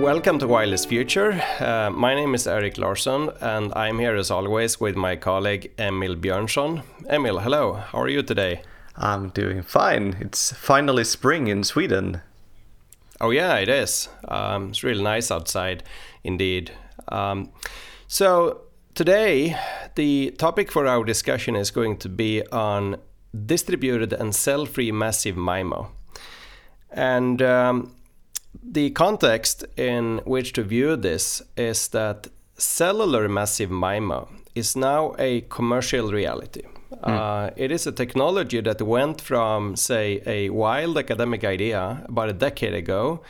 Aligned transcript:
Welcome 0.00 0.38
to 0.38 0.48
Wireless 0.48 0.86
Future. 0.86 1.42
Uh, 1.60 1.90
my 1.90 2.14
name 2.14 2.34
is 2.34 2.46
Erik 2.46 2.78
Larsson, 2.78 3.28
and 3.42 3.70
I'm 3.76 3.98
here 3.98 4.16
as 4.16 4.30
always 4.30 4.80
with 4.80 4.96
my 4.96 5.14
colleague 5.14 5.72
Emil 5.78 6.16
Björnson. 6.16 6.82
Emil, 7.10 7.40
hello. 7.40 7.74
How 7.74 8.00
are 8.00 8.08
you 8.08 8.22
today? 8.22 8.62
I'm 8.96 9.28
doing 9.28 9.60
fine. 9.62 10.16
It's 10.18 10.52
finally 10.52 11.04
spring 11.04 11.48
in 11.48 11.64
Sweden. 11.64 12.22
Oh 13.20 13.28
yeah, 13.28 13.56
it 13.56 13.68
is. 13.68 14.08
Um, 14.26 14.70
it's 14.70 14.82
really 14.82 15.02
nice 15.02 15.30
outside, 15.30 15.82
indeed. 16.24 16.72
Um, 17.08 17.50
so 18.08 18.62
today, 18.94 19.54
the 19.96 20.30
topic 20.38 20.72
for 20.72 20.86
our 20.86 21.04
discussion 21.04 21.54
is 21.54 21.70
going 21.70 21.98
to 21.98 22.08
be 22.08 22.42
on 22.46 22.96
distributed 23.44 24.14
and 24.14 24.34
cell-free 24.34 24.92
massive 24.92 25.36
MIMO, 25.36 25.88
and 26.90 27.42
um, 27.42 27.94
the 28.62 28.90
context 28.90 29.64
in 29.76 30.20
which 30.24 30.52
to 30.54 30.62
view 30.62 30.96
this 30.96 31.42
is 31.56 31.88
that 31.88 32.28
cellular 32.56 33.28
massive 33.28 33.70
MIMO 33.70 34.28
is 34.54 34.76
now 34.76 35.14
a 35.18 35.42
commercial 35.42 36.12
reality. 36.12 36.62
Mm. 36.92 36.98
Uh, 37.02 37.50
it 37.56 37.70
is 37.70 37.86
a 37.86 37.92
technology 37.92 38.60
that 38.60 38.82
went 38.82 39.20
from, 39.20 39.76
say, 39.76 40.22
a 40.26 40.50
wild 40.50 40.98
academic 40.98 41.44
idea 41.44 42.04
about 42.08 42.28
a 42.28 42.32
decade 42.32 42.74
ago 42.74 43.22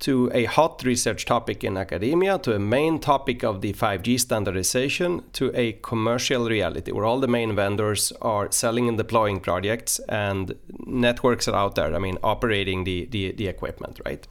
to 0.00 0.30
a 0.32 0.44
hot 0.44 0.84
research 0.84 1.24
topic 1.24 1.64
in 1.64 1.76
academia, 1.76 2.38
to 2.38 2.54
a 2.54 2.58
main 2.58 3.00
topic 3.00 3.42
of 3.42 3.62
the 3.62 3.72
5G 3.72 4.20
standardization, 4.20 5.24
to 5.32 5.50
a 5.54 5.72
commercial 5.82 6.48
reality 6.48 6.92
where 6.92 7.04
all 7.04 7.18
the 7.18 7.26
main 7.26 7.56
vendors 7.56 8.12
are 8.22 8.50
selling 8.52 8.88
and 8.88 8.96
deploying 8.96 9.40
projects 9.40 9.98
and 10.08 10.54
networks 10.86 11.48
are 11.48 11.56
out 11.56 11.74
there, 11.74 11.94
I 11.94 11.98
mean, 11.98 12.18
operating 12.22 12.84
the, 12.84 13.06
the, 13.06 13.32
the 13.32 13.48
equipment, 13.48 14.00
right? 14.06 14.24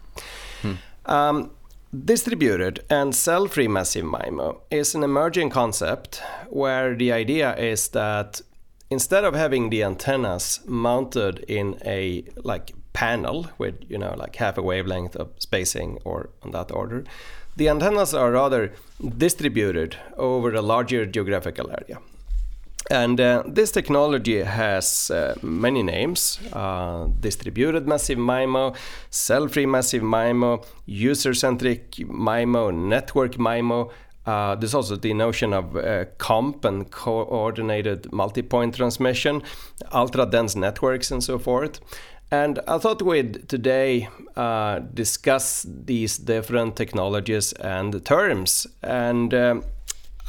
Hmm. 0.62 0.74
Um, 1.06 1.52
distributed 2.06 2.84
and 2.90 3.16
cell 3.16 3.48
free 3.48 3.68
massive 3.68 4.06
MIMO 4.06 4.60
is 4.70 4.94
an 4.94 5.04
emerging 5.04 5.50
concept 5.50 6.22
where 6.50 6.96
the 6.96 7.12
idea 7.12 7.56
is 7.56 7.90
that 7.90 8.42
instead 8.90 9.24
of 9.24 9.36
having 9.36 9.70
the 9.70 9.84
antennas 9.84 10.60
mounted 10.66 11.40
in 11.48 11.80
a 11.86 12.24
like 12.44 12.74
panel 12.94 13.48
with 13.58 13.76
you 13.88 13.98
know 13.98 14.14
like 14.18 14.36
half 14.36 14.58
a 14.58 14.62
wavelength 14.62 15.16
of 15.16 15.30
spacing 15.38 16.00
or 16.04 16.30
on 16.44 16.52
that 16.52 16.72
order 16.72 17.04
the 17.56 17.70
antennas 17.70 18.14
are 18.14 18.32
rather 18.32 18.74
distributed 19.18 19.98
over 20.18 20.54
a 20.54 20.62
larger 20.62 21.06
geographical 21.06 21.70
area 21.70 22.00
and 22.90 23.20
uh, 23.20 23.44
this 23.46 23.72
technology 23.72 24.42
has 24.44 25.12
uh, 25.12 25.36
many 25.42 25.84
names 25.84 26.40
uh, 26.54 27.08
distributed 27.20 27.88
massive 27.88 28.18
MIMO, 28.18 28.76
cell 29.10 29.48
free 29.48 29.66
massive 29.66 30.04
MIMO, 30.04 30.66
user 30.86 31.34
centric 31.34 31.92
MIMO, 31.92 32.74
network 32.74 33.34
MIMO. 33.34 33.92
Uh, 34.26 34.56
there's 34.56 34.74
also 34.74 34.96
the 34.96 35.14
notion 35.14 35.54
of 35.54 35.76
uh, 35.76 36.06
COMP 36.18 36.66
and 36.66 36.92
coordinated 36.92 38.12
multi 38.12 38.42
point 38.42 38.76
transmission, 38.76 39.42
ultra 39.92 40.26
dense 40.26 40.56
networks, 40.56 41.12
and 41.12 41.24
so 41.24 41.38
forth. 41.40 41.80
And 42.30 42.60
I 42.68 42.78
thought 42.78 43.02
we'd 43.02 43.48
today 43.48 44.10
uh, 44.36 44.80
discuss 44.80 45.66
these 45.68 46.18
different 46.18 46.76
technologies 46.76 47.54
and 47.54 48.04
terms. 48.04 48.68
And 48.84 49.34
um, 49.34 49.64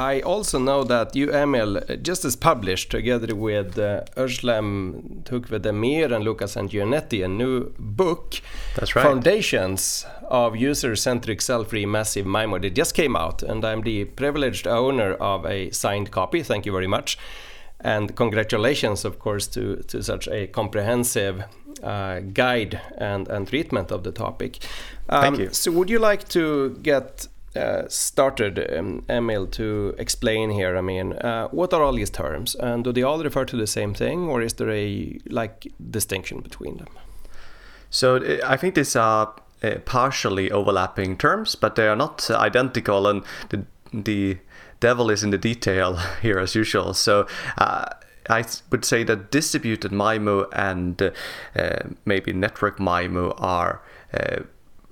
I 0.00 0.20
also 0.20 0.60
know 0.60 0.84
that 0.84 1.16
you, 1.16 1.32
Emil, 1.32 1.80
just 2.02 2.24
as 2.24 2.36
published 2.36 2.91
together 2.91 3.34
with 3.34 3.77
uh, 3.77 4.02
Özlem 4.16 5.24
Tuğfe 5.24 5.58
Demir 5.58 6.12
and 6.12 6.24
Luca 6.24 6.44
Sanguinetti, 6.44 7.24
a 7.24 7.28
new 7.28 7.72
book, 7.80 8.40
That's 8.77 8.94
right. 8.94 9.02
Foundations 9.02 10.06
of 10.28 10.55
User-Centric 10.55 11.40
Cell-Free 11.40 11.84
Massive 11.86 12.27
MIMO. 12.27 12.64
It 12.64 12.77
just 12.77 12.95
came 12.95 13.17
out, 13.17 13.42
and 13.42 13.64
I'm 13.64 13.83
the 13.83 14.05
privileged 14.05 14.68
owner 14.68 15.14
of 15.14 15.45
a 15.45 15.70
signed 15.70 16.12
copy. 16.12 16.44
Thank 16.44 16.64
you 16.64 16.70
very 16.70 16.86
much. 16.86 17.18
And 17.80 18.14
congratulations, 18.14 19.05
of 19.05 19.18
course, 19.18 19.48
to, 19.48 19.83
to 19.89 20.00
such 20.02 20.28
a 20.28 20.46
comprehensive 20.46 21.42
uh, 21.83 22.20
guide 22.20 22.80
and, 22.98 23.27
and 23.28 23.48
treatment 23.48 23.90
of 23.90 24.05
the 24.05 24.12
topic. 24.12 24.58
Um, 25.08 25.23
Thank 25.23 25.39
you. 25.39 25.52
So, 25.52 25.73
would 25.73 25.90
you 25.90 25.98
like 25.98 26.28
to 26.28 26.78
get 26.83 27.27
uh, 27.57 27.89
started, 27.89 28.59
um, 28.77 29.05
Emil, 29.09 29.47
to 29.47 29.95
explain 29.98 30.51
here. 30.51 30.77
I 30.77 30.81
mean, 30.81 31.14
uh, 31.14 31.48
what 31.48 31.73
are 31.73 31.83
all 31.83 31.95
these 31.95 32.11
terms, 32.11 32.55
and 32.55 32.85
do 32.85 32.92
they 32.92 33.03
all 33.03 33.23
refer 33.23 33.45
to 33.45 33.57
the 33.57 33.67
same 33.67 33.95
thing, 33.95 34.29
or 34.29 34.42
is 34.42 34.55
there 34.55 34.70
a 34.70 35.19
like 35.29 35.73
distinction 35.91 36.41
between 36.41 36.77
them? 36.77 36.89
So 37.91 38.17
uh, 38.17 38.39
I 38.45 38.57
think 38.57 38.75
these 38.75 38.97
are 38.97 39.35
uh, 39.63 39.77
partially 39.85 40.51
overlapping 40.51 41.17
terms, 41.17 41.55
but 41.55 41.75
they 41.75 41.89
are 41.89 41.97
not 41.97 42.31
identical, 42.31 43.07
and 43.07 43.25
the 43.48 43.65
the 43.92 44.39
devil 44.80 45.11
is 45.11 45.25
in 45.25 45.30
the 45.30 45.39
detail 45.39 45.97
here 46.23 46.39
as 46.39 46.55
usual. 46.55 46.95
So. 46.95 47.27
Uh, 47.57 47.86
I 48.30 48.45
would 48.70 48.85
say 48.85 49.05
that 49.05 49.30
distributed 49.30 49.91
MIMO 49.91 50.48
and 50.53 51.01
uh, 51.01 51.79
maybe 52.05 52.35
network 52.35 52.79
MIMO 52.79 53.33
are 53.39 53.80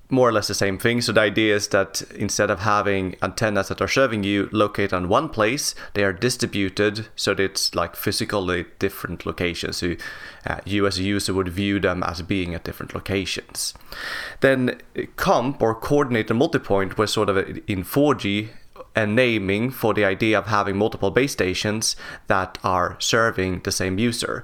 more 0.09 0.29
or 0.29 0.33
less 0.33 0.49
the 0.49 0.55
same 0.55 0.79
thing. 0.79 1.01
So 1.01 1.13
the 1.13 1.21
idea 1.21 1.57
is 1.57 1.69
that 1.69 2.03
instead 2.15 2.51
of 2.51 2.61
having 2.61 3.17
antennas 3.23 3.69
that 3.69 3.81
are 3.81 3.89
serving 3.89 4.25
you 4.25 4.49
located 4.53 4.93
on 4.93 5.09
one 5.09 5.29
place, 5.29 5.75
they 5.95 6.05
are 6.05 6.13
distributed 6.13 7.09
so 7.17 7.35
that 7.35 7.43
it's 7.43 7.75
like 7.75 7.97
physically 7.97 8.67
different 8.79 9.27
locations. 9.27 9.79
So 9.79 9.97
uh, 10.47 10.59
you 10.65 10.87
as 10.87 10.99
a 10.99 11.03
user 11.03 11.35
would 11.35 11.49
view 11.49 11.81
them 11.81 12.03
as 12.03 12.23
being 12.23 12.55
at 12.55 12.65
different 12.65 12.95
locations. 12.95 13.75
Then 14.41 14.81
uh, 14.97 15.03
COMP 15.17 15.61
or 15.61 15.75
coordinated 15.75 16.37
multipoint 16.37 16.97
was 16.97 17.13
sort 17.13 17.29
of 17.29 17.37
uh, 17.37 17.45
in 17.67 17.83
4G 17.83 18.49
a 18.95 19.03
uh, 19.03 19.07
naming 19.07 19.71
for 19.71 19.93
the 19.93 20.05
idea 20.05 20.39
of 20.39 20.47
having 20.47 20.77
multiple 20.77 21.11
base 21.11 21.33
stations 21.33 21.97
that 22.29 22.59
are 22.65 22.97
serving 22.99 23.61
the 23.61 23.73
same 23.73 23.99
user 23.99 24.43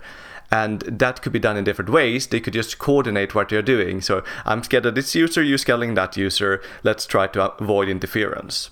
and 0.52 0.80
that 0.82 1.22
could 1.22 1.32
be 1.32 1.38
done 1.38 1.56
in 1.56 1.64
different 1.64 1.90
ways. 1.90 2.26
They 2.26 2.38
could 2.38 2.52
just 2.52 2.78
coordinate 2.78 3.34
what 3.34 3.48
they're 3.48 3.62
doing. 3.62 4.02
So 4.02 4.22
I'm 4.44 4.62
scared 4.62 4.84
of 4.84 4.94
this 4.94 5.14
user, 5.14 5.42
you're 5.42 5.56
scaling 5.56 5.94
that 5.94 6.16
user. 6.16 6.62
Let's 6.82 7.06
try 7.06 7.26
to 7.28 7.54
avoid 7.54 7.88
interference. 7.88 8.70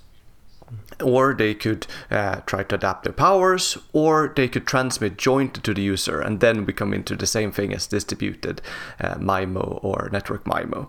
Or 1.03 1.33
they 1.33 1.55
could 1.55 1.87
uh, 2.11 2.43
try 2.47 2.63
to 2.65 2.75
adapt 2.75 3.05
their 3.05 3.15
powers, 3.15 3.79
or 3.95 4.33
they 4.37 4.47
could 4.47 4.67
transmit 4.67 5.17
joint 5.17 5.55
to 5.65 5.73
the 5.73 5.81
user, 5.81 6.21
and 6.21 6.41
then 6.41 6.67
we 6.67 6.75
come 6.75 6.93
into 6.93 7.17
the 7.17 7.27
same 7.27 7.51
thing 7.51 7.73
as 7.73 7.87
distributed 7.87 8.61
uh, 9.01 9.15
MIMO 9.15 9.83
or 9.83 10.11
network 10.13 10.45
MIMO. 10.45 10.89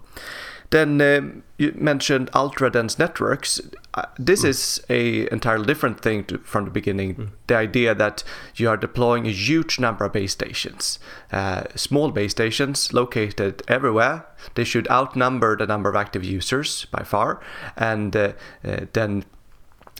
Then 0.71 1.01
um, 1.01 1.43
you 1.57 1.73
mentioned 1.75 2.29
ultra 2.33 2.71
dense 2.71 2.97
networks. 2.97 3.59
Uh, 3.93 4.05
this 4.17 4.43
mm. 4.43 4.49
is 4.49 4.81
a 4.89 5.31
entirely 5.31 5.65
different 5.65 5.99
thing 5.99 6.23
to, 6.25 6.37
from 6.39 6.65
the 6.65 6.71
beginning. 6.71 7.15
Mm. 7.15 7.29
The 7.47 7.55
idea 7.55 7.93
that 7.93 8.23
you 8.55 8.69
are 8.69 8.77
deploying 8.77 9.27
a 9.27 9.31
huge 9.31 9.79
number 9.79 10.05
of 10.05 10.13
base 10.13 10.31
stations, 10.31 10.97
uh, 11.31 11.63
small 11.75 12.11
base 12.11 12.31
stations 12.31 12.93
located 12.93 13.63
everywhere. 13.67 14.25
They 14.55 14.63
should 14.63 14.89
outnumber 14.89 15.57
the 15.57 15.67
number 15.67 15.89
of 15.89 15.95
active 15.97 16.23
users 16.23 16.85
by 16.85 17.03
far, 17.03 17.41
and 17.75 18.15
uh, 18.15 18.33
uh 18.63 18.85
then 18.93 19.25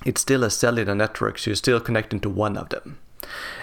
it's 0.06 0.22
still 0.22 0.44
a 0.44 0.50
cellular 0.50 0.96
network, 0.96 1.38
so 1.38 1.52
you're 1.52 1.56
still 1.56 1.82
connecting 1.82 2.22
to 2.22 2.30
one 2.30 2.58
of 2.58 2.70
them. 2.70 2.98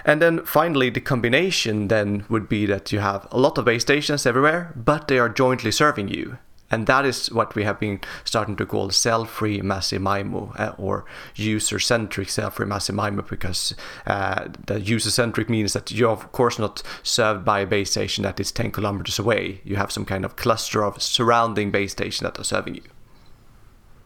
And 0.05 0.23
then 0.23 0.45
finally, 0.45 0.91
the 0.91 1.01
combination 1.01 1.89
then 1.89 2.25
would 2.29 2.49
be 2.49 2.67
that 2.67 2.93
you 2.93 3.01
have 3.01 3.27
a 3.31 3.39
lot 3.39 3.59
of 3.59 3.65
base 3.65 3.83
stations 3.83 4.27
everywhere, 4.27 4.73
but 4.77 5.09
they 5.09 5.19
are 5.19 5.29
jointly 5.29 5.73
serving 5.73 6.09
you. 6.09 6.39
And 6.71 6.87
that 6.87 7.05
is 7.07 7.33
what 7.33 7.55
we 7.55 7.65
have 7.65 7.81
been 7.81 8.01
starting 8.25 8.57
to 8.57 8.67
call 8.67 8.91
cell-free 8.91 9.63
massive 9.63 10.03
MIMO 10.03 10.59
uh, 10.59 10.75
or 10.77 11.05
user-centric 11.35 12.29
cell-free 12.29 12.67
massive 12.67 12.95
MIMO 12.95 13.29
because 13.29 13.75
uh, 14.07 14.49
the 14.67 14.81
user-centric 14.81 15.49
means 15.49 15.73
that 15.73 15.91
you're 15.91 16.11
of 16.11 16.31
course 16.33 16.59
not 16.59 16.83
served 17.03 17.45
by 17.45 17.61
a 17.61 17.67
base 17.67 17.93
station 17.93 18.25
that 18.25 18.39
is 18.39 18.53
10 18.53 18.73
kilometers 18.73 19.19
away. 19.19 19.61
You 19.65 19.77
have 19.77 19.91
some 19.91 20.05
kind 20.05 20.25
of 20.25 20.37
cluster 20.37 20.85
of 20.85 21.03
surrounding 21.03 21.71
base 21.71 21.93
stations 21.93 22.21
that 22.21 22.39
are 22.39 22.45
serving 22.45 22.75
you. 22.77 22.83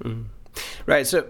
Mm. 0.03 0.25
Right. 0.87 1.07
So 1.07 1.23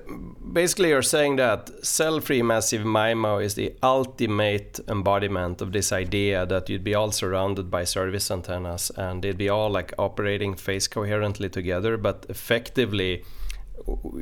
basically, 0.52 0.88
you're 0.88 1.02
saying 1.02 1.36
that 1.36 1.84
cell-free 1.84 2.42
massive 2.42 2.82
MIMO 2.82 3.44
is 3.44 3.54
the 3.54 3.74
ultimate 3.82 4.80
embodiment 4.88 5.60
of 5.60 5.72
this 5.72 5.92
idea 5.92 6.46
that 6.46 6.69
you'd 6.69 6.84
be 6.84 6.94
all 6.94 7.12
surrounded 7.12 7.70
by 7.70 7.84
service 7.84 8.30
antennas 8.30 8.90
and 8.96 9.22
they'd 9.22 9.38
be 9.38 9.48
all 9.48 9.70
like 9.70 9.92
operating 9.98 10.54
phase 10.54 10.88
coherently 10.88 11.48
together, 11.48 11.96
but 11.96 12.26
effectively, 12.28 13.24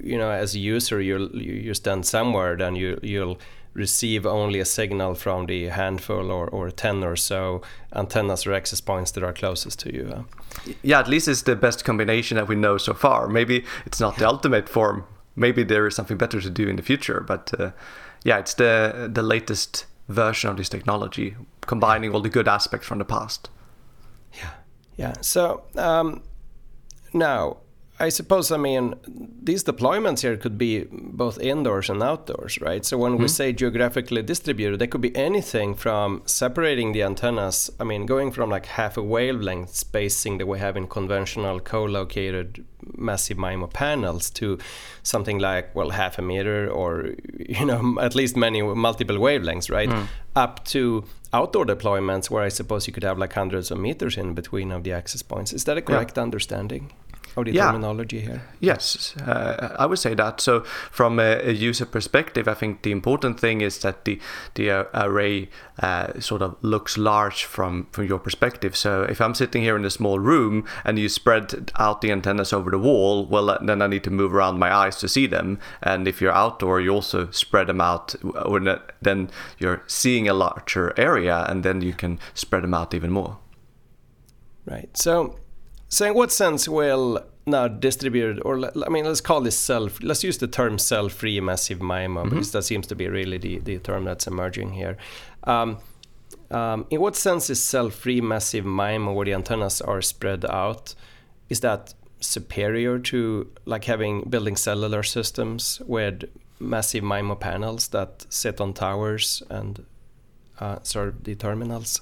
you 0.03 0.19
know, 0.19 0.31
as 0.31 0.55
a 0.55 0.59
user, 0.59 1.01
you'll, 1.01 1.31
you 1.31 1.75
stand 1.75 2.07
somewhere, 2.07 2.57
then 2.57 2.77
you 2.77 2.99
you'll 3.03 3.39
receive 3.75 4.27
only 4.27 4.59
a 4.59 4.65
signal 4.65 5.15
from 5.15 5.47
the 5.47 5.67
handful 5.67 6.31
or, 6.31 6.49
or 6.49 6.71
10 6.71 7.05
or 7.05 7.17
so 7.17 7.63
antennas 7.95 8.47
or 8.47 8.53
access 8.53 8.81
points 8.81 9.13
that 9.13 9.23
are 9.23 9.33
closest 9.33 9.79
to 9.81 9.95
you. 9.95 10.27
Yeah, 10.83 10.99
at 10.99 11.09
least 11.09 11.29
it's 11.29 11.43
the 11.43 11.57
best 11.57 11.85
combination 11.85 12.37
that 12.37 12.49
we 12.49 12.57
know 12.57 12.79
so 12.79 12.95
far. 12.95 13.29
Maybe 13.29 13.65
it's 13.87 14.01
not 14.01 14.17
the 14.17 14.27
ultimate 14.27 14.69
form. 14.69 15.05
Maybe 15.37 15.63
there 15.63 15.87
is 15.87 15.95
something 15.95 16.17
better 16.17 16.41
to 16.41 16.51
do 16.51 16.69
in 16.69 16.77
the 16.77 16.83
future. 16.83 17.21
But 17.21 17.53
uh, 17.59 17.71
yeah, 18.25 18.39
it's 18.39 18.55
the 18.55 19.09
the 19.13 19.23
latest 19.23 19.87
version 20.09 20.51
of 20.51 20.57
this 20.57 20.69
technology, 20.69 21.37
combining 21.61 22.13
all 22.13 22.21
the 22.21 22.29
good 22.29 22.49
aspects 22.49 22.87
from 22.87 22.99
the 22.99 23.05
past. 23.05 23.49
Yeah, 24.35 24.51
yeah. 24.97 25.15
So 25.21 25.63
um, 25.77 26.23
now 27.13 27.59
I 28.01 28.09
suppose, 28.09 28.51
I 28.51 28.57
mean, 28.57 28.95
these 29.43 29.63
deployments 29.63 30.23
here 30.23 30.37
could 30.39 30.57
be 30.57 30.87
both 30.91 31.39
indoors 31.39 31.91
and 31.91 32.03
outdoors, 32.03 32.59
right? 32.61 32.83
So 32.83 32.97
when 32.97 33.13
mm-hmm. 33.13 33.23
we 33.23 33.29
say 33.29 33.53
geographically 33.53 34.23
distributed, 34.23 34.79
they 34.79 34.87
could 34.87 35.03
be 35.03 35.15
anything 35.15 35.75
from 35.75 36.23
separating 36.25 36.93
the 36.93 37.03
antennas, 37.03 37.71
I 37.79 37.85
mean, 37.85 38.07
going 38.07 38.33
from 38.33 38.49
like 38.49 38.65
half 38.65 38.97
a 38.97 39.03
wavelength 39.03 39.75
spacing 39.75 40.39
that 40.39 40.47
we 40.47 40.59
have 40.59 40.79
in 40.79 40.89
conventional 40.89 41.61
co 41.61 41.85
located 41.85 42.65
massive 42.97 43.37
MIMO 43.37 43.71
panels 43.71 44.31
to 44.31 44.59
something 45.03 45.39
like, 45.39 45.75
well, 45.77 45.91
half 45.91 46.19
a 46.19 46.23
meter 46.23 46.71
or, 46.71 47.11
you 47.39 47.67
know, 47.67 47.99
at 48.01 48.15
least 48.15 48.35
many 48.35 48.63
multiple 48.63 49.17
wavelengths, 49.17 49.71
right? 49.71 49.91
Mm. 49.91 50.07
Up 50.35 50.65
to 50.67 51.05
outdoor 51.35 51.67
deployments 51.67 52.31
where 52.31 52.43
I 52.43 52.49
suppose 52.49 52.87
you 52.87 52.95
could 52.95 53.05
have 53.05 53.19
like 53.19 53.35
hundreds 53.35 53.71
of 53.71 53.79
meters 53.79 54.17
in 54.17 54.33
between 54.33 54.73
of 54.73 54.85
the 54.85 54.93
access 54.93 55.21
points. 55.21 55.53
Is 55.53 55.65
that 55.65 55.77
a 55.77 55.83
correct 55.83 56.17
yeah. 56.17 56.23
understanding? 56.23 56.93
Of 57.37 57.45
the 57.45 57.53
yeah. 57.53 57.67
terminology 57.67 58.21
here? 58.21 58.43
Yes, 58.61 59.17
uh, 59.19 59.77
I 59.79 59.87
would 59.87 59.99
say 59.99 60.15
that. 60.15 60.41
So, 60.41 60.61
from 60.91 61.19
a, 61.19 61.41
a, 61.43 61.53
user 61.53 61.87
perspective, 61.87 62.49
I 62.49 62.55
think 62.55 62.83
the 62.83 62.91
important 62.91 63.41
thing 63.41 63.61
is 63.61 63.79
that 63.79 64.05
the 64.05 64.21
the 64.55 64.71
uh, 64.71 64.85
array 64.95 65.49
uh, 65.81 66.21
sort 66.21 66.43
of 66.43 66.57
looks 66.63 66.99
large 66.99 67.45
from 67.45 67.87
from 67.93 68.07
your 68.07 68.19
perspective. 68.19 68.77
So, 68.77 69.03
if 69.03 69.21
I'm 69.21 69.35
sitting 69.35 69.63
here 69.63 69.77
in 69.77 69.85
a 69.85 69.91
small 69.91 70.19
room 70.19 70.65
and 70.85 70.99
you 70.99 71.09
spread 71.09 71.73
out 71.79 72.01
the 72.01 72.13
antennas 72.13 72.53
over 72.53 72.71
the 72.71 72.79
wall, 72.79 73.27
well, 73.27 73.51
uh, 73.51 73.59
then 73.63 73.83
I 73.83 73.87
need 73.87 74.05
to 74.05 74.11
move 74.11 74.35
around 74.35 74.59
my 74.59 74.73
eyes 74.73 74.97
to 74.97 75.09
see 75.09 75.27
them. 75.27 75.59
And 75.83 76.09
if 76.09 76.21
you're 76.21 76.33
outdoor, 76.33 76.81
you 76.81 76.91
also 76.91 77.31
spread 77.31 77.67
them 77.67 77.81
out, 77.81 78.15
or 78.23 78.61
then 79.03 79.31
you're 79.59 79.83
seeing 79.87 80.29
a 80.29 80.35
larger 80.35 80.93
area, 80.97 81.45
and 81.49 81.65
then 81.65 81.83
you 81.83 81.93
can 81.93 82.19
spread 82.35 82.63
them 82.63 82.75
out 82.75 82.95
even 82.95 83.11
more. 83.11 83.39
Right. 84.67 84.97
So 84.97 85.37
so, 85.91 86.07
in 86.07 86.15
what 86.15 86.31
sense 86.31 86.69
will 86.69 87.21
now 87.47 87.67
distributed, 87.67 88.41
or 88.45 88.71
I 88.87 88.89
mean, 88.89 89.05
let's 89.05 89.21
call 89.21 89.41
this 89.41 89.59
self, 89.59 90.01
let's 90.03 90.23
use 90.23 90.39
the 90.39 90.47
term 90.47 90.79
cell-free 90.79 91.41
massive 91.41 91.81
MIMO, 91.81 92.21
mm-hmm. 92.21 92.29
because 92.29 92.53
that 92.53 92.63
seems 92.63 92.87
to 92.87 92.95
be 92.95 93.09
really 93.09 93.39
the, 93.39 93.59
the 93.59 93.79
term 93.79 94.05
that's 94.05 94.29
emerging 94.29 94.73
here. 94.73 94.97
Um, 95.45 95.79
um, 96.53 96.87
in 96.91 97.01
what 97.01 97.17
sense 97.17 97.51
is 97.51 97.63
cell-free 97.63 98.21
massive 98.21 98.65
MIMO, 98.65 99.15
where 99.15 99.27
the 99.27 99.35
antennas 99.35 99.81
are 99.81 100.01
spread 100.01 100.45
out, 100.45 100.95
is 101.49 101.59
that 101.61 101.93
superior 102.21 103.01
to 103.01 103.51
like 103.65 103.85
having 103.85 104.23
building 104.29 104.55
cellular 104.55 105.03
systems 105.03 105.83
with 105.87 106.23
massive 106.61 107.03
MIMO 107.03 107.41
panels 107.41 107.89
that 107.89 108.27
sit 108.29 108.61
on 108.61 108.75
towers 108.75 109.43
and 109.51 109.85
uh, 110.61 110.79
serve 110.85 111.25
the 111.25 111.35
terminals? 111.35 112.01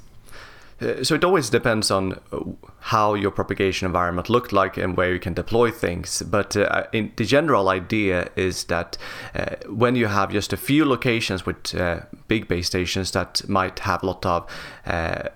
Uh, 0.81 1.03
so 1.03 1.15
it 1.15 1.25
always 1.25 1.51
depends 1.51 1.91
on 1.91 2.13
uh, 2.33 2.41
how 2.81 3.15
your 3.15 3.31
propagation 3.31 3.87
environment 3.87 4.31
looked 4.31 4.53
like 4.53 4.77
and 4.77 4.97
where 4.97 5.13
you 5.13 5.19
can 5.19 5.35
deploy 5.35 5.71
things. 5.71 6.23
But 6.23 6.57
uh, 6.57 6.85
in, 6.93 7.13
the 7.17 7.25
general 7.25 7.69
idea 7.69 8.31
is 8.37 8.65
that 8.65 8.97
uh, 9.35 9.57
when 9.69 9.97
you 9.97 10.07
have 10.07 10.33
just 10.33 10.53
a 10.53 10.57
few 10.57 10.85
locations 10.85 11.45
with 11.45 11.75
uh, 11.75 12.01
big 12.29 12.49
base 12.49 12.67
stations 12.67 13.11
that 13.13 13.49
might 13.49 13.81
have 13.81 14.03
a 14.03 14.07
lot 14.07 14.25
of 14.25 14.51
uh, 14.87 15.29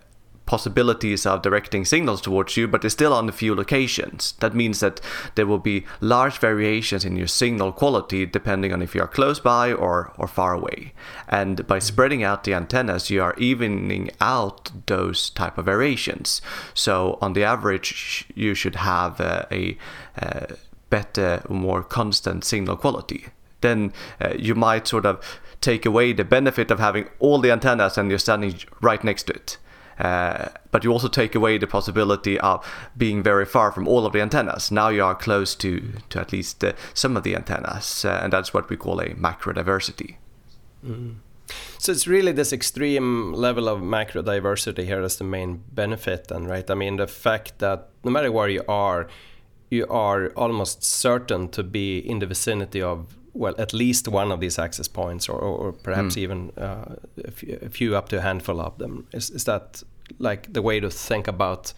possibilities 0.47 1.25
of 1.27 1.43
directing 1.43 1.85
signals 1.85 2.21
towards 2.21 2.56
you, 2.56 2.67
but 2.69 2.85
it's 2.85 2.94
still 2.94 3.12
on 3.12 3.29
a 3.29 3.33
few 3.33 3.55
locations. 3.55 4.33
That 4.41 4.55
means 4.55 4.81
that 4.81 5.00
there 5.35 5.47
will 5.47 5.59
be 5.59 5.85
large 6.00 6.39
variations 6.39 7.05
in 7.05 7.17
your 7.17 7.27
signal 7.27 7.73
quality 7.73 8.27
depending 8.27 8.73
on 8.73 8.83
if 8.83 8.94
you 8.94 9.03
are 9.03 9.09
close 9.09 9.41
by 9.41 9.73
or, 9.73 10.12
or 10.19 10.27
far 10.27 10.53
away. 10.53 10.93
And 11.29 11.67
by 11.67 11.79
spreading 11.79 12.23
out 12.23 12.44
the 12.44 12.55
antennas, 12.55 13.11
you 13.11 13.23
are 13.23 13.35
evening 13.39 14.11
out 14.21 14.71
those 14.87 15.31
type 15.31 15.59
of 15.59 15.65
variations. 15.65 16.43
So 16.75 17.19
on 17.21 17.33
the 17.33 17.45
average, 17.45 18.27
you 18.35 18.55
should 18.55 18.77
have 18.77 19.21
a, 19.21 19.47
a, 19.50 19.77
a 20.17 20.56
better, 20.91 21.43
more 21.49 21.83
constant 21.83 22.45
signal 22.45 22.77
quality. 22.77 23.27
Then 23.61 23.93
uh, 24.21 24.35
you 24.37 24.55
might 24.55 24.88
sort 24.88 25.06
of 25.06 25.41
take 25.61 25.87
away 25.87 26.12
the 26.12 26.25
benefit 26.25 26.71
of 26.71 26.81
having 26.81 27.09
all 27.21 27.38
the 27.38 27.53
antennas 27.53 27.97
and 27.97 28.11
you're 28.11 28.19
standing 28.19 28.56
right 28.81 29.03
next 29.03 29.25
to 29.25 29.33
it. 29.35 29.56
Uh, 29.99 30.49
but 30.71 30.85
you 30.85 30.93
also 30.93 31.09
take 31.09 31.35
away 31.35 31.59
the 31.59 31.67
possibility 31.67 32.39
of 32.41 32.67
being 32.97 33.23
very 33.23 33.44
far 33.44 33.73
from 33.73 33.87
all 33.87 34.06
of 34.06 34.12
the 34.12 34.21
antennas. 34.21 34.71
Now 34.71 34.89
you 34.89 35.05
are 35.05 35.15
close 35.15 35.55
to, 35.56 35.93
to 36.11 36.21
at 36.21 36.33
least 36.33 36.65
uh, 36.65 36.73
some 36.94 37.17
of 37.17 37.23
the 37.23 37.37
antennas, 37.37 38.05
uh, 38.05 38.21
and 38.23 38.33
that's 38.33 38.55
what 38.55 38.69
we 38.71 38.77
call 38.77 39.00
a 39.00 39.15
macro 39.15 39.53
diversity. 39.53 40.19
Mm. 40.85 41.17
So 41.79 41.93
it's 41.93 42.06
really 42.06 42.33
this 42.33 42.53
extreme 42.53 43.33
level 43.33 43.69
of 43.69 43.83
macro 43.83 44.23
diversity 44.23 44.85
here 44.85 45.03
that's 45.03 45.17
the 45.17 45.25
main 45.25 45.62
benefit, 45.73 46.29
then, 46.29 46.45
right? 46.45 46.71
I 46.71 46.75
mean, 46.75 46.97
the 46.97 47.06
fact 47.06 47.59
that 47.59 47.88
no 48.05 48.11
matter 48.11 48.31
where 48.33 48.49
you 48.49 48.62
are, 48.69 49.09
you 49.71 49.87
are 49.88 50.29
almost 50.31 50.85
certain 50.85 51.49
to 51.49 51.62
be 51.62 51.99
in 51.99 52.21
the 52.21 52.27
vicinity 52.27 52.83
of 52.83 53.17
well, 53.34 53.55
at 53.58 53.73
least 53.73 54.08
one 54.08 54.31
of 54.31 54.40
these 54.40 54.58
access 54.58 54.88
points, 54.88 55.29
or, 55.29 55.38
or 55.38 55.73
perhaps 55.73 56.14
mm. 56.14 56.19
even 56.19 56.50
uh, 56.58 56.96
a, 57.25 57.31
few, 57.31 57.58
a, 57.62 57.69
few, 57.69 57.96
up 57.96 58.08
to 58.11 58.19
a 58.19 58.20
handful 58.20 58.61
of 58.61 58.76
them. 58.79 59.06
Is, 59.12 59.31
is 59.31 59.44
that 59.44 59.82
like 60.19 60.52
the 60.52 60.62
way 60.62 60.81
to 60.81 60.90
think 60.90 61.29
about 61.29 61.73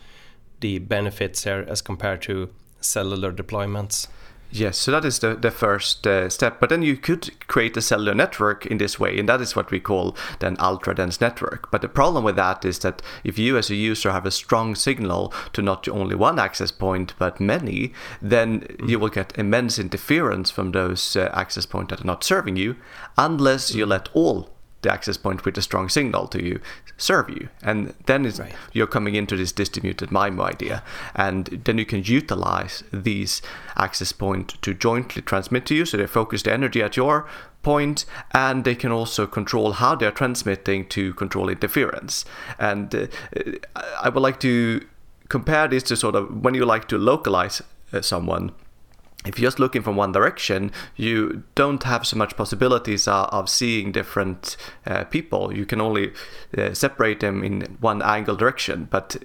the 0.61 0.79
benefits 0.79 1.45
here 1.45 1.65
as 1.69 1.81
compared 1.81 2.23
to 2.23 2.51
cellular 2.81 3.33
deployments? 3.33 4.09
Yes, 4.55 4.79
so 4.79 4.93
that 4.93 5.05
is 5.05 5.19
the, 5.19 5.35
the 5.35 5.51
first 5.51 6.07
uh, 6.07 6.31
step. 6.31 6.61
But 6.61 6.71
then 6.71 6.83
you 6.83 6.97
could 6.97 7.37
create 7.49 7.77
a 7.77 7.83
cellular 7.83 8.15
network 8.15 8.65
in 8.65 8.79
this 8.79 9.01
way, 9.01 9.19
and 9.19 9.29
that 9.29 9.41
is 9.41 9.57
what 9.57 9.73
we 9.73 9.81
call 9.81 10.17
then 10.39 10.57
ultra 10.61 10.95
dense 10.95 11.21
network. 11.21 11.73
But 11.73 11.83
the 11.83 11.89
problem 11.89 12.23
with 12.23 12.37
that 12.37 12.65
is 12.65 12.79
that 12.79 13.03
if 13.25 13.37
you 13.37 13.59
as 13.59 13.69
a 13.69 13.75
user 13.75 14.13
have 14.13 14.27
a 14.27 14.31
strong 14.31 14.77
signal 14.77 15.35
to 15.55 15.63
not 15.63 15.89
only 15.89 16.15
one 16.15 16.39
access 16.39 16.71
point 16.71 17.15
but 17.19 17.41
many, 17.41 17.93
then 18.23 18.61
mm. 18.61 18.89
you 18.89 19.01
will 19.01 19.09
get 19.09 19.37
immense 19.37 19.77
interference 19.77 20.53
from 20.53 20.71
those 20.71 21.17
uh, 21.17 21.31
access 21.35 21.67
points 21.67 21.91
that 21.91 22.03
are 22.03 22.07
not 22.07 22.23
serving 22.23 22.55
you, 22.55 22.77
unless 23.19 23.75
you 23.75 23.85
let 23.85 24.09
all 24.15 24.54
the 24.85 24.93
access 24.93 25.17
point 25.17 25.45
with 25.45 25.59
a 25.59 25.63
strong 25.63 25.89
signal 25.89 26.29
to 26.29 26.43
you 26.43 26.61
serve 26.97 27.29
you. 27.29 27.49
And 27.63 27.95
then 28.07 28.23
right. 28.23 28.55
you're 28.73 28.87
coming 28.87 29.15
into 29.15 29.37
this 29.37 29.53
distributed 29.53 30.11
MIMO 30.11 30.45
idea. 30.45 30.83
And 31.15 31.47
then 31.65 31.79
you 31.79 31.85
can 31.85 32.05
utilize 32.05 32.85
these 32.93 33.43
access 33.77 34.13
point 34.13 34.63
to 34.63 34.73
jointly 34.73 35.23
transmit 35.23 35.67
to 35.67 35.75
you. 35.75 35.85
So 35.85 35.97
they 35.97 36.07
focus 36.07 36.43
the 36.43 36.53
energy 36.53 36.83
at 36.83 36.97
your 36.97 37.27
point 37.63 38.05
and 38.33 38.65
they 38.65 38.75
can 38.75 38.93
also 38.93 39.27
control 39.27 39.73
how 39.73 39.95
they're 39.97 40.13
transmitting 40.13 40.87
to 40.91 41.15
control 41.15 41.49
interference. 41.49 42.25
And 42.59 42.95
uh, 42.95 43.07
I 44.01 44.09
would 44.11 44.23
like 44.23 44.39
to 44.41 44.87
compare 45.29 45.67
this 45.67 45.83
to 45.85 45.97
sort 45.97 46.15
of 46.15 46.45
when 46.45 46.55
you 46.55 46.65
like 46.65 46.87
to 46.89 46.99
localize 46.99 47.63
uh, 47.93 48.03
someone 48.03 48.53
if 49.25 49.39
you're 49.39 49.47
just 49.47 49.59
looking 49.59 49.83
from 49.83 49.97
one 49.97 50.13
direction, 50.13 50.71
you 50.97 51.45
don't 51.55 51.83
have 51.85 52.07
so 52.07 52.17
much 52.17 52.37
possibilities 52.37 53.09
of, 53.09 53.29
of 53.31 53.49
seeing 53.49 53.93
different 53.93 54.57
uh, 54.87 55.05
people. 55.05 55.55
You 55.55 55.65
can 55.67 55.81
only 55.81 56.13
uh, 56.57 56.75
separate 56.75 57.21
them 57.21 57.43
in 57.43 57.77
one 57.81 58.03
angle 58.03 58.37
direction. 58.37 58.89
But 58.91 59.17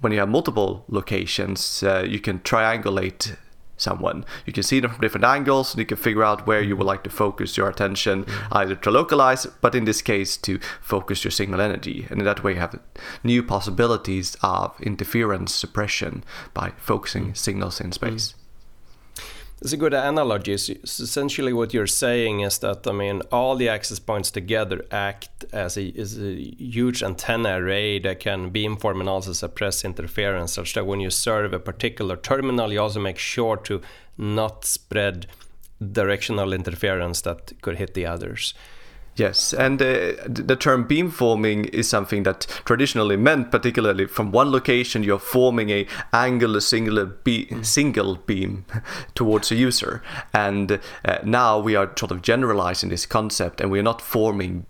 when 0.00 0.12
you 0.12 0.18
have 0.18 0.28
multiple 0.28 0.84
locations, 0.88 1.82
uh, 1.82 2.04
you 2.06 2.20
can 2.20 2.40
triangulate 2.40 3.36
someone. 3.78 4.24
You 4.44 4.52
can 4.52 4.64
see 4.64 4.80
them 4.80 4.90
from 4.90 5.00
different 5.00 5.24
angles, 5.24 5.72
and 5.72 5.78
you 5.78 5.86
can 5.86 5.96
figure 5.96 6.24
out 6.24 6.46
where 6.46 6.60
you 6.60 6.76
would 6.76 6.86
like 6.86 7.04
to 7.04 7.10
focus 7.10 7.56
your 7.56 7.68
attention, 7.68 8.24
mm-hmm. 8.24 8.56
either 8.56 8.74
to 8.74 8.90
localize, 8.90 9.46
but 9.60 9.74
in 9.74 9.84
this 9.84 10.02
case, 10.02 10.36
to 10.38 10.58
focus 10.82 11.24
your 11.24 11.30
signal 11.30 11.60
energy. 11.60 12.06
And 12.10 12.18
in 12.18 12.24
that 12.26 12.42
way, 12.42 12.54
you 12.54 12.60
have 12.60 12.78
new 13.22 13.42
possibilities 13.42 14.36
of 14.42 14.78
interference 14.80 15.54
suppression 15.54 16.24
by 16.52 16.72
focusing 16.76 17.24
mm-hmm. 17.24 17.34
signals 17.34 17.80
in 17.80 17.92
space. 17.92 18.32
Mm-hmm. 18.32 18.47
It's 19.60 19.72
a 19.72 19.76
good 19.76 19.92
analogy. 19.92 20.56
So 20.56 20.74
essentially, 20.84 21.52
what 21.52 21.74
you're 21.74 21.88
saying 21.88 22.40
is 22.40 22.58
that 22.58 22.86
I 22.86 22.92
mean, 22.92 23.22
all 23.32 23.56
the 23.56 23.68
access 23.68 23.98
points 23.98 24.30
together 24.30 24.84
act 24.92 25.44
as 25.52 25.76
a, 25.76 25.92
as 25.98 26.16
a 26.16 26.34
huge 26.34 27.02
antenna 27.02 27.60
array 27.60 27.98
that 27.98 28.20
can 28.20 28.52
beamform 28.52 29.00
and 29.00 29.08
also 29.08 29.32
suppress 29.32 29.84
interference, 29.84 30.52
such 30.52 30.74
that 30.74 30.86
when 30.86 31.00
you 31.00 31.10
serve 31.10 31.52
a 31.52 31.58
particular 31.58 32.16
terminal, 32.16 32.72
you 32.72 32.80
also 32.80 33.00
make 33.00 33.18
sure 33.18 33.56
to 33.56 33.80
not 34.16 34.64
spread 34.64 35.26
directional 35.80 36.52
interference 36.52 37.20
that 37.22 37.52
could 37.60 37.78
hit 37.78 37.94
the 37.94 38.06
others. 38.06 38.54
Yes, 39.18 39.52
and 39.52 39.82
uh, 39.82 40.12
the 40.26 40.56
term 40.56 40.86
beamforming 40.86 41.68
is 41.70 41.88
something 41.88 42.22
that 42.22 42.46
traditionally 42.64 43.16
meant, 43.16 43.50
particularly 43.50 44.06
from 44.06 44.30
one 44.30 44.52
location, 44.52 45.02
you're 45.02 45.18
forming 45.18 45.70
a 45.70 45.88
angular 46.12 46.60
singular 46.60 47.04
be- 47.04 47.48
single 47.62 48.14
beam 48.14 48.64
towards 49.16 49.50
a 49.50 49.56
user, 49.56 50.04
and 50.32 50.78
uh, 51.04 51.18
now 51.24 51.58
we 51.58 51.74
are 51.74 51.90
sort 51.98 52.12
of 52.12 52.22
generalizing 52.22 52.90
this 52.90 53.06
concept, 53.06 53.60
and 53.60 53.72
we're 53.72 53.82
not 53.82 54.00
forming 54.00 54.66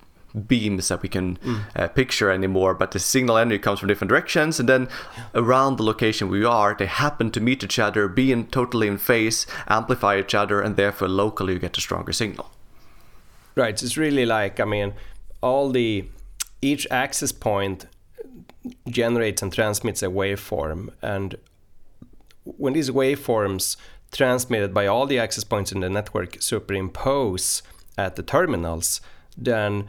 beams 0.46 0.88
that 0.88 1.02
we 1.02 1.10
can 1.10 1.36
mm. 1.38 1.60
uh, 1.76 1.88
picture 1.88 2.30
anymore, 2.30 2.72
but 2.72 2.92
the 2.92 2.98
signal 2.98 3.36
energy 3.36 3.58
comes 3.58 3.80
from 3.80 3.88
different 3.88 4.08
directions, 4.08 4.58
and 4.58 4.66
then 4.66 4.88
around 5.34 5.76
the 5.76 5.82
location 5.82 6.30
we 6.30 6.42
are, 6.42 6.74
they 6.74 6.86
happen 6.86 7.30
to 7.30 7.40
meet 7.40 7.62
each 7.62 7.78
other, 7.78 8.08
be 8.08 8.32
in 8.32 8.46
totally 8.46 8.88
in 8.88 8.96
phase, 8.96 9.46
amplify 9.66 10.18
each 10.18 10.34
other, 10.34 10.62
and 10.62 10.76
therefore 10.76 11.08
locally 11.08 11.52
you 11.52 11.58
get 11.58 11.76
a 11.76 11.82
stronger 11.82 12.14
signal. 12.14 12.50
Right. 13.58 13.82
It's 13.82 13.96
really 13.96 14.24
like 14.24 14.60
I 14.60 14.64
mean, 14.64 14.94
all 15.42 15.70
the 15.70 16.08
each 16.62 16.86
access 16.92 17.32
point 17.32 17.86
generates 18.88 19.42
and 19.42 19.52
transmits 19.52 20.00
a 20.02 20.06
waveform, 20.06 20.90
and 21.02 21.36
when 22.44 22.72
these 22.72 22.90
waveforms 22.90 23.76
transmitted 24.12 24.72
by 24.72 24.86
all 24.86 25.06
the 25.06 25.18
access 25.18 25.44
points 25.44 25.72
in 25.72 25.80
the 25.80 25.90
network 25.90 26.40
superimpose 26.40 27.62
at 27.96 28.14
the 28.14 28.22
terminals, 28.22 29.00
then 29.36 29.88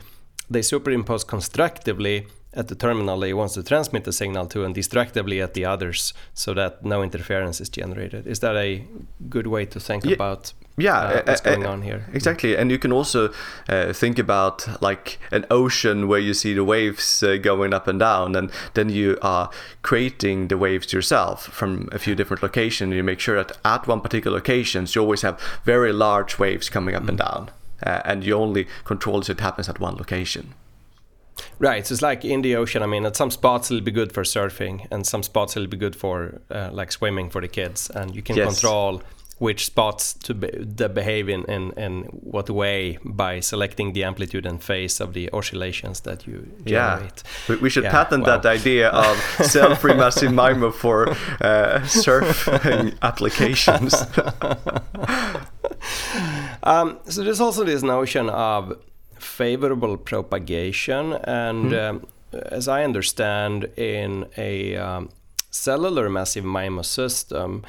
they 0.49 0.63
superimpose 0.63 1.23
constructively 1.23 2.25
at 2.53 2.67
the 2.67 2.75
terminal 2.75 3.19
they 3.19 3.33
want 3.33 3.51
to 3.51 3.61
transmit 3.61 4.03
the 4.03 4.11
signal 4.11 4.47
to 4.47 4.65
and 4.65 4.73
destructively 4.73 5.39
at 5.39 5.53
the 5.53 5.63
others 5.63 6.13
so 6.33 6.53
that 6.55 6.83
no 6.83 7.03
interference 7.03 7.61
is 7.61 7.69
generated. 7.69 8.25
Is 8.25 8.39
that 8.39 8.55
a 8.55 8.83
good 9.29 9.45
way 9.45 9.65
to 9.67 9.79
think 9.79 10.05
yeah, 10.05 10.13
about 10.13 10.53
yeah, 10.79 10.99
uh, 10.99 11.23
what's 11.25 11.41
going 11.41 11.65
on 11.65 11.81
here? 11.81 12.05
Exactly. 12.13 12.55
And 12.55 12.71
you 12.71 12.79
can 12.79 12.91
also 12.91 13.31
uh, 13.67 13.93
think 13.93 14.19
about 14.19 14.81
like 14.81 15.19
an 15.31 15.45
ocean 15.51 16.07
where 16.07 16.19
you 16.19 16.33
see 16.33 16.53
the 16.53 16.63
waves 16.63 17.23
uh, 17.23 17.37
going 17.37 17.73
up 17.73 17.87
and 17.87 17.99
down 17.99 18.35
and 18.35 18.51
then 18.73 18.89
you 18.89 19.17
are 19.21 19.49
creating 19.81 20.47
the 20.47 20.57
waves 20.57 20.91
yourself 20.93 21.45
from 21.45 21.89
a 21.91 21.99
few 21.99 22.15
different 22.15 22.43
locations. 22.43 22.93
You 22.93 23.03
make 23.03 23.19
sure 23.19 23.43
that 23.43 23.57
at 23.65 23.87
one 23.87 24.01
particular 24.01 24.37
location 24.37 24.87
you 24.89 25.01
always 25.01 25.21
have 25.21 25.39
very 25.63 25.93
large 25.93 26.39
waves 26.39 26.69
coming 26.69 26.95
up 26.95 27.03
mm. 27.03 27.09
and 27.09 27.17
down. 27.17 27.51
Uh, 27.81 28.01
and 28.03 28.25
you 28.25 28.33
only 28.33 28.67
control 28.83 29.19
it 29.21 29.39
happens 29.39 29.69
at 29.69 29.79
one 29.79 29.95
location. 29.95 30.53
Right, 31.57 31.85
so 31.85 31.93
it's 31.93 32.01
like 32.01 32.25
in 32.25 32.41
the 32.41 32.55
ocean. 32.55 32.83
I 32.83 32.85
mean, 32.85 33.05
at 33.05 33.15
some 33.15 33.31
spots 33.31 33.71
it'll 33.71 33.83
be 33.83 33.91
good 33.91 34.11
for 34.11 34.23
surfing, 34.23 34.87
and 34.91 35.05
some 35.05 35.23
spots 35.23 35.55
it'll 35.55 35.69
be 35.69 35.77
good 35.77 35.95
for 35.95 36.41
uh, 36.49 36.69
like 36.71 36.91
swimming 36.91 37.29
for 37.29 37.41
the 37.41 37.47
kids, 37.47 37.89
and 37.89 38.15
you 38.15 38.21
can 38.21 38.35
yes. 38.35 38.59
control 38.59 39.01
which 39.39 39.65
spots 39.65 40.13
to 40.13 40.33
be, 40.33 40.49
the 40.49 40.89
behave 40.89 41.29
in, 41.29 41.45
in, 41.45 41.71
in 41.71 42.03
what 42.11 42.49
way 42.49 42.99
by 43.03 43.39
selecting 43.39 43.93
the 43.93 44.03
amplitude 44.03 44.45
and 44.45 44.61
phase 44.61 44.99
of 44.99 45.13
the 45.13 45.29
oscillations 45.31 46.01
that 46.01 46.27
you 46.27 46.51
generate. 46.65 47.23
Yeah, 47.47 47.55
we, 47.61 47.69
should 47.69 47.85
yeah, 47.85 47.91
patent 47.91 48.25
that 48.25 48.45
idea 48.45 48.89
of 48.89 49.17
cell-free 49.45 49.95
massive 49.95 50.31
MIMO 50.31 50.73
for 50.73 51.09
uh, 51.09 51.79
surfing 51.83 52.97
applications. 53.01 53.93
um, 56.63 56.99
so 57.05 57.23
there's 57.23 57.41
also 57.41 57.63
this 57.63 57.81
notion 57.81 58.29
of 58.29 58.77
favorable 59.17 59.95
propagation, 59.95 61.13
and 61.13 61.71
mm. 61.71 61.89
um, 61.89 62.05
as 62.33 62.67
I 62.67 62.83
understand, 62.83 63.65
in 63.77 64.25
a 64.37 64.75
um, 64.75 65.09
cellular 65.49 66.09
massive 66.09 66.43
MIMO 66.43 66.83
system, 66.83 67.63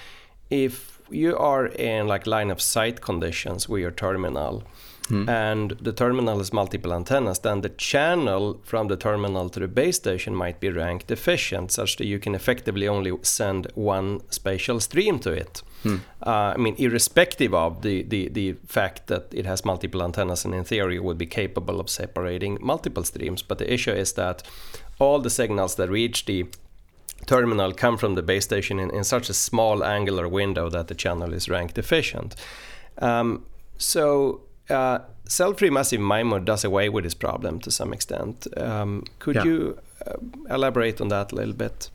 if 0.50 0.89
you 1.10 1.36
are 1.36 1.66
in 1.66 2.08
like 2.08 2.26
line 2.26 2.50
of 2.50 2.60
sight 2.60 3.00
conditions 3.00 3.68
with 3.68 3.80
your 3.82 3.90
terminal, 3.92 4.62
Mm. 5.10 5.28
and 5.28 5.70
the 5.82 5.92
terminal 5.92 6.38
has 6.38 6.52
multiple 6.52 6.92
antennas, 6.94 7.40
then 7.40 7.62
the 7.62 7.68
channel 7.68 8.60
from 8.62 8.86
the 8.86 8.96
terminal 8.96 9.48
to 9.48 9.58
the 9.58 9.66
base 9.66 9.96
station 9.96 10.36
might 10.36 10.60
be 10.60 10.70
rank 10.70 11.08
deficient, 11.08 11.72
such 11.72 11.96
that 11.96 12.06
you 12.06 12.20
can 12.20 12.34
effectively 12.34 12.86
only 12.86 13.12
send 13.22 13.66
one 13.74 14.20
spatial 14.30 14.78
stream 14.78 15.18
to 15.18 15.32
it. 15.32 15.62
Hmm. 15.82 15.96
Uh, 16.24 16.54
I 16.54 16.56
mean, 16.58 16.76
irrespective 16.78 17.52
of 17.54 17.82
the, 17.82 18.02
the, 18.02 18.28
the 18.28 18.52
fact 18.66 19.08
that 19.08 19.24
it 19.32 19.46
has 19.46 19.64
multiple 19.64 20.02
antennas 20.02 20.44
and 20.44 20.54
in 20.54 20.62
theory 20.64 21.00
would 21.00 21.18
be 21.18 21.26
capable 21.26 21.80
of 21.80 21.90
separating 21.90 22.58
multiple 22.60 23.02
streams. 23.02 23.42
But 23.42 23.58
the 23.58 23.72
issue 23.72 23.92
is 23.92 24.12
that 24.12 24.44
all 25.00 25.18
the 25.18 25.30
signals 25.30 25.74
that 25.74 25.90
reach 25.90 26.26
the 26.26 26.44
terminal 27.26 27.72
come 27.72 27.96
from 27.96 28.14
the 28.14 28.22
base 28.22 28.44
station 28.44 28.78
in, 28.78 28.90
in 28.90 29.04
such 29.04 29.28
a 29.28 29.34
small 29.34 29.84
angular 29.84 30.28
window 30.28 30.70
that 30.70 30.88
the 30.88 30.94
channel 30.94 31.32
is 31.32 31.48
rank 31.48 31.74
deficient. 31.74 32.36
Um, 32.98 33.44
so 33.78 34.42
uh, 34.68 35.00
cell-free 35.24 35.70
massive 35.70 36.00
MIMO 36.00 36.44
does 36.44 36.64
away 36.64 36.88
with 36.88 37.04
this 37.04 37.14
problem 37.14 37.60
to 37.60 37.70
some 37.70 37.92
extent. 37.92 38.46
Um, 38.56 39.04
could 39.18 39.36
yeah. 39.36 39.44
you 39.44 39.78
uh, 40.06 40.14
elaborate 40.54 41.00
on 41.00 41.08
that 41.08 41.32
a 41.32 41.34
little 41.34 41.54
bit? 41.54 41.90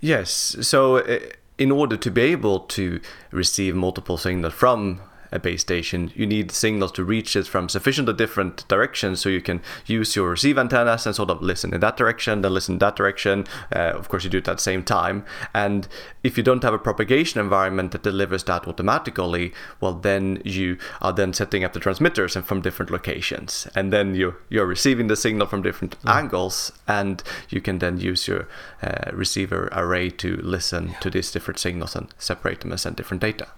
Yes. 0.00 0.56
So 0.60 0.98
uh, 0.98 1.18
in 1.58 1.70
order 1.70 1.96
to 1.96 2.10
be 2.10 2.22
able 2.22 2.60
to 2.60 3.00
receive 3.30 3.74
multiple 3.74 4.16
signals 4.16 4.52
from 4.54 5.00
a 5.32 5.38
base 5.38 5.60
station, 5.60 6.12
you 6.14 6.26
need 6.26 6.50
signals 6.50 6.92
to 6.92 7.04
reach 7.04 7.36
it 7.36 7.46
from 7.46 7.68
sufficiently 7.68 8.14
different 8.14 8.66
directions 8.68 9.20
so 9.20 9.28
you 9.28 9.40
can 9.40 9.60
use 9.86 10.16
your 10.16 10.30
receive 10.30 10.58
antennas 10.58 11.06
and 11.06 11.14
sort 11.14 11.30
of 11.30 11.42
listen 11.42 11.74
in 11.74 11.80
that 11.80 11.96
direction, 11.96 12.42
then 12.42 12.54
listen 12.54 12.74
in 12.74 12.78
that 12.78 12.96
direction. 12.96 13.44
Uh, 13.74 13.92
of 13.94 14.08
course, 14.08 14.24
you 14.24 14.30
do 14.30 14.38
it 14.38 14.48
at 14.48 14.56
the 14.56 14.62
same 14.62 14.82
time. 14.82 15.24
And 15.54 15.88
if 16.22 16.36
you 16.36 16.42
don't 16.42 16.62
have 16.62 16.74
a 16.74 16.78
propagation 16.78 17.40
environment 17.40 17.92
that 17.92 18.02
delivers 18.02 18.44
that 18.44 18.66
automatically, 18.66 19.52
well, 19.80 19.94
then 19.94 20.42
you 20.44 20.78
are 21.00 21.12
then 21.12 21.32
setting 21.32 21.64
up 21.64 21.72
the 21.72 21.80
transmitters 21.80 22.36
and 22.36 22.46
from 22.46 22.60
different 22.60 22.90
locations, 22.90 23.68
and 23.74 23.92
then 23.92 24.14
you 24.14 24.34
you're 24.48 24.66
receiving 24.66 25.06
the 25.06 25.16
signal 25.16 25.46
from 25.46 25.62
different 25.62 26.00
mm. 26.02 26.10
angles, 26.10 26.72
and 26.86 27.22
you 27.48 27.60
can 27.60 27.78
then 27.78 27.98
use 27.98 28.28
your 28.28 28.48
uh, 28.82 29.10
receiver 29.12 29.68
array 29.72 30.10
to 30.10 30.36
listen 30.36 30.88
yeah. 30.88 30.98
to 31.00 31.10
these 31.10 31.30
different 31.30 31.58
signals 31.58 31.96
and 31.96 32.12
separate 32.18 32.60
them 32.60 32.72
and 32.72 32.80
send 32.80 32.96
different 32.96 33.20
data. 33.20 33.48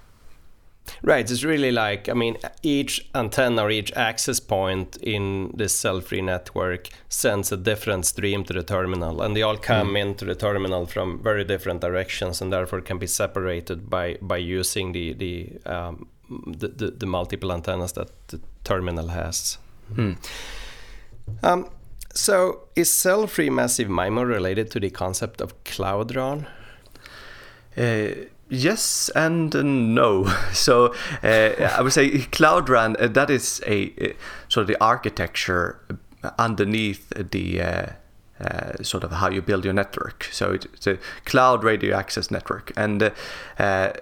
Right, 1.03 1.31
it's 1.31 1.45
really 1.45 1.73
like 1.73 2.09
I 2.09 2.15
mean, 2.15 2.37
each 2.63 3.09
antenna 3.15 3.63
or 3.63 3.71
each 3.71 3.93
access 3.93 4.41
point 4.41 4.97
in 4.97 5.53
this 5.55 5.75
cell-free 5.75 6.23
network 6.23 6.89
sends 7.09 7.53
a 7.53 7.57
different 7.57 8.07
stream 8.07 8.45
to 8.45 8.53
the 8.53 8.63
terminal, 8.63 9.23
and 9.23 9.37
they 9.37 9.43
all 9.43 9.57
come 9.57 9.95
mm. 9.95 10.01
into 10.01 10.25
the 10.25 10.35
terminal 10.35 10.87
from 10.87 11.23
very 11.23 11.45
different 11.45 11.81
directions, 11.81 12.41
and 12.41 12.53
therefore 12.53 12.81
can 12.81 12.99
be 12.99 13.07
separated 13.07 13.89
by 13.91 14.19
by 14.21 14.37
using 14.37 14.93
the 14.93 15.13
the 15.15 15.59
um, 15.67 16.09
the, 16.47 16.69
the, 16.69 16.91
the, 16.91 17.07
multiple 17.07 17.53
antennas 17.53 17.93
that 17.93 18.11
the 18.29 18.39
terminal 18.63 19.09
has. 19.09 19.57
Mm. 19.95 20.19
Um, 21.43 21.71
so, 22.15 22.65
is 22.75 22.91
cell-free 22.91 23.51
massive 23.51 23.89
MIMO 23.89 24.27
related 24.27 24.71
to 24.73 24.81
the 24.81 24.91
concept 24.91 25.41
of 25.41 25.65
Cloud 25.65 26.15
RAN? 26.15 26.47
Uh, 27.77 28.27
Yes 28.49 29.11
and 29.15 29.55
no. 29.95 30.25
So 30.53 30.95
uh, 31.23 31.71
I 31.77 31.83
would 31.83 31.93
say 31.93 32.19
Cloud 32.27 32.69
RAN 32.69 32.97
uh, 32.99 33.09
that 33.09 33.31
is 33.31 33.63
a 33.67 33.93
uh, 34.01 34.13
sort 34.49 34.63
of 34.63 34.69
the 34.69 34.83
architecture 34.83 35.81
underneath 36.39 37.11
the 37.11 37.63
uh, 37.63 37.87
uh, 38.41 38.83
sort 38.83 39.05
of 39.05 39.13
how 39.13 39.29
you 39.31 39.43
build 39.43 39.65
your 39.65 39.75
network. 39.75 40.29
So 40.33 40.53
it's 40.53 40.87
a 40.87 40.99
cloud 41.25 41.65
radio 41.65 41.97
access 41.97 42.31
network, 42.31 42.73
and 42.77 43.13
uh, 43.59 43.93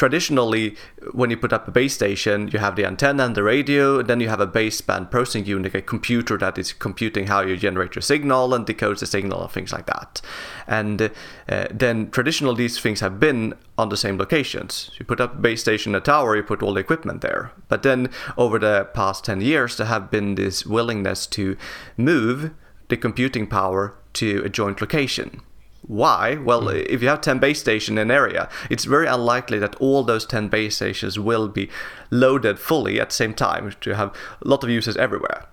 traditionally, 0.00 0.74
when 1.12 1.28
you 1.28 1.36
put 1.36 1.52
up 1.52 1.68
a 1.68 1.70
base 1.70 1.92
station, 1.92 2.48
you 2.48 2.58
have 2.58 2.74
the 2.74 2.86
antenna 2.86 3.22
and 3.22 3.34
the 3.34 3.42
radio, 3.42 3.98
and 3.98 4.08
then 4.08 4.18
you 4.18 4.30
have 4.30 4.40
a 4.40 4.46
baseband 4.46 5.10
processing 5.10 5.44
unit, 5.44 5.74
a 5.74 5.82
computer 5.82 6.38
that 6.38 6.56
is 6.56 6.72
computing 6.72 7.26
how 7.26 7.42
you 7.42 7.54
generate 7.54 7.94
your 7.94 8.00
signal 8.00 8.54
and 8.54 8.64
decodes 8.64 9.00
the 9.00 9.06
signal 9.06 9.42
and 9.42 9.50
things 9.50 9.74
like 9.74 9.84
that. 9.84 10.22
And 10.66 11.02
uh, 11.02 11.66
then 11.70 12.10
traditionally, 12.10 12.56
these 12.56 12.80
things 12.80 13.00
have 13.00 13.20
been 13.20 13.52
on 13.76 13.90
the 13.90 13.96
same 13.98 14.16
locations. 14.16 14.90
You 14.98 15.04
put 15.04 15.20
up 15.20 15.34
a 15.34 15.38
base 15.38 15.60
station, 15.60 15.94
a 15.94 16.00
tower, 16.00 16.34
you 16.34 16.44
put 16.44 16.62
all 16.62 16.72
the 16.72 16.80
equipment 16.80 17.20
there. 17.20 17.52
But 17.68 17.82
then 17.82 18.08
over 18.38 18.58
the 18.58 18.88
past 18.94 19.26
10 19.26 19.42
years, 19.42 19.76
there 19.76 19.88
have 19.88 20.10
been 20.10 20.34
this 20.34 20.64
willingness 20.64 21.26
to 21.26 21.58
move 21.98 22.52
the 22.88 22.96
computing 22.96 23.46
power 23.46 23.98
to 24.14 24.42
a 24.46 24.48
joint 24.48 24.80
location. 24.80 25.42
Why? 25.90 26.36
Well, 26.36 26.62
mm. 26.62 26.86
if 26.86 27.02
you 27.02 27.08
have 27.08 27.20
10 27.20 27.40
base 27.40 27.58
stations 27.58 27.94
in 27.94 27.98
an 27.98 28.12
area, 28.12 28.48
it's 28.70 28.84
very 28.84 29.08
unlikely 29.08 29.58
that 29.58 29.74
all 29.76 30.04
those 30.04 30.24
10 30.24 30.46
base 30.46 30.76
stations 30.76 31.18
will 31.18 31.48
be 31.48 31.68
loaded 32.12 32.60
fully 32.60 33.00
at 33.00 33.08
the 33.08 33.14
same 33.16 33.34
time 33.34 33.74
to 33.80 33.96
have 33.96 34.14
a 34.40 34.46
lot 34.46 34.62
of 34.62 34.70
users 34.70 34.96
everywhere. 34.96 35.46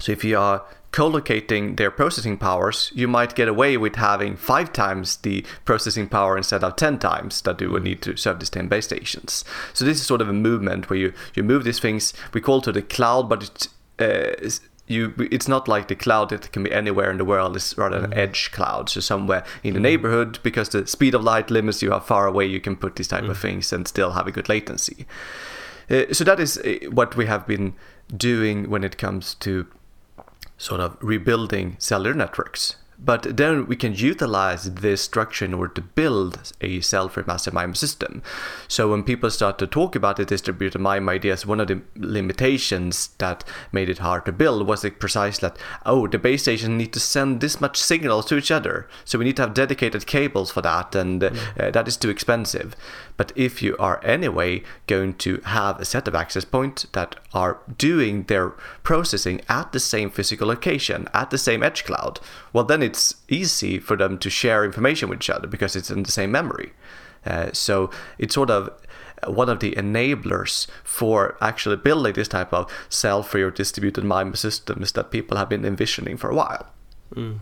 So 0.00 0.10
if 0.10 0.24
you 0.24 0.36
are 0.36 0.64
co-locating 0.90 1.76
their 1.76 1.92
processing 1.92 2.38
powers, 2.38 2.90
you 2.92 3.06
might 3.06 3.36
get 3.36 3.46
away 3.46 3.76
with 3.76 3.94
having 3.94 4.34
five 4.34 4.72
times 4.72 5.18
the 5.18 5.46
processing 5.64 6.08
power 6.08 6.36
instead 6.36 6.64
of 6.64 6.74
10 6.74 6.98
times 6.98 7.40
that 7.42 7.60
you 7.60 7.70
would 7.70 7.84
need 7.84 8.02
to 8.02 8.16
serve 8.16 8.40
these 8.40 8.50
10 8.50 8.66
base 8.66 8.86
stations. 8.86 9.44
So 9.74 9.84
this 9.84 10.00
is 10.00 10.06
sort 10.08 10.22
of 10.22 10.28
a 10.28 10.32
movement 10.32 10.90
where 10.90 10.98
you, 10.98 11.12
you 11.36 11.44
move 11.44 11.62
these 11.62 11.78
things, 11.78 12.12
we 12.34 12.40
call 12.40 12.58
it 12.58 12.64
to 12.64 12.72
the 12.72 12.82
cloud, 12.82 13.28
but 13.28 13.44
it's 13.44 13.68
uh, 14.00 14.66
you 14.86 15.12
it's 15.30 15.48
not 15.48 15.66
like 15.66 15.88
the 15.88 15.96
cloud 15.96 16.30
that 16.30 16.50
can 16.52 16.62
be 16.62 16.72
anywhere 16.72 17.10
in 17.10 17.18
the 17.18 17.24
world 17.24 17.56
it's 17.56 17.76
rather 17.76 17.98
an 17.98 18.10
mm. 18.10 18.16
edge 18.16 18.50
cloud 18.52 18.88
so 18.88 19.00
somewhere 19.00 19.44
in 19.62 19.74
the 19.74 19.80
mm. 19.80 19.84
neighborhood 19.84 20.38
because 20.42 20.68
the 20.68 20.86
speed 20.86 21.14
of 21.14 21.24
light 21.24 21.50
limits 21.50 21.82
you 21.82 21.90
how 21.90 22.00
far 22.00 22.26
away 22.26 22.46
you 22.46 22.60
can 22.60 22.76
put 22.76 22.96
these 22.96 23.08
type 23.08 23.24
mm. 23.24 23.30
of 23.30 23.38
things 23.38 23.72
and 23.72 23.88
still 23.88 24.12
have 24.12 24.26
a 24.26 24.32
good 24.32 24.48
latency 24.48 25.06
uh, 25.90 26.04
so 26.12 26.24
that 26.24 26.38
is 26.38 26.58
uh, 26.58 26.74
what 26.90 27.16
we 27.16 27.26
have 27.26 27.46
been 27.46 27.74
doing 28.16 28.70
when 28.70 28.84
it 28.84 28.96
comes 28.96 29.34
to 29.34 29.66
sort 30.58 30.80
of 30.80 30.96
rebuilding 31.00 31.76
cellular 31.78 32.14
networks 32.14 32.76
but 32.98 33.36
then 33.36 33.66
we 33.66 33.76
can 33.76 33.94
utilize 33.94 34.64
this 34.74 35.02
structure 35.02 35.44
in 35.44 35.54
order 35.54 35.74
to 35.74 35.82
build 35.82 36.52
a 36.60 36.80
self 36.80 37.16
massive 37.26 37.52
MIMO 37.54 37.76
system. 37.76 38.22
So 38.68 38.90
when 38.90 39.02
people 39.02 39.30
start 39.30 39.58
to 39.58 39.66
talk 39.66 39.94
about 39.94 40.16
the 40.16 40.24
distributed 40.24 40.80
MIMO 40.80 41.10
ideas, 41.10 41.46
one 41.46 41.60
of 41.60 41.68
the 41.68 41.82
limitations 41.94 43.08
that 43.18 43.44
made 43.72 43.88
it 43.88 43.98
hard 43.98 44.24
to 44.26 44.32
build 44.32 44.66
was 44.66 44.86
precisely 44.98 45.48
that, 45.48 45.58
oh, 45.84 46.06
the 46.06 46.18
base 46.18 46.42
stations 46.42 46.70
need 46.70 46.92
to 46.92 47.00
send 47.00 47.40
this 47.40 47.60
much 47.60 47.76
signals 47.76 48.26
to 48.26 48.36
each 48.36 48.50
other. 48.50 48.88
So 49.04 49.18
we 49.18 49.24
need 49.24 49.36
to 49.36 49.42
have 49.42 49.54
dedicated 49.54 50.06
cables 50.06 50.50
for 50.50 50.62
that, 50.62 50.94
and 50.94 51.22
uh, 51.22 51.30
mm. 51.30 51.72
that 51.72 51.88
is 51.88 51.96
too 51.96 52.10
expensive. 52.10 52.74
But 53.16 53.32
if 53.34 53.62
you 53.62 53.76
are 53.78 54.04
anyway 54.04 54.62
going 54.86 55.14
to 55.14 55.40
have 55.44 55.80
a 55.80 55.84
set 55.84 56.06
of 56.06 56.14
access 56.14 56.44
points 56.44 56.86
that 56.92 57.16
are 57.32 57.58
doing 57.78 58.24
their 58.24 58.50
processing 58.82 59.40
at 59.48 59.72
the 59.72 59.80
same 59.80 60.10
physical 60.10 60.48
location, 60.48 61.08
at 61.14 61.30
the 61.30 61.38
same 61.38 61.62
edge 61.62 61.84
cloud, 61.84 62.20
well, 62.52 62.64
then 62.64 62.82
it's 62.86 63.14
easy 63.28 63.78
for 63.78 63.96
them 63.96 64.18
to 64.18 64.30
share 64.30 64.64
information 64.64 65.08
with 65.08 65.18
each 65.18 65.30
other 65.30 65.48
because 65.48 65.76
it's 65.76 65.90
in 65.90 66.02
the 66.02 66.12
same 66.12 66.30
memory. 66.30 66.72
Uh, 67.24 67.50
so 67.52 67.90
it's 68.18 68.34
sort 68.34 68.50
of 68.50 68.70
one 69.26 69.48
of 69.48 69.58
the 69.60 69.72
enablers 69.72 70.66
for 70.84 71.36
actually 71.40 71.76
building 71.76 72.12
this 72.12 72.28
type 72.28 72.52
of 72.52 72.70
cell-free 72.88 73.42
or 73.42 73.50
distributed 73.50 74.04
MIMO 74.04 74.36
systems 74.36 74.92
that 74.92 75.10
people 75.10 75.36
have 75.36 75.48
been 75.48 75.64
envisioning 75.64 76.16
for 76.16 76.30
a 76.30 76.34
while. 76.34 76.66
Mm. 77.14 77.38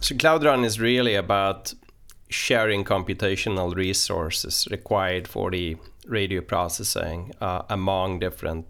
So 0.00 0.16
Cloud 0.16 0.44
RAN 0.44 0.64
is 0.64 0.80
really 0.80 1.14
about 1.14 1.74
sharing 2.28 2.84
computational 2.84 3.74
resources 3.74 4.66
required 4.70 5.28
for 5.28 5.50
the 5.50 5.76
radio 6.06 6.40
processing 6.40 7.32
uh, 7.40 7.62
among 7.68 8.18
different 8.18 8.66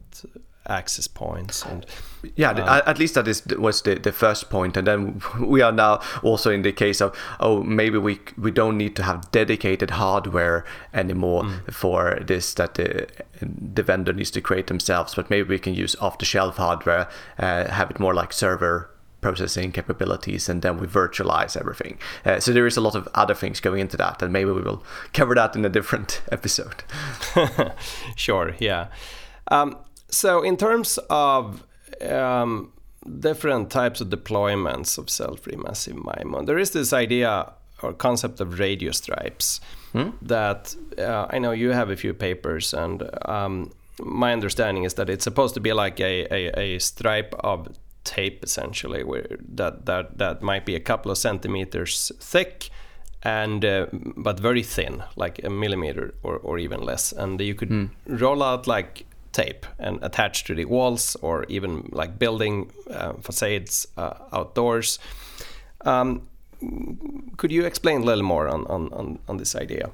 access 0.69 1.07
points 1.07 1.65
and 1.65 1.87
yeah 2.35 2.51
uh, 2.51 2.83
at 2.87 2.99
least 2.99 3.15
that 3.15 3.29
is 3.29 3.45
was 3.59 3.83
the, 3.83 3.95
the 3.97 4.13
first 4.13 4.51
point 4.51 4.77
and 4.77 4.87
then 4.87 5.21
we 5.41 5.63
are 5.63 5.73
now 5.73 6.01
also 6.23 6.51
in 6.51 6.63
the 6.63 6.73
case 6.73 7.01
of 7.01 7.17
oh 7.41 7.63
maybe 7.63 7.99
we 7.99 8.19
we 8.37 8.51
don't 8.51 8.77
need 8.77 8.97
to 8.97 9.03
have 9.03 9.31
dedicated 9.31 9.91
hardware 9.91 10.65
anymore 10.93 11.45
mm. 11.45 11.73
for 11.73 12.19
this 12.27 12.55
that 12.55 12.75
the 12.75 13.07
the 13.41 13.83
vendor 13.83 14.13
needs 14.13 14.31
to 14.31 14.41
create 14.41 14.67
themselves 14.67 15.15
but 15.15 15.31
maybe 15.31 15.49
we 15.49 15.59
can 15.59 15.75
use 15.75 15.95
off 15.97 16.19
the 16.19 16.25
shelf 16.25 16.57
hardware 16.57 17.09
uh, 17.39 17.69
have 17.71 17.91
it 17.91 18.01
more 18.01 18.15
like 18.15 18.33
server 18.33 18.91
processing 19.21 19.73
capabilities 19.73 20.49
and 20.49 20.63
then 20.63 20.79
we 20.79 20.87
virtualize 20.87 21.57
everything. 21.57 21.99
Uh, 22.25 22.39
so 22.39 22.53
there 22.53 22.67
is 22.67 22.77
a 22.77 22.81
lot 22.81 22.95
of 22.95 23.09
other 23.15 23.35
things 23.35 23.59
going 23.61 23.81
into 23.81 23.97
that 23.97 24.23
and 24.23 24.33
maybe 24.33 24.51
we 24.51 24.61
will 24.61 24.85
cover 25.13 25.35
that 25.35 25.57
in 25.57 25.65
a 25.65 25.69
different 25.69 26.23
episode. 26.31 26.85
sure, 28.15 28.55
yeah. 28.61 28.87
Um, 29.49 29.77
so 30.17 30.43
in 30.43 30.57
terms 30.57 30.99
of 31.11 31.65
um, 32.03 32.73
different 33.21 33.71
types 33.71 34.01
of 34.01 34.09
deployments 34.09 34.99
of 34.99 35.11
cell-free 35.11 35.57
massive 35.57 35.97
MIMO, 35.97 36.47
there 36.47 36.59
is 36.59 36.71
this 36.71 36.93
idea 36.93 37.53
or 37.83 37.93
concept 37.93 38.41
of 38.41 38.59
radio 38.59 38.91
stripes 38.91 39.61
hmm? 39.93 40.11
that 40.23 40.75
uh, 40.99 41.27
I 41.29 41.39
know 41.39 41.53
you 41.53 41.71
have 41.73 41.91
a 41.91 41.97
few 41.97 42.15
papers 42.15 42.73
and 42.73 43.09
um, 43.27 43.71
my 44.01 44.33
understanding 44.33 44.85
is 44.85 44.95
that 44.95 45.11
it's 45.11 45.25
supposed 45.25 45.55
to 45.55 45.61
be 45.61 45.73
like 45.73 46.01
a, 46.01 46.27
a, 46.33 46.75
a 46.75 46.79
stripe 46.79 47.35
of 47.41 47.69
tape 48.05 48.43
essentially, 48.43 49.03
where 49.05 49.27
that 49.55 49.87
that 49.87 50.19
that 50.19 50.43
might 50.43 50.65
be 50.65 50.75
a 50.75 50.81
couple 50.81 51.11
of 51.11 51.19
centimeters 51.19 52.13
thick, 52.21 52.71
and 53.23 53.65
uh, 53.65 53.87
but 54.17 54.41
very 54.41 54.63
thin, 54.63 55.03
like 55.17 55.43
a 55.45 55.51
millimeter 55.51 56.15
or, 56.23 56.37
or 56.37 56.59
even 56.59 56.81
less, 56.81 57.13
and 57.13 57.41
you 57.41 57.55
could 57.55 57.71
mm. 57.71 57.91
roll 58.07 58.43
out 58.43 58.67
like 58.67 59.07
tape 59.37 59.67
and 59.79 59.99
attach 60.03 60.45
to 60.45 60.55
the 60.55 60.65
walls 60.65 61.17
or 61.21 61.45
even 61.49 61.89
like 61.93 62.19
building 62.19 62.71
uh, 62.91 63.13
facades 63.21 63.87
uh, 63.97 64.15
outdoors. 64.33 64.99
Um, 65.83 66.23
could 67.37 67.53
you 67.53 67.67
explain 67.67 68.01
a 68.03 68.05
little 68.05 68.25
more 68.25 68.49
on, 68.49 68.67
on, 68.67 69.19
on, 69.29 69.37
this 69.37 69.55
idea? 69.55 69.91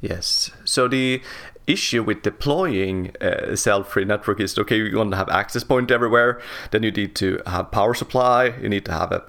Yes. 0.00 0.50
So 0.64 0.86
the 0.86 1.20
issue 1.66 2.02
with 2.04 2.22
deploying 2.22 3.10
a 3.20 3.56
cell-free 3.56 4.04
network 4.04 4.38
is 4.38 4.58
okay 4.58 4.76
you 4.76 4.96
want 4.96 5.10
to 5.10 5.16
have 5.16 5.30
access 5.30 5.64
point 5.64 5.90
everywhere 5.90 6.38
then 6.72 6.82
you 6.82 6.90
need 6.90 7.14
to 7.16 7.40
have 7.46 7.70
power 7.70 7.94
supply 7.94 8.52
you 8.60 8.68
need 8.68 8.84
to 8.84 8.92
have 8.92 9.10
a 9.12 9.24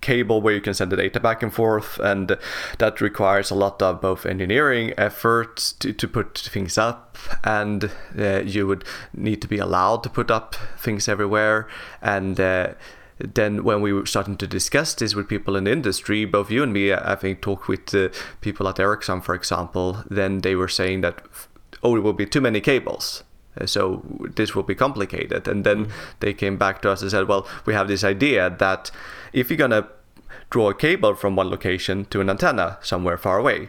cable 0.00 0.40
where 0.40 0.54
you 0.54 0.60
can 0.60 0.74
send 0.74 0.92
the 0.92 0.96
data 0.96 1.20
back 1.20 1.42
and 1.42 1.52
forth 1.52 1.98
and 1.98 2.36
that 2.78 3.00
requires 3.00 3.50
a 3.50 3.54
lot 3.54 3.80
of 3.82 4.00
both 4.00 4.26
engineering 4.26 4.92
effort 4.96 5.74
to, 5.78 5.92
to 5.92 6.06
put 6.08 6.38
things 6.38 6.78
up 6.78 7.18
and 7.42 7.90
uh, 8.18 8.40
you 8.40 8.66
would 8.66 8.84
need 9.12 9.40
to 9.42 9.48
be 9.48 9.58
allowed 9.58 10.02
to 10.02 10.08
put 10.08 10.30
up 10.30 10.54
things 10.78 11.08
everywhere 11.08 11.68
and 12.02 12.38
uh, 12.40 12.68
then 13.18 13.62
when 13.62 13.80
we 13.80 13.92
were 13.92 14.06
starting 14.06 14.36
to 14.36 14.46
discuss 14.46 14.94
this 14.94 15.14
with 15.14 15.28
people 15.28 15.54
in 15.54 15.64
the 15.64 15.70
industry, 15.70 16.24
both 16.24 16.50
you 16.50 16.64
and 16.64 16.72
me, 16.72 16.92
I 16.92 17.14
think, 17.14 17.42
talked 17.42 17.68
with 17.68 17.94
uh, 17.94 18.08
people 18.40 18.66
at 18.66 18.80
Ericsson, 18.80 19.20
for 19.20 19.36
example, 19.36 20.02
then 20.10 20.40
they 20.40 20.56
were 20.56 20.66
saying 20.68 21.02
that 21.02 21.22
oh, 21.84 21.96
it 21.96 22.00
will 22.00 22.14
be 22.14 22.26
too 22.26 22.40
many 22.40 22.60
cables. 22.60 23.22
Uh, 23.60 23.66
so 23.66 24.02
this 24.34 24.54
will 24.54 24.62
be 24.62 24.74
complicated. 24.74 25.46
And 25.46 25.64
then 25.64 25.86
mm. 25.86 25.90
they 26.20 26.32
came 26.32 26.56
back 26.56 26.82
to 26.82 26.90
us 26.90 27.02
and 27.02 27.10
said, 27.10 27.28
well, 27.28 27.46
we 27.66 27.74
have 27.74 27.88
this 27.88 28.02
idea 28.02 28.50
that 28.58 28.90
if 29.34 29.50
you're 29.50 29.68
to 29.68 29.88
draw 30.48 30.70
a 30.70 30.74
cable 30.74 31.14
from 31.14 31.36
one 31.36 31.50
location 31.50 32.06
to 32.06 32.20
an 32.20 32.30
antenna 32.30 32.78
somewhere 32.80 33.18
far 33.18 33.38
away, 33.38 33.68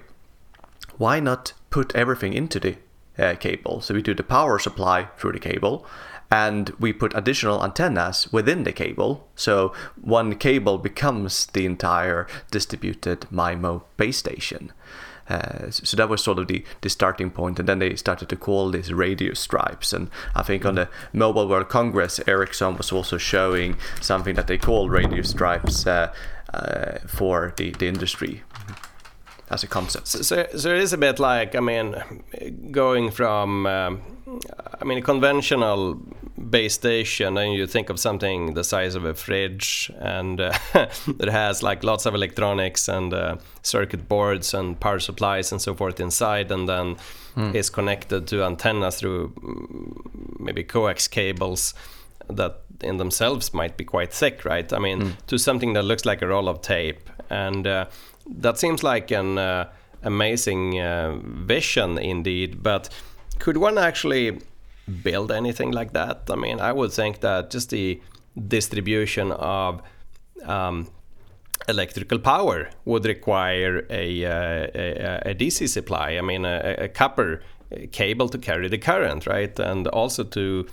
why 0.97 1.19
not 1.19 1.54
put 1.71 1.93
everything 1.95 2.34
into 2.34 2.60
the 2.60 2.78
uh, 3.17 3.36
cable? 3.36 3.82
So 3.82 3.95
we 3.95 4.01
do 4.01 4.13
the 4.13 4.23
power 4.23 4.60
supply 4.60 5.10
through 5.17 5.34
the 5.34 5.39
cable 5.39 5.86
and 6.32 6.69
we 6.80 6.93
put 6.93 7.15
additional 7.15 7.63
antennas 7.63 8.32
within 8.32 8.63
the 8.63 8.71
cable. 8.71 9.28
So 9.36 9.73
one 9.99 10.36
cable 10.36 10.78
becomes 10.78 11.47
the 11.47 11.65
entire 11.65 12.28
distributed 12.51 13.21
MIMO 13.32 13.84
base 13.97 14.17
station. 14.17 14.71
Uh, 15.29 15.71
so 15.71 15.97
that 15.97 16.09
was 16.09 16.23
sort 16.23 16.39
of 16.39 16.47
the, 16.47 16.63
the 16.81 16.89
starting 16.89 17.31
point, 17.31 17.59
and 17.59 17.67
then 17.67 17.79
they 17.79 17.95
started 17.95 18.29
to 18.29 18.35
call 18.35 18.69
these 18.69 18.93
radio 18.93 19.33
stripes. 19.33 19.93
And 19.93 20.09
I 20.35 20.43
think 20.43 20.61
mm-hmm. 20.61 20.69
on 20.69 20.75
the 20.75 20.89
Mobile 21.13 21.47
World 21.47 21.69
Congress, 21.69 22.19
Ericsson 22.27 22.77
was 22.77 22.91
also 22.91 23.17
showing 23.17 23.77
something 24.01 24.35
that 24.35 24.47
they 24.47 24.57
call 24.57 24.89
radio 24.89 25.23
stripes 25.23 25.88
uh, 25.88 26.13
uh, 26.53 26.99
for 27.07 27.53
the, 27.57 27.71
the 27.71 27.88
industry 27.88 28.43
as 29.49 29.63
a 29.63 29.67
concept. 29.67 30.07
So, 30.07 30.21
so, 30.21 30.47
so, 30.57 30.69
it 30.69 30.81
is 30.81 30.93
a 30.93 30.97
bit 30.97 31.19
like, 31.19 31.55
I 31.55 31.59
mean, 31.59 31.95
going 32.71 33.11
from, 33.11 33.65
um, 33.65 34.01
I 34.81 34.85
mean, 34.85 34.97
a 34.97 35.01
conventional 35.01 35.99
base 36.56 36.74
station, 36.74 37.38
and 37.38 37.54
you 37.54 37.68
think 37.68 37.89
of 37.89 38.00
something 38.00 38.54
the 38.54 38.63
size 38.63 38.96
of 38.96 39.04
a 39.04 39.13
fridge, 39.13 39.91
and 40.00 40.39
uh, 40.39 40.54
that 41.18 41.28
has 41.30 41.62
like 41.62 41.84
lots 41.84 42.06
of 42.06 42.15
electronics 42.15 42.88
and 42.88 43.13
uh, 43.13 43.36
circuit 43.62 44.08
boards 44.08 44.54
and 44.54 44.80
power 44.80 45.00
supplies 45.00 45.52
and 45.52 45.62
so 45.62 45.76
forth 45.76 46.00
inside, 46.00 46.50
and 46.52 46.70
then 46.70 46.96
mm. 47.36 47.54
is 47.54 47.70
connected 47.70 48.26
to 48.28 48.46
antennas 48.46 48.96
through 49.00 49.34
maybe 50.39 50.63
coax 50.63 51.10
cables 51.10 51.74
that 52.30 52.62
in 52.82 52.98
themselves 52.98 53.54
might 53.54 53.76
be 53.76 53.84
quite 53.84 54.13
thick, 54.13 54.46
right? 54.46 54.72
I 54.72 54.80
mean, 54.80 55.02
mm. 55.02 55.26
to 55.28 55.38
something 55.38 55.74
that 55.74 55.84
looks 55.84 56.06
like 56.06 56.22
a 56.22 56.28
roll 56.28 56.48
of 56.48 56.62
tape, 56.62 57.10
and 57.30 57.68
uh, 57.68 57.86
that 58.28 58.58
seems 58.58 58.82
like 58.82 59.12
an 59.12 59.38
uh, 59.38 59.70
amazing 60.04 60.80
uh, 60.80 61.18
vision 61.22 61.98
indeed. 61.98 62.63
But 62.63 62.88
could 63.39 63.58
one 63.58 63.78
actually 63.78 64.39
build 65.04 65.32
anything 65.32 65.71
like 65.71 65.93
that? 65.93 66.24
I 66.30 66.36
mean, 66.36 66.60
I 66.60 66.71
would 66.71 66.91
think 66.91 67.21
that 67.21 67.52
just 67.52 67.69
the 67.69 68.02
distribution 68.48 69.32
of 69.32 69.82
um, 70.43 70.88
electrical 71.67 72.19
power 72.19 72.69
would 72.86 73.06
require 73.06 73.86
a, 73.89 74.26
uh, 74.26 74.67
a, 74.76 75.32
a, 75.32 75.36
DC 75.36 75.67
supply. 75.69 76.17
I 76.17 76.21
mean, 76.21 76.45
a, 76.45 76.76
a, 76.80 76.88
copper 76.88 77.41
cable 77.91 78.30
to 78.30 78.38
carry 78.38 78.67
the 78.67 78.78
current, 78.78 79.26
right? 79.26 79.58
And 79.60 79.88
also 79.88 80.24
to 80.24 80.67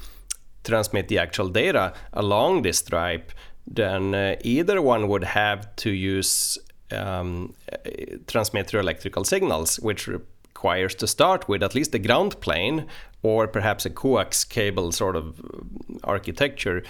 transmit 0.64 1.08
the 1.08 1.18
actual 1.18 1.48
data 1.48 1.92
along 2.12 2.62
this 2.62 2.78
stripe. 2.78 3.32
Then 3.66 4.14
uh, 4.14 4.36
either 4.42 4.82
one 4.82 5.08
would 5.08 5.24
have 5.24 5.74
to 5.76 5.90
use 5.90 6.58
um, 6.90 7.54
transmit 8.26 8.66
through 8.66 8.80
electrical 8.80 9.24
signals, 9.24 9.80
which 9.80 10.08
requires 10.08 10.94
to 10.96 11.06
start 11.06 11.48
with 11.48 11.62
at 11.62 11.74
least 11.74 11.94
a 11.94 11.98
ground 11.98 12.40
plane 12.40 12.86
or 13.22 13.46
perhaps 13.46 13.86
a 13.86 13.90
coax 13.90 14.44
cable 14.44 14.92
sort 14.92 15.16
of 15.16 15.40
architecture. 16.04 16.82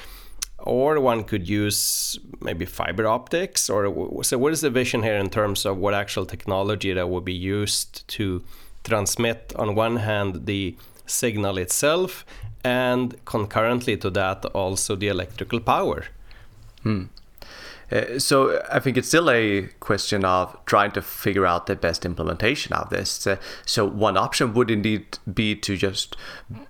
Or 0.59 1.01
one 1.01 1.25
could 1.25 1.49
use 1.49 2.19
maybe 2.41 2.65
fiber 2.67 3.07
optics. 3.07 3.69
Or 3.69 4.23
so, 4.23 4.39
what 4.39 4.53
is 4.53 4.61
the 4.61 4.71
vision 4.71 5.03
here 5.03 5.17
in 5.17 5.29
terms 5.29 5.67
of 5.67 5.77
what 5.77 5.93
actual 5.93 6.25
technology 6.25 6.93
that 6.93 7.09
would 7.09 7.25
be 7.25 7.35
used 7.35 8.07
to 8.09 8.43
transmit, 8.85 9.53
on 9.57 9.75
one 9.75 9.97
hand, 9.97 10.47
the 10.47 10.77
signal 11.07 11.59
itself, 11.59 12.25
and 12.63 13.17
concurrently 13.25 13.97
to 13.97 14.11
that, 14.11 14.45
also 14.47 14.95
the 14.95 15.09
electrical 15.09 15.59
power? 15.59 16.05
Hmm. 16.85 17.05
Uh, 17.93 18.19
so 18.19 18.63
I 18.71 18.81
think 18.81 18.97
it's 18.97 19.09
still 19.09 19.31
a 19.31 19.69
question 19.81 20.25
of 20.25 20.57
trying 20.65 20.93
to 20.93 21.03
figure 21.03 21.47
out 21.47 21.67
the 21.67 21.77
best 21.77 22.07
implementation 22.07 22.73
of 22.73 22.91
this. 22.91 23.27
Uh, 23.27 23.37
so 23.67 23.87
one 23.87 24.17
option 24.17 24.55
would 24.55 24.71
indeed 24.71 25.19
be 25.33 25.55
to 25.57 25.77
just 25.77 26.17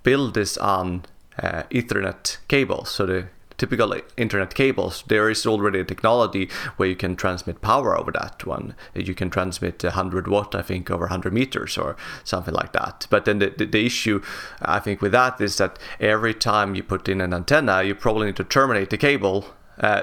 build 0.03 0.35
this 0.35 0.57
on 0.57 1.05
uh, 1.41 1.63
Ethernet 1.71 2.39
cables. 2.49 2.91
So 2.91 3.07
the 3.07 3.27
typical 3.57 3.95
internet 4.17 4.55
cables, 4.55 5.05
there 5.07 5.31
is 5.31 5.47
already 5.47 5.79
a 5.79 5.85
technology 5.85 6.51
where 6.79 6.89
you 6.89 6.97
can 6.97 7.15
transmit 7.15 7.61
power 7.61 7.97
over 7.97 8.11
that 8.11 8.45
one. 8.45 8.75
You 8.93 9.15
can 9.15 9.31
transmit 9.31 9.85
100 9.85 10.27
watt, 10.27 10.57
I 10.57 10.63
think, 10.63 10.91
over 10.91 11.05
100 11.05 11.33
meters 11.33 11.79
or 11.79 11.97
something 12.25 12.55
like 12.55 12.73
that. 12.73 13.07
But 13.09 13.25
then 13.25 13.39
the, 13.39 13.55
the, 13.57 13.67
the, 13.67 13.87
issue, 13.87 14.21
I 14.61 14.81
think, 14.81 15.01
with 15.01 15.13
that 15.13 15.41
is 15.41 15.59
that 15.59 15.79
every 16.01 16.35
time 16.35 16.75
you 16.75 16.83
put 16.83 17.09
in 17.09 17.21
an 17.21 17.33
antenna, 17.33 17.85
you 17.85 17.95
probably 17.95 18.27
need 18.27 18.37
to 18.37 18.45
terminate 18.45 18.91
the 18.91 18.99
cable. 18.99 19.47
Uh, 19.79 20.03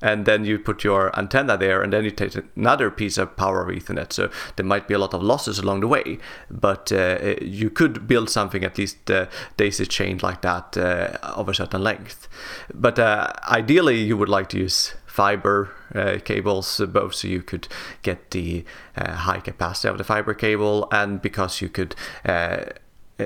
and 0.00 0.26
then 0.26 0.44
you 0.44 0.58
put 0.58 0.84
your 0.84 1.16
antenna 1.18 1.56
there 1.56 1.82
and 1.82 1.92
then 1.92 2.04
you 2.04 2.10
take 2.10 2.34
another 2.56 2.90
piece 2.90 3.18
of 3.18 3.36
power 3.36 3.62
of 3.62 3.74
ethernet. 3.74 4.12
So 4.12 4.30
there 4.56 4.66
might 4.66 4.88
be 4.88 4.94
a 4.94 4.98
lot 4.98 5.14
of 5.14 5.22
losses 5.22 5.58
along 5.58 5.80
the 5.80 5.88
way 5.88 6.18
but 6.50 6.92
uh, 6.92 7.34
you 7.40 7.70
could 7.70 8.06
build 8.06 8.30
something 8.30 8.64
at 8.64 8.78
least 8.78 9.10
uh, 9.10 9.26
daisy 9.56 9.86
chained 9.86 10.22
like 10.22 10.42
that 10.42 10.76
uh, 10.76 11.18
of 11.22 11.48
a 11.48 11.54
certain 11.54 11.82
length. 11.82 12.28
But 12.72 12.98
uh, 12.98 13.32
ideally 13.48 14.02
you 14.02 14.16
would 14.16 14.28
like 14.28 14.48
to 14.50 14.58
use 14.58 14.94
fiber 15.06 15.70
uh, 15.94 16.18
cables, 16.24 16.80
both 16.88 17.14
so 17.14 17.28
you 17.28 17.42
could 17.42 17.68
get 18.02 18.30
the 18.32 18.64
uh, 18.96 19.12
high 19.12 19.40
capacity 19.40 19.88
of 19.88 19.98
the 19.98 20.04
fiber 20.04 20.34
cable, 20.34 20.88
and 20.92 21.22
because 21.22 21.62
you 21.62 21.68
could 21.70 21.94
uh, 22.24 22.64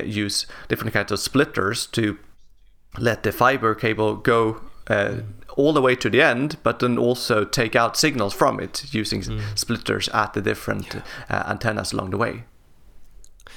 use 0.04 0.46
different 0.68 0.92
kinds 0.92 1.10
of 1.10 1.18
splitters 1.18 1.86
to 1.88 2.18
let 2.98 3.22
the 3.22 3.32
fiber 3.32 3.74
cable 3.74 4.14
go 4.16 4.60
all 5.56 5.72
the 5.72 5.82
way 5.82 5.96
to 5.96 6.10
the 6.10 6.22
end, 6.22 6.56
but 6.62 6.78
then 6.78 6.98
also 6.98 7.44
take 7.44 7.76
out 7.76 7.96
signals 7.96 8.34
from 8.34 8.60
it 8.60 8.92
using 8.92 9.22
mm. 9.22 9.40
splitters 9.58 10.08
at 10.08 10.32
the 10.32 10.40
different 10.40 10.96
uh, 10.96 11.44
antennas 11.48 11.92
along 11.92 12.10
the 12.10 12.16
way. 12.16 12.44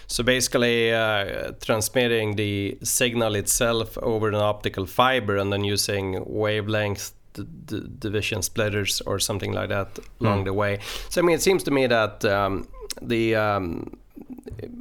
So 0.08 0.24
basically, 0.24 0.93
uh, 0.93 1.54
transmitting 1.62 2.36
the 2.36 2.78
signal 2.84 3.36
itself 3.36 3.98
over 4.00 4.28
an 4.28 4.36
optical 4.36 4.86
fiber 4.86 5.38
and 5.38 5.52
then 5.52 5.63
using 5.63 6.24
wavelength 6.26 7.13
division 8.00 8.41
splitters 8.43 9.02
or 9.02 9.17
something 9.19 9.54
like 9.54 9.69
that 9.69 10.00
along 10.22 10.41
mm. 10.41 10.46
the 10.46 10.54
way. 10.54 10.80
So 11.10 11.22
I 11.22 11.24
mean, 11.24 11.36
it 11.36 11.41
seems 11.41 11.63
to 11.63 11.72
me 11.72 11.88
that 11.88 12.24
um, 12.26 12.67
the 13.02 13.36
um, 13.36 13.98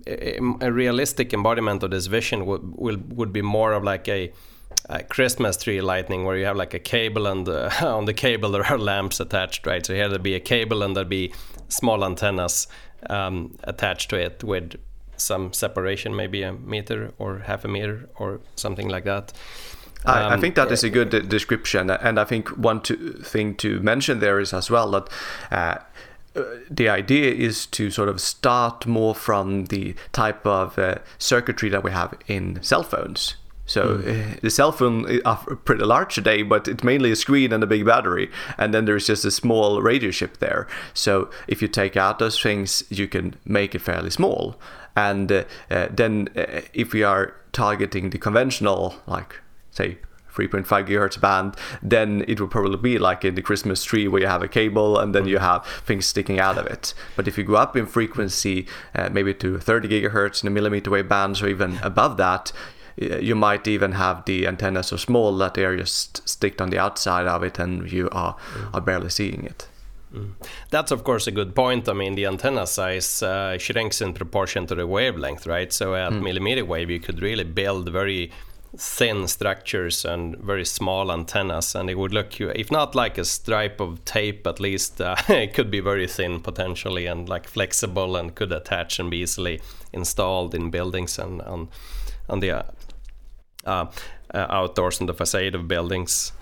a, 0.07 0.71
realistic 0.71 1.33
embodiment 1.33 1.83
of 1.83 1.91
this 1.91 2.07
vision 2.07 2.47
would 2.47 2.63
will, 2.77 2.99
would 3.09 3.33
be 3.33 3.43
more 3.43 3.73
of 3.73 3.85
like 3.85 4.09
a 4.09 4.33
uh, 4.93 5.03
Christmas 5.09 5.57
tree 5.57 5.81
lighting 5.81 6.25
where 6.25 6.37
you 6.37 6.45
have 6.45 6.57
like 6.57 6.75
a 6.75 6.79
cable 6.79 7.27
and 7.27 7.49
uh, 7.49 7.71
on 7.83 8.05
the 8.05 8.13
cable 8.15 8.51
there 8.51 8.65
are 8.65 8.79
lamps 8.79 9.21
attached, 9.21 9.67
right? 9.67 9.85
So 9.85 9.95
here 9.95 10.09
there'd 10.09 10.23
be 10.23 10.35
a 10.35 10.41
cable 10.41 10.83
and 10.83 10.95
there'd 10.95 11.09
be 11.09 11.33
small 11.69 12.05
antennas 12.05 12.67
um, 13.09 13.57
attached 13.65 14.11
to 14.11 14.17
it 14.17 14.45
with 14.45 14.77
some 15.17 15.53
separation, 15.53 16.15
maybe 16.15 16.43
a 16.43 16.53
meter 16.53 17.13
or 17.19 17.39
half 17.39 17.65
a 17.65 17.69
meter 17.69 18.09
or 18.17 18.41
something 18.57 18.89
like 18.89 19.05
that. 19.05 19.33
Um, 20.05 20.15
I, 20.15 20.21
I, 20.21 20.35
um, 20.35 20.41
think 20.41 20.57
that 20.57 20.71
is 20.71 20.85
a 20.85 20.91
good 20.91 21.29
description, 21.29 21.89
and 21.89 22.19
I 22.19 22.25
think 22.25 22.49
one 22.59 22.81
to, 22.83 23.13
thing 23.23 23.55
to 23.57 23.81
mention 23.81 24.19
there 24.21 24.41
is 24.41 24.53
as 24.53 24.71
well 24.71 24.91
that. 24.91 25.09
Uh, 25.51 25.79
the 26.71 26.89
idea 26.89 27.31
is 27.31 27.67
to 27.67 27.91
sort 27.91 28.09
of 28.09 28.19
start 28.19 28.87
more 28.87 29.15
from 29.15 29.67
the 29.67 29.95
type 30.13 30.47
of 30.47 30.79
uh, 30.79 30.95
circuitry 31.19 31.69
that 31.69 31.85
we 31.85 31.91
have 31.91 32.15
in 32.27 32.59
cell 32.63 32.83
phones. 32.83 33.37
So 33.73 33.97
mm. 33.97 34.39
the 34.43 34.51
cell 34.51 34.71
phone 34.71 35.09
is 35.09 35.23
pretty 35.65 35.85
large 35.85 36.15
today, 36.15 36.43
but 36.43 36.69
it's 36.69 36.85
mainly 36.85 37.11
a 37.11 37.17
screen 37.17 37.55
and 37.55 37.65
a 37.65 37.67
big 37.67 37.87
battery, 37.87 38.31
and 38.59 38.75
then 38.75 38.85
there's 38.85 39.07
just 39.07 39.25
a 39.25 39.31
small 39.31 39.81
radio 39.81 40.11
chip 40.11 40.39
there. 40.41 40.67
So 40.93 41.31
if 41.49 41.63
you 41.63 41.69
take 41.69 41.97
out 41.97 42.19
those 42.19 42.39
things, 42.39 42.85
you 42.91 43.09
can 43.09 43.35
make 43.47 43.75
it 43.75 43.81
fairly 43.81 44.11
small. 44.11 44.57
And 44.95 45.33
uh, 45.33 45.45
uh, 45.71 45.89
then 45.91 46.29
uh, 46.37 46.61
if 46.75 46.93
we 46.93 47.03
are 47.03 47.35
targeting 47.53 48.11
the 48.11 48.19
conventional, 48.19 48.95
like 49.07 49.41
say 49.71 49.97
3.5 50.35 50.67
gigahertz 50.87 51.19
band, 51.19 51.57
then 51.83 52.27
it 52.29 52.43
would 52.43 52.51
probably 52.51 52.77
be 52.77 52.99
like 52.99 53.25
in 53.25 53.37
the 53.37 53.43
Christmas 53.43 53.85
tree 53.85 54.07
where 54.07 54.21
you 54.21 54.27
have 54.27 54.43
a 54.43 54.49
cable 54.49 54.99
and 54.99 55.15
then 55.15 55.27
you 55.27 55.39
mm. 55.39 55.41
have 55.41 55.67
things 55.87 56.05
sticking 56.05 56.39
out 56.39 56.59
of 56.59 56.67
it. 56.67 56.93
But 57.17 57.27
if 57.27 57.39
you 57.39 57.45
go 57.45 57.55
up 57.55 57.75
in 57.75 57.87
frequency, 57.87 58.67
uh, 58.95 59.09
maybe 59.11 59.33
to 59.33 59.59
30 59.59 59.89
gigahertz 59.89 60.43
in 60.43 60.49
a 60.49 60.51
millimeter 60.51 60.91
wave 60.91 61.09
bands 61.09 61.41
or 61.41 61.49
even 61.49 61.79
above 61.83 62.19
that, 62.19 62.53
you 62.97 63.35
might 63.35 63.67
even 63.67 63.93
have 63.93 64.25
the 64.25 64.47
antenna 64.47 64.83
so 64.83 64.97
small 64.97 65.37
that 65.39 65.55
they're 65.55 65.77
just 65.77 66.27
sticked 66.29 66.61
on 66.61 66.71
the 66.71 66.79
outside 66.79 67.27
of 67.27 67.43
it 67.43 67.59
and 67.59 67.91
you 67.91 68.09
are, 68.13 68.35
mm. 68.35 68.75
are 68.75 68.81
barely 68.81 69.11
seeing 69.11 69.45
it. 69.45 69.69
Mm. 70.13 70.33
That's 70.71 70.91
of 70.91 71.05
course 71.05 71.27
a 71.27 71.31
good 71.31 71.55
point. 71.55 71.89
I 71.89 71.95
mean, 71.95 72.15
the 72.15 72.27
antenna 72.27 72.67
size 72.67 73.23
uh, 73.23 73.57
shrinks 73.59 74.01
in 74.01 74.13
proportion 74.13 74.67
to 74.67 74.75
the 74.75 74.87
wavelength, 74.87 75.47
right? 75.47 75.73
So 75.73 75.95
at 75.95 76.13
mm. 76.13 76.23
millimeter 76.23 76.65
wave, 76.65 76.91
you 76.91 77.01
could 77.01 77.23
really 77.23 77.45
build 77.45 77.89
very 77.89 78.31
thin 78.77 79.29
structures 79.29 80.05
and 80.05 80.37
very 80.39 80.65
small 80.65 81.13
antennas, 81.13 81.75
and 81.75 81.91
it 81.91 81.99
would 81.99 82.13
look, 82.13 82.41
if 82.41 82.71
not 82.71 82.95
like 82.95 83.19
a 83.19 83.25
stripe 83.25 83.81
of 83.81 84.03
tape, 84.05 84.47
at 84.47 84.61
least 84.61 85.01
uh, 85.01 85.15
it 85.29 85.53
could 85.55 85.71
be 85.71 85.81
very 85.81 86.07
thin 86.07 86.41
potentially 86.41 87.07
and 87.07 87.29
like 87.29 87.47
flexible 87.47 88.17
and 88.17 88.35
could 88.35 88.53
attach 88.53 88.99
and 88.99 89.11
be 89.11 89.19
easily 89.19 89.61
installed 89.93 90.55
in 90.55 90.71
buildings 90.71 91.19
and 91.19 91.43
on 91.43 91.69
on 92.29 92.41
the 92.41 92.65
uh, 93.65 93.87
uh, 94.35 94.47
outdoors 94.49 95.01
in 95.01 95.07
the 95.07 95.15
facade 95.15 95.55
of 95.55 95.69
buildings. 95.69 96.33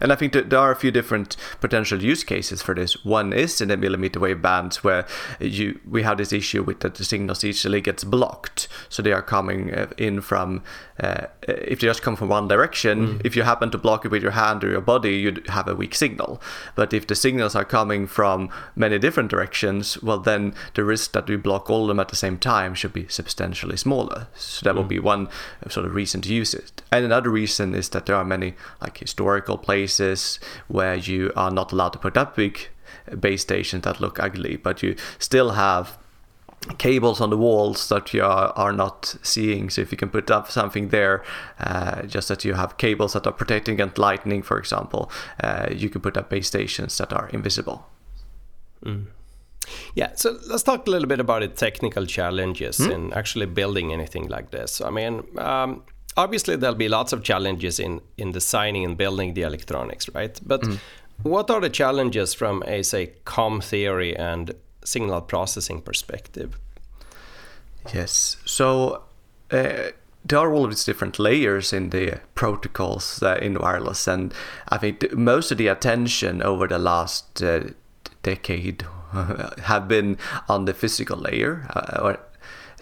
And 0.00 0.12
I 0.12 0.16
think 0.16 0.32
there 0.32 0.58
are 0.58 0.72
a 0.72 0.76
few 0.76 0.90
different 0.90 1.36
potential 1.60 2.02
use 2.02 2.24
cases 2.24 2.62
for 2.62 2.74
this. 2.74 3.04
One 3.04 3.32
is 3.32 3.60
in 3.60 3.68
the 3.68 3.76
millimeter 3.76 4.18
wave 4.18 4.42
bands 4.42 4.82
where 4.82 5.06
you 5.40 5.80
we 5.88 6.02
have 6.02 6.18
this 6.18 6.32
issue 6.32 6.62
with 6.62 6.80
that 6.80 6.96
the 6.96 7.04
signals 7.04 7.44
easily 7.44 7.80
gets 7.80 8.04
blocked, 8.04 8.68
so 8.88 9.02
they 9.02 9.12
are 9.12 9.22
coming 9.22 9.72
uh, 9.72 9.86
in 9.96 10.20
from 10.20 10.62
uh, 11.02 11.26
if 11.48 11.80
they 11.80 11.86
just 11.86 12.02
come 12.02 12.16
from 12.16 12.28
one 12.28 12.48
direction. 12.48 13.18
Mm. 13.18 13.22
If 13.24 13.34
you 13.34 13.42
happen 13.42 13.70
to 13.72 13.78
block 13.78 14.04
it 14.04 14.10
with 14.10 14.22
your 14.22 14.32
hand 14.32 14.62
or 14.62 14.70
your 14.70 14.80
body, 14.80 15.16
you'd 15.16 15.46
have 15.48 15.66
a 15.66 15.74
weak 15.74 15.94
signal. 15.94 16.40
But 16.74 16.92
if 16.92 17.06
the 17.06 17.14
signals 17.14 17.56
are 17.56 17.64
coming 17.64 18.06
from 18.06 18.48
many 18.76 18.98
different 18.98 19.30
directions, 19.30 20.00
well 20.02 20.18
then 20.18 20.54
the 20.74 20.84
risk 20.84 21.12
that 21.12 21.28
we 21.28 21.36
block 21.36 21.68
all 21.68 21.82
of 21.82 21.88
them 21.88 22.00
at 22.00 22.08
the 22.08 22.16
same 22.16 22.38
time 22.38 22.74
should 22.74 22.92
be 22.92 23.08
substantially 23.08 23.76
smaller. 23.76 24.28
So 24.34 24.64
that 24.64 24.74
mm. 24.74 24.78
would 24.78 24.88
be 24.88 25.00
one 25.00 25.28
sort 25.68 25.86
of 25.86 25.94
reason 25.94 26.20
to 26.22 26.32
use 26.32 26.54
it. 26.54 26.82
And 26.92 27.04
another 27.04 27.30
reason 27.30 27.74
is 27.74 27.88
that 27.90 28.06
there 28.06 28.16
are 28.16 28.24
many 28.24 28.54
like 28.80 28.98
historical 28.98 29.58
places 29.58 30.38
where 30.68 30.94
you 30.94 31.32
are 31.34 31.50
not 31.50 31.72
allowed 31.72 31.94
to 31.94 31.98
put 31.98 32.16
up 32.16 32.36
big 32.36 32.68
base 33.18 33.42
stations 33.42 33.82
that 33.82 34.00
look 34.00 34.20
ugly, 34.20 34.56
but 34.56 34.82
you 34.82 34.94
still 35.18 35.50
have 35.50 35.98
cables 36.78 37.20
on 37.20 37.30
the 37.30 37.36
walls 37.36 37.88
that 37.88 38.14
you 38.14 38.22
are, 38.24 38.52
are 38.56 38.72
not 38.72 39.16
seeing. 39.22 39.70
So 39.70 39.82
if 39.82 39.90
you 39.92 39.98
can 39.98 40.10
put 40.10 40.30
up 40.30 40.50
something 40.50 40.88
there, 40.88 41.22
uh, 41.58 42.02
just 42.02 42.28
that 42.28 42.44
you 42.44 42.54
have 42.54 42.76
cables 42.76 43.12
that 43.12 43.26
are 43.26 43.32
protecting 43.32 43.74
against 43.74 43.98
lightning, 43.98 44.42
for 44.42 44.58
example, 44.58 45.10
uh, 45.40 45.68
you 45.70 45.88
can 45.88 46.00
put 46.00 46.16
up 46.16 46.30
base 46.30 46.46
stations 46.46 46.96
that 46.98 47.12
are 47.12 47.28
invisible. 47.32 47.86
Mm. 48.84 49.06
Yeah, 49.94 50.12
so 50.16 50.38
let's 50.48 50.62
talk 50.62 50.86
a 50.86 50.90
little 50.90 51.08
bit 51.08 51.20
about 51.20 51.42
the 51.42 51.48
technical 51.48 52.06
challenges 52.06 52.78
mm. 52.78 52.90
in 52.90 53.12
actually 53.12 53.46
building 53.46 53.92
anything 53.92 54.28
like 54.28 54.50
this. 54.50 54.80
I 54.80 54.90
mean, 54.90 55.22
um, 55.38 55.82
obviously 56.16 56.56
there'll 56.56 56.76
be 56.76 56.88
lots 56.88 57.12
of 57.12 57.22
challenges 57.22 57.78
in 57.78 58.00
in 58.16 58.32
designing 58.32 58.84
and 58.84 58.96
building 58.96 59.34
the 59.34 59.42
electronics, 59.42 60.08
right? 60.14 60.40
But 60.44 60.62
mm. 60.62 60.78
what 61.22 61.50
are 61.50 61.60
the 61.60 61.70
challenges 61.70 62.34
from 62.34 62.62
a 62.66 62.82
say 62.82 63.12
com 63.24 63.60
theory 63.60 64.16
and 64.16 64.54
signal 64.84 65.20
processing 65.22 65.80
perspective? 65.80 66.58
Yes. 67.92 68.36
So. 68.44 69.04
Uh, 69.50 69.90
there 70.24 70.38
are 70.38 70.52
all 70.52 70.68
these 70.68 70.84
different 70.84 71.18
layers 71.18 71.72
in 71.72 71.90
the 71.90 72.20
protocols 72.34 73.22
uh, 73.22 73.38
in 73.42 73.54
wireless, 73.54 74.06
and 74.06 74.32
I 74.68 74.78
think 74.78 75.12
most 75.12 75.50
of 75.50 75.58
the 75.58 75.66
attention 75.66 76.40
over 76.42 76.68
the 76.68 76.78
last 76.78 77.42
uh, 77.42 77.64
decade 78.22 78.86
have 79.64 79.88
been 79.88 80.16
on 80.48 80.64
the 80.64 80.74
physical 80.74 81.18
layer, 81.18 81.66
uh, 81.74 82.00
or 82.00 82.18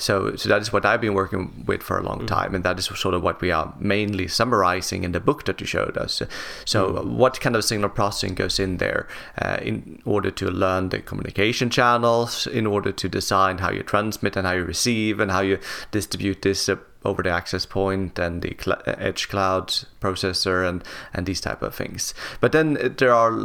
so, 0.00 0.34
so 0.36 0.48
that 0.48 0.62
is 0.62 0.72
what 0.72 0.84
I've 0.84 1.00
been 1.00 1.14
working 1.14 1.64
with 1.66 1.82
for 1.82 1.98
a 1.98 2.02
long 2.02 2.20
mm. 2.20 2.26
time, 2.26 2.54
and 2.54 2.64
that 2.64 2.78
is 2.78 2.86
sort 2.86 3.14
of 3.14 3.22
what 3.22 3.40
we 3.40 3.50
are 3.50 3.74
mainly 3.78 4.28
summarizing 4.28 5.04
in 5.04 5.12
the 5.12 5.20
book 5.20 5.44
that 5.44 5.60
you 5.60 5.66
showed 5.66 5.96
us. 5.96 6.22
So, 6.64 6.92
mm. 6.92 7.04
what 7.04 7.40
kind 7.40 7.54
of 7.54 7.64
signal 7.64 7.90
processing 7.90 8.34
goes 8.34 8.58
in 8.58 8.78
there 8.78 9.06
uh, 9.40 9.58
in 9.62 10.00
order 10.04 10.30
to 10.30 10.50
learn 10.50 10.88
the 10.88 11.00
communication 11.00 11.70
channels, 11.70 12.46
in 12.46 12.66
order 12.66 12.92
to 12.92 13.08
design 13.08 13.58
how 13.58 13.70
you 13.70 13.82
transmit 13.82 14.36
and 14.36 14.46
how 14.46 14.54
you 14.54 14.64
receive, 14.64 15.20
and 15.20 15.30
how 15.30 15.40
you 15.40 15.58
distribute 15.90 16.42
this 16.42 16.68
uh, 16.68 16.76
over 17.04 17.22
the 17.22 17.30
access 17.30 17.64
point 17.64 18.18
and 18.18 18.42
the 18.42 18.54
cl- 18.60 18.80
uh, 18.86 18.94
edge 18.98 19.28
cloud 19.28 19.68
processor 20.00 20.68
and 20.68 20.84
and 21.14 21.26
these 21.26 21.40
type 21.40 21.62
of 21.62 21.74
things. 21.74 22.14
But 22.40 22.52
then 22.52 22.76
uh, 22.76 22.88
there 22.96 23.14
are 23.14 23.30
a 23.30 23.36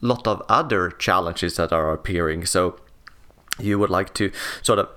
lot 0.00 0.26
of 0.26 0.42
other 0.48 0.90
challenges 0.90 1.56
that 1.56 1.72
are 1.72 1.92
appearing. 1.92 2.46
So 2.46 2.78
you 3.58 3.78
would 3.78 3.90
like 3.90 4.14
to 4.14 4.30
sort 4.62 4.78
of 4.78 4.88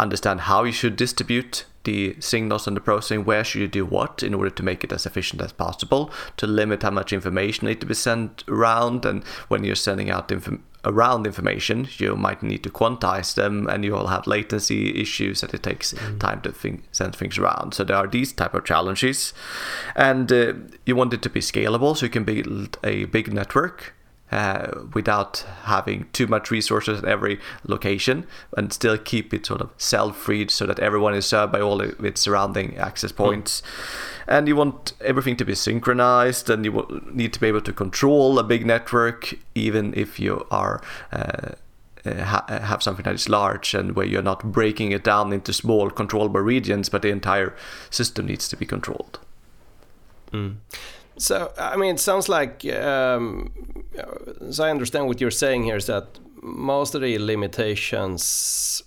understand 0.00 0.42
how 0.42 0.64
you 0.64 0.72
should 0.72 0.96
distribute 0.96 1.64
the 1.84 2.16
signals 2.20 2.66
and 2.66 2.76
the 2.76 2.80
processing, 2.80 3.24
where 3.24 3.42
should 3.44 3.60
you 3.60 3.68
do 3.68 3.86
what 3.86 4.22
in 4.22 4.34
order 4.34 4.50
to 4.50 4.62
make 4.62 4.84
it 4.84 4.92
as 4.92 5.06
efficient 5.06 5.40
as 5.40 5.52
possible, 5.52 6.10
to 6.36 6.46
limit 6.46 6.82
how 6.82 6.90
much 6.90 7.12
information 7.12 7.66
need 7.66 7.80
to 7.80 7.86
be 7.86 7.94
sent 7.94 8.44
around. 8.48 9.04
And 9.04 9.24
when 9.48 9.64
you're 9.64 9.74
sending 9.74 10.10
out 10.10 10.30
inf- 10.30 10.60
around 10.84 11.26
information, 11.26 11.88
you 11.96 12.16
might 12.16 12.42
need 12.42 12.62
to 12.64 12.70
quantize 12.70 13.34
them, 13.34 13.66
and 13.66 13.84
you 13.84 13.92
will 13.92 14.08
have 14.08 14.26
latency 14.26 15.00
issues 15.00 15.40
that 15.40 15.54
it 15.54 15.62
takes 15.62 15.94
mm. 15.94 16.20
time 16.20 16.42
to 16.42 16.52
think, 16.52 16.84
send 16.92 17.16
things 17.16 17.38
around. 17.38 17.72
So 17.72 17.84
there 17.84 17.96
are 17.96 18.06
these 18.06 18.32
type 18.32 18.54
of 18.54 18.64
challenges, 18.64 19.32
and 19.96 20.30
uh, 20.30 20.54
you 20.84 20.96
want 20.96 21.14
it 21.14 21.22
to 21.22 21.30
be 21.30 21.40
scalable, 21.40 21.96
so 21.96 22.06
you 22.06 22.10
can 22.10 22.24
build 22.24 22.78
a 22.84 23.06
big 23.06 23.32
network 23.32 23.94
uh, 24.32 24.70
without 24.94 25.44
having 25.64 26.06
too 26.12 26.26
much 26.26 26.50
resources 26.50 27.02
at 27.02 27.08
every 27.08 27.40
location 27.66 28.26
and 28.56 28.72
still 28.72 28.96
keep 28.96 29.34
it 29.34 29.46
sort 29.46 29.60
of 29.60 29.70
self-freed 29.76 30.50
so 30.50 30.66
that 30.66 30.78
everyone 30.78 31.14
is 31.14 31.26
served 31.26 31.52
by 31.52 31.60
all 31.60 31.80
of 31.80 32.04
its 32.04 32.20
surrounding 32.20 32.76
access 32.76 33.12
points. 33.12 33.60
Mm. 33.60 34.24
And 34.28 34.48
you 34.48 34.56
want 34.56 34.92
everything 35.00 35.36
to 35.36 35.44
be 35.44 35.54
synchronized 35.54 36.48
and 36.48 36.64
you 36.64 37.02
need 37.12 37.32
to 37.32 37.40
be 37.40 37.48
able 37.48 37.60
to 37.62 37.72
control 37.72 38.38
a 38.38 38.44
big 38.44 38.64
network 38.64 39.34
even 39.54 39.92
if 39.96 40.20
you 40.20 40.46
are 40.50 40.80
uh, 41.12 41.52
uh 42.06 42.24
ha- 42.24 42.46
have 42.48 42.82
something 42.82 43.02
that 43.02 43.14
is 43.14 43.28
large 43.28 43.74
and 43.74 43.96
where 43.96 44.06
you're 44.06 44.22
not 44.22 44.52
breaking 44.52 44.92
it 44.92 45.04
down 45.04 45.32
into 45.32 45.52
small 45.52 45.90
controllable 45.90 46.40
regions, 46.40 46.88
but 46.88 47.02
the 47.02 47.10
entire 47.10 47.54
system 47.90 48.26
needs 48.26 48.48
to 48.48 48.56
be 48.56 48.64
controlled. 48.64 49.18
Mm. 50.32 50.56
So, 51.20 51.52
I 51.58 51.76
mean, 51.76 51.96
it 51.96 52.00
sounds 52.00 52.30
like, 52.30 52.64
um, 52.64 53.52
as 54.40 54.58
I 54.58 54.70
understand 54.70 55.06
what 55.06 55.20
you're 55.20 55.30
saying 55.30 55.64
here, 55.64 55.76
is 55.76 55.84
that 55.84 56.18
most 56.42 56.94
of 56.94 57.02
the 57.02 57.18
limitations 57.18 58.82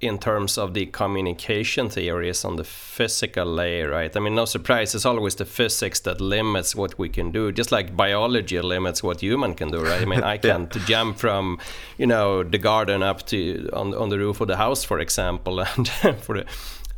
in 0.00 0.18
terms 0.18 0.58
of 0.58 0.74
the 0.74 0.86
communication 0.86 1.88
theories 1.88 2.44
on 2.44 2.56
the 2.56 2.64
physical 2.64 3.46
layer, 3.46 3.90
right? 3.90 4.14
I 4.14 4.20
mean, 4.20 4.34
no 4.34 4.44
surprise, 4.44 4.94
it's 4.94 5.06
always 5.06 5.36
the 5.36 5.44
physics 5.44 6.00
that 6.00 6.20
limits 6.20 6.74
what 6.74 6.98
we 6.98 7.08
can 7.08 7.30
do, 7.30 7.50
just 7.52 7.72
like 7.72 7.96
biology 7.96 8.60
limits 8.60 9.02
what 9.02 9.22
human 9.22 9.54
can 9.54 9.70
do, 9.70 9.82
right? 9.82 10.02
I 10.02 10.04
mean, 10.04 10.22
I 10.24 10.36
can't 10.48 10.74
yeah. 10.74 10.84
jump 10.84 11.18
from, 11.18 11.58
you 11.96 12.06
know, 12.06 12.42
the 12.42 12.58
garden 12.58 13.02
up 13.04 13.24
to 13.28 13.70
on 13.72 13.94
on 13.94 14.08
the 14.10 14.18
roof 14.18 14.40
of 14.40 14.48
the 14.48 14.56
house, 14.56 14.84
for 14.84 14.98
example, 14.98 15.60
and 15.76 15.88
for 16.20 16.38
the. 16.38 16.46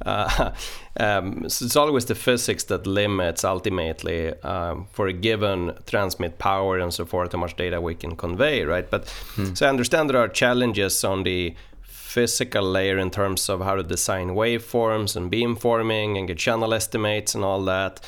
Uh, 0.05 0.53
um, 1.01 1.49
so 1.49 1.65
it's 1.65 1.77
always 1.77 2.05
the 2.07 2.15
physics 2.15 2.65
that 2.65 2.87
limits 2.87 3.45
ultimately 3.45 4.33
um, 4.43 4.87
for 4.93 5.07
a 5.07 5.13
given 5.13 5.73
transmit 5.87 6.39
power 6.39 6.79
and 6.79 6.93
so 6.93 7.05
forth 7.05 7.33
how 7.33 7.39
much 7.39 7.57
data 7.57 7.81
we 7.81 7.95
can 7.95 8.17
convey, 8.17 8.65
right? 8.65 8.89
But 8.91 9.09
hmm. 9.35 9.55
so 9.55 9.67
I 9.67 9.69
understand 9.69 10.11
there 10.11 10.21
are 10.21 10.29
challenges 10.29 11.05
on 11.05 11.23
the 11.23 11.55
physical 11.83 12.63
layer 12.63 12.99
in 12.99 13.11
terms 13.11 13.49
of 13.49 13.61
how 13.61 13.75
to 13.75 13.83
design 13.83 14.31
waveforms 14.31 15.15
and 15.15 15.31
beamforming 15.31 16.19
and 16.19 16.27
get 16.27 16.39
channel 16.39 16.73
estimates 16.73 17.35
and 17.35 17.45
all 17.45 17.63
that. 17.65 18.01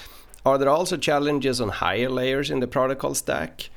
Are 0.44 0.57
there 0.57 0.70
also 0.70 0.96
challenges 0.96 1.61
on 1.61 1.68
higher 1.68 2.09
layers 2.09 2.50
in 2.50 2.61
the 2.61 2.66
protocol 2.66 3.14
stack? 3.14 3.68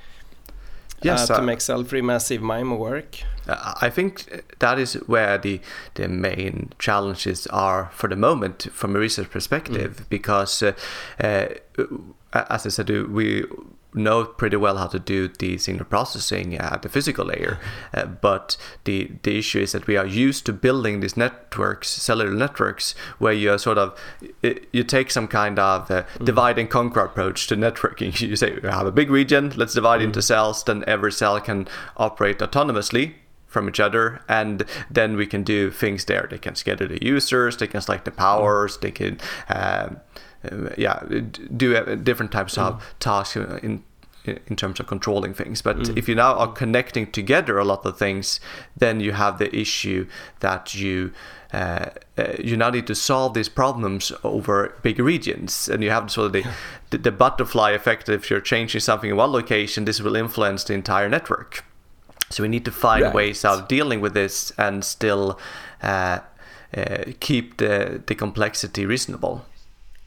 Yes, 1.03 1.29
uh, 1.29 1.35
to 1.35 1.41
uh, 1.41 1.45
make 1.45 1.61
cell-free 1.61 2.01
massive 2.01 2.41
MIMO 2.41 2.77
work. 2.77 3.19
I 3.47 3.89
think 3.89 4.43
that 4.59 4.79
is 4.79 4.93
where 5.07 5.37
the 5.37 5.59
the 5.95 6.07
main 6.07 6.71
challenges 6.79 7.45
are 7.47 7.89
for 7.93 8.07
the 8.07 8.15
moment 8.15 8.67
from 8.71 8.95
a 8.95 8.99
research 8.99 9.29
perspective, 9.29 9.97
mm. 9.97 10.09
because 10.09 10.63
uh, 10.63 10.73
uh, 11.19 11.45
as 12.33 12.65
I 12.65 12.69
said, 12.69 12.89
we 12.89 13.45
know 13.93 14.25
pretty 14.25 14.57
well 14.57 14.77
how 14.77 14.87
to 14.87 14.99
do 14.99 15.27
the 15.27 15.57
signal 15.57 15.85
processing 15.85 16.55
at 16.55 16.81
the 16.81 16.89
physical 16.89 17.25
layer. 17.25 17.59
Uh, 17.93 18.05
but 18.05 18.57
the, 18.85 19.11
the 19.21 19.37
issue 19.37 19.59
is 19.59 19.71
that 19.73 19.85
we 19.85 19.95
are 19.95 20.05
used 20.05 20.45
to 20.47 20.53
building 20.53 20.99
these 20.99 21.15
networks, 21.15 21.89
cellular 21.89 22.33
networks, 22.33 22.95
where 23.19 23.33
you 23.33 23.51
are 23.51 23.57
sort 23.57 23.77
of 23.77 23.95
you 24.41 24.83
take 24.83 25.11
some 25.11 25.27
kind 25.27 25.59
of 25.59 25.91
uh, 25.91 26.03
mm. 26.03 26.25
divide 26.25 26.57
and 26.57 26.71
conquer 26.71 27.01
approach 27.01 27.45
to 27.47 27.55
networking. 27.55 28.19
You 28.33 28.35
say 28.35 28.57
we 28.63 28.69
have 28.69 28.87
a 28.87 28.91
big 28.91 29.11
region, 29.11 29.53
let's 29.55 29.75
divide 29.75 30.01
mm. 30.01 30.05
into 30.05 30.21
cells, 30.21 30.63
then 30.63 30.83
every 30.87 31.11
cell 31.11 31.39
can 31.39 31.67
operate 31.97 32.39
autonomously 32.39 33.13
from 33.53 33.69
each 33.69 33.79
other 33.79 34.21
and 34.27 34.65
then 34.89 35.15
we 35.15 35.27
can 35.27 35.43
do 35.43 35.69
things 35.69 36.05
there 36.05 36.27
they 36.29 36.39
can 36.39 36.55
schedule 36.55 36.87
the 36.87 37.05
users 37.05 37.57
they 37.57 37.67
can 37.67 37.79
select 37.79 38.03
the 38.03 38.11
powers 38.11 38.77
they 38.79 38.89
can 38.89 39.19
uh, 39.47 39.89
yeah, 40.77 41.03
do 41.55 41.95
different 41.97 42.31
types 42.31 42.55
mm. 42.55 42.63
of 42.63 42.95
tasks 42.99 43.35
in 43.35 43.83
in 44.25 44.55
terms 44.55 44.79
of 44.79 44.87
controlling 44.87 45.33
things. 45.33 45.61
But 45.61 45.77
mm. 45.77 45.97
if 45.97 46.07
you 46.07 46.15
now 46.15 46.35
are 46.35 46.51
connecting 46.51 47.11
together 47.11 47.57
a 47.57 47.65
lot 47.65 47.85
of 47.85 47.97
things, 47.97 48.39
then 48.77 48.99
you 48.99 49.11
have 49.11 49.37
the 49.37 49.53
issue 49.55 50.07
that 50.39 50.73
you 50.73 51.11
uh, 51.51 51.91
uh, 52.17 52.33
you 52.39 52.57
now 52.57 52.71
need 52.71 52.87
to 52.87 52.95
solve 52.95 53.35
these 53.35 53.49
problems 53.49 54.11
over 54.23 54.75
big 54.81 54.97
regions, 54.97 55.69
and 55.69 55.83
you 55.83 55.91
have 55.91 56.09
sort 56.09 56.27
of 56.27 56.33
the, 56.33 56.45
the, 56.89 56.97
the 56.97 57.11
butterfly 57.11 57.71
effect. 57.71 58.09
If 58.09 58.31
you're 58.31 58.41
changing 58.41 58.81
something 58.81 59.11
in 59.11 59.17
one 59.17 59.31
location, 59.31 59.85
this 59.85 60.01
will 60.01 60.15
influence 60.15 60.63
the 60.63 60.73
entire 60.73 61.09
network. 61.09 61.63
So 62.31 62.41
we 62.41 62.49
need 62.49 62.65
to 62.65 62.71
find 62.71 63.03
right. 63.03 63.13
ways 63.13 63.45
of 63.45 63.67
dealing 63.67 64.01
with 64.01 64.15
this 64.15 64.51
and 64.57 64.83
still 64.83 65.39
uh, 65.83 66.19
uh 66.75 67.03
keep 67.19 67.57
the 67.57 68.01
the 68.03 68.15
complexity 68.15 68.85
reasonable. 68.87 69.45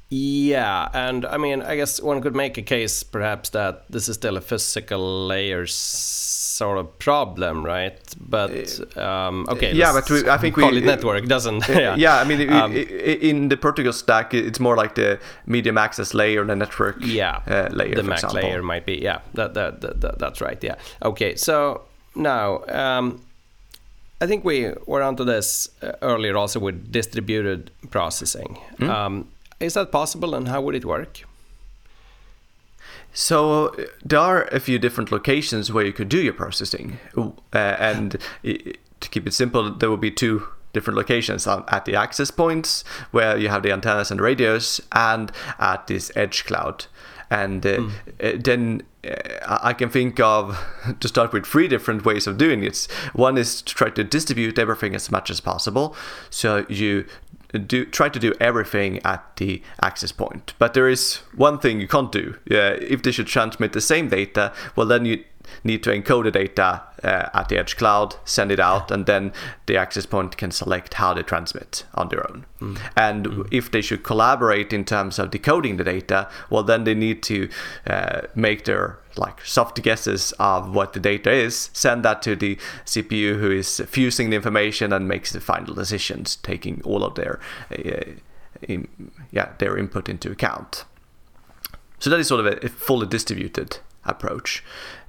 Yeah, 0.09 0.89
and 0.93 1.27
I 1.27 1.37
mean, 1.37 1.63
I 1.63 1.75
guess 1.75 2.01
one 2.01 2.21
could 2.21 2.37
make 2.37 2.57
a 2.59 2.63
case 2.63 3.03
perhaps 3.03 3.51
that 3.51 3.91
this 3.91 4.09
is 4.09 4.15
still 4.15 4.37
a 4.37 4.41
physical 4.41 5.27
layer 5.27 5.67
sort 5.67 6.79
of 6.79 6.97
problem, 7.01 7.67
right? 7.67 7.99
But 8.21 8.97
um, 8.97 9.47
okay, 9.49 9.73
yeah, 9.73 9.93
but 9.93 10.09
we, 10.09 10.29
I 10.29 10.39
think 10.39 10.55
call 10.55 10.71
we 10.71 10.79
it 10.79 10.85
network 10.85 11.27
doesn't. 11.27 11.69
yeah. 11.69 11.97
yeah, 11.97 12.19
I 12.19 12.25
mean, 12.25 12.49
um, 12.53 12.73
in 12.73 13.49
the 13.49 13.57
protocol 13.57 13.93
stack, 13.93 14.33
it's 14.33 14.61
more 14.61 14.77
like 14.77 14.95
the 14.95 15.19
medium 15.45 15.77
access 15.77 16.15
layer, 16.15 16.45
the 16.45 16.55
network. 16.55 16.99
Yeah, 17.01 17.43
uh, 17.49 17.69
layer. 17.73 17.97
The 17.97 18.05
MAC 18.05 18.19
example. 18.19 18.43
layer 18.43 18.63
might 18.63 18.87
be. 18.87 18.99
Yeah, 19.03 19.23
that, 19.35 19.55
that, 19.55 19.81
that, 19.81 20.01
that, 20.03 20.19
that's 20.21 20.41
right. 20.41 20.63
Yeah. 20.63 20.77
Okay, 21.03 21.35
so 21.35 21.83
now. 22.15 22.65
Um, 22.69 23.23
I 24.19 24.27
think 24.27 24.47
we 24.47 24.73
were 24.87 25.03
onto 25.03 25.25
this 25.25 25.69
uh, 25.83 25.93
earlier 26.01 26.39
also 26.39 26.59
with 26.59 26.91
distributed 26.91 27.71
processing. 27.91 28.59
Mm. 28.79 28.89
Um, 28.89 29.29
is 29.61 29.75
that 29.75 29.91
possible 29.93 30.35
and 30.35 30.49
how 30.49 30.61
would 30.61 30.75
it 30.75 30.85
work? 30.85 31.23
So 33.13 33.75
there 34.05 34.19
are 34.19 34.45
a 34.45 34.61
few 34.61 34.79
different 34.79 35.11
locations 35.11 35.73
where 35.73 35.85
you 35.87 35.93
could 35.93 36.11
do 36.11 36.19
your 36.19 36.35
processing, 36.35 36.99
uh, 37.17 37.31
and 37.55 38.19
to 38.43 39.09
keep 39.09 39.27
it 39.27 39.33
simple, 39.33 39.73
there 39.73 39.89
will 39.89 39.97
be 39.97 40.11
two 40.11 40.47
different 40.75 40.99
locations 40.99 41.47
at 41.47 41.87
the 41.87 41.97
access 41.97 42.31
points 42.31 42.85
where 43.11 43.39
you 43.39 43.49
have 43.49 43.63
the 43.63 43.73
antennas 43.73 44.11
and 44.11 44.21
radios, 44.21 44.83
and 44.93 45.33
at 45.59 45.87
this 45.87 46.13
edge 46.15 46.45
cloud. 46.45 46.85
And 47.31 47.65
uh, 47.67 47.79
mm. 48.21 48.45
then 48.45 48.83
uh, 49.03 49.59
I 49.63 49.73
can 49.73 49.89
think 49.89 50.21
of 50.21 50.63
to 51.01 51.09
start 51.09 51.33
with 51.33 51.47
three 51.47 51.69
different 51.69 52.05
ways 52.05 52.27
of 52.27 52.37
doing 52.37 52.63
it. 52.63 52.87
One 53.15 53.39
is 53.39 53.63
to 53.63 53.75
try 53.75 53.91
to 53.91 54.05
distribute 54.05 54.59
everything 54.59 54.95
as 54.95 55.11
much 55.11 55.31
as 55.31 55.41
possible. 55.41 55.97
So 56.31 56.67
you 56.69 57.07
do 57.53 57.85
try 57.85 58.09
to 58.09 58.19
do 58.19 58.33
everything 58.41 59.01
at 59.05 59.37
the 59.37 59.63
access 59.83 60.13
point. 60.13 60.55
But 60.59 60.75
there 60.75 60.89
is 60.89 61.17
one 61.35 61.59
thing 61.59 61.81
you 61.81 61.89
can't 61.89 62.13
do. 62.13 62.39
Yeah, 62.47 62.71
if 62.71 63.03
they 63.03 63.13
should 63.13 63.27
transmit 63.27 63.73
the 63.73 63.81
same 63.81 64.09
data, 64.09 64.53
well 64.75 64.87
then 64.87 65.05
you 65.05 65.25
need 65.65 65.83
to 65.85 65.91
encode 65.91 66.25
the 66.25 66.31
data 66.31 66.83
uh, 67.03 67.29
at 67.35 67.49
the 67.49 67.59
edge 67.59 67.77
cloud, 67.77 68.17
send 68.25 68.51
it 68.51 68.61
out, 68.61 68.91
and 68.91 69.07
then 69.07 69.33
the 69.67 69.77
access 69.77 70.07
point 70.07 70.37
can 70.37 70.51
select 70.51 70.95
how 70.95 71.15
they 71.15 71.23
transmit 71.23 71.85
on 71.95 72.09
their 72.09 72.29
own. 72.31 72.47
Mm. 72.61 72.79
And 72.97 73.27
mm. 73.27 73.49
if 73.51 73.71
they 73.71 73.83
should 73.83 74.03
collaborate 74.03 74.73
in 74.73 74.85
terms 74.85 75.19
of 75.19 75.31
decoding 75.31 75.77
the 75.77 75.85
data, 75.85 76.29
well, 76.51 76.63
then 76.63 76.85
they 76.85 76.95
need 76.95 77.23
to 77.25 77.49
uh, 77.87 78.23
make 78.35 78.65
their 78.65 78.99
like 79.17 79.45
soft 79.45 79.83
guesses 79.83 80.33
of 80.39 80.75
what 80.75 80.93
the 80.93 81.01
data 81.01 81.31
is, 81.31 81.71
send 81.73 82.05
that 82.05 82.21
to 82.23 82.37
the 82.37 82.57
CPU 82.85 83.39
who 83.39 83.51
is 83.51 83.81
fusing 83.89 84.31
the 84.31 84.37
information 84.37 84.93
and 84.93 85.09
makes 85.09 85.33
the 85.33 85.41
final 85.41 85.75
decisions, 85.75 86.37
taking 86.37 86.83
all 86.85 87.03
of 87.03 87.15
their 87.15 87.41
uh, 87.71 88.13
in, 88.63 88.89
yeah 89.31 89.53
their 89.59 89.77
input 89.77 90.09
into 90.09 90.31
account. 90.31 90.85
So 91.99 92.11
that 92.11 92.21
is 92.21 92.29
sort 92.29 92.45
of 92.45 92.47
a, 92.47 92.67
a 92.67 92.69
fully 92.69 93.07
distributed 93.07 93.79
approach. 94.05 94.63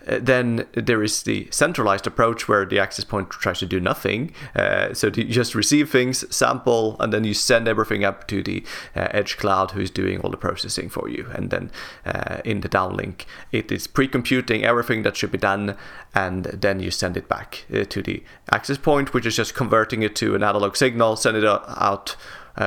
Uh, 0.08 0.20
then 0.22 0.66
there 0.74 1.04
is 1.04 1.24
the 1.24 1.48
centralized 1.52 2.08
approach 2.08 2.48
where 2.48 2.66
the 2.66 2.80
access 2.80 3.06
point 3.06 3.30
tries 3.30 3.60
to 3.60 3.66
do 3.66 3.80
nothing. 3.80 4.32
Uh, 4.56 4.94
so 4.94 5.08
you 5.08 5.26
just 5.26 5.56
receive 5.56 5.90
things, 5.90 6.24
sample, 6.36 6.96
and 7.00 7.12
then 7.12 7.24
you 7.24 7.34
send 7.34 7.68
everything 7.68 8.04
up 8.04 8.28
to 8.28 8.42
the 8.44 8.64
uh, 8.96 9.08
edge 9.12 9.38
cloud 9.38 9.72
who 9.72 9.82
is 9.82 9.92
doing 9.92 10.20
all 10.22 10.30
the 10.30 10.38
processing 10.38 10.90
for 10.90 11.10
you. 11.10 11.28
And 11.34 11.50
then 11.50 11.72
uh, 12.06 12.38
in 12.46 12.62
the 12.62 12.70
downlink, 12.70 13.26
it 13.52 13.72
is 13.72 13.88
pre-computing 13.88 14.64
everything 14.64 15.04
that 15.04 15.18
should 15.18 15.32
be 15.32 15.38
done, 15.38 15.76
and 16.14 16.46
then 16.46 16.80
you 16.80 16.92
send 16.92 17.18
it 17.18 17.28
back 17.28 17.66
uh, 17.74 17.84
to 17.84 18.02
the 18.02 18.24
access 18.52 18.78
point, 18.78 19.14
which 19.14 19.26
is 19.26 19.36
just 19.36 19.56
converting 19.56 20.04
it 20.04 20.16
to 20.18 20.36
an 20.36 20.44
analog 20.44 20.76
signal, 20.76 21.16
send 21.16 21.38
it 21.38 21.46
out 21.46 22.16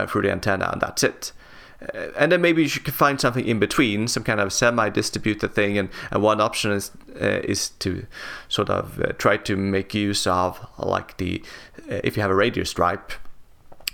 through 0.06 0.22
the 0.22 0.30
antenna, 0.30 0.70
and 0.72 0.80
that's 0.80 1.02
it. 1.02 1.32
Uh, 1.82 2.08
and 2.16 2.30
then 2.30 2.40
maybe 2.40 2.62
you 2.62 2.68
could 2.68 2.94
find 2.94 3.20
something 3.20 3.46
in 3.46 3.58
between, 3.58 4.06
some 4.08 4.22
kind 4.22 4.40
of 4.40 4.52
semi-distributed 4.52 5.54
thing. 5.54 5.78
And, 5.78 5.88
and 6.10 6.22
one 6.22 6.40
option 6.40 6.72
is 6.72 6.90
uh, 7.20 7.40
is 7.42 7.70
to 7.80 8.06
sort 8.48 8.70
of 8.70 9.00
uh, 9.00 9.12
try 9.18 9.36
to 9.36 9.56
make 9.56 9.94
use 9.94 10.26
of 10.26 10.64
like 10.78 11.16
the 11.16 11.42
uh, 11.90 12.00
if 12.04 12.16
you 12.16 12.22
have 12.22 12.30
a 12.30 12.34
radio 12.34 12.64
stripe, 12.64 13.12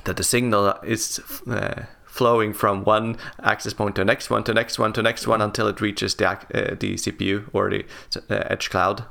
that 0.05 0.17
the 0.17 0.25
signal 0.25 0.75
is 0.85 1.21
uh, 1.49 1.85
flowing 2.05 2.53
from 2.53 2.85
one 2.85 3.17
access 3.43 3.73
point 3.73 3.95
to 3.97 4.01
the 4.01 4.05
next 4.05 4.31
one 4.31 4.43
to 4.45 4.53
the 4.53 4.55
next 4.55 4.79
one 4.79 4.93
to 4.93 5.01
the 5.01 5.05
next 5.05 5.27
one 5.27 5.41
until 5.41 5.69
it 5.69 5.81
reaches 5.81 6.15
the 6.17 6.29
uh, 6.29 6.37
the 6.79 6.95
CPU 6.95 7.49
or 7.53 7.71
the 7.71 7.85
edge 8.31 8.71
cloud, 8.71 9.05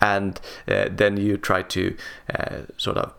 and 0.00 0.40
then 0.66 1.16
you 1.16 1.36
try 1.36 1.62
to 1.62 1.96
sort 2.76 2.98
of 2.98 3.14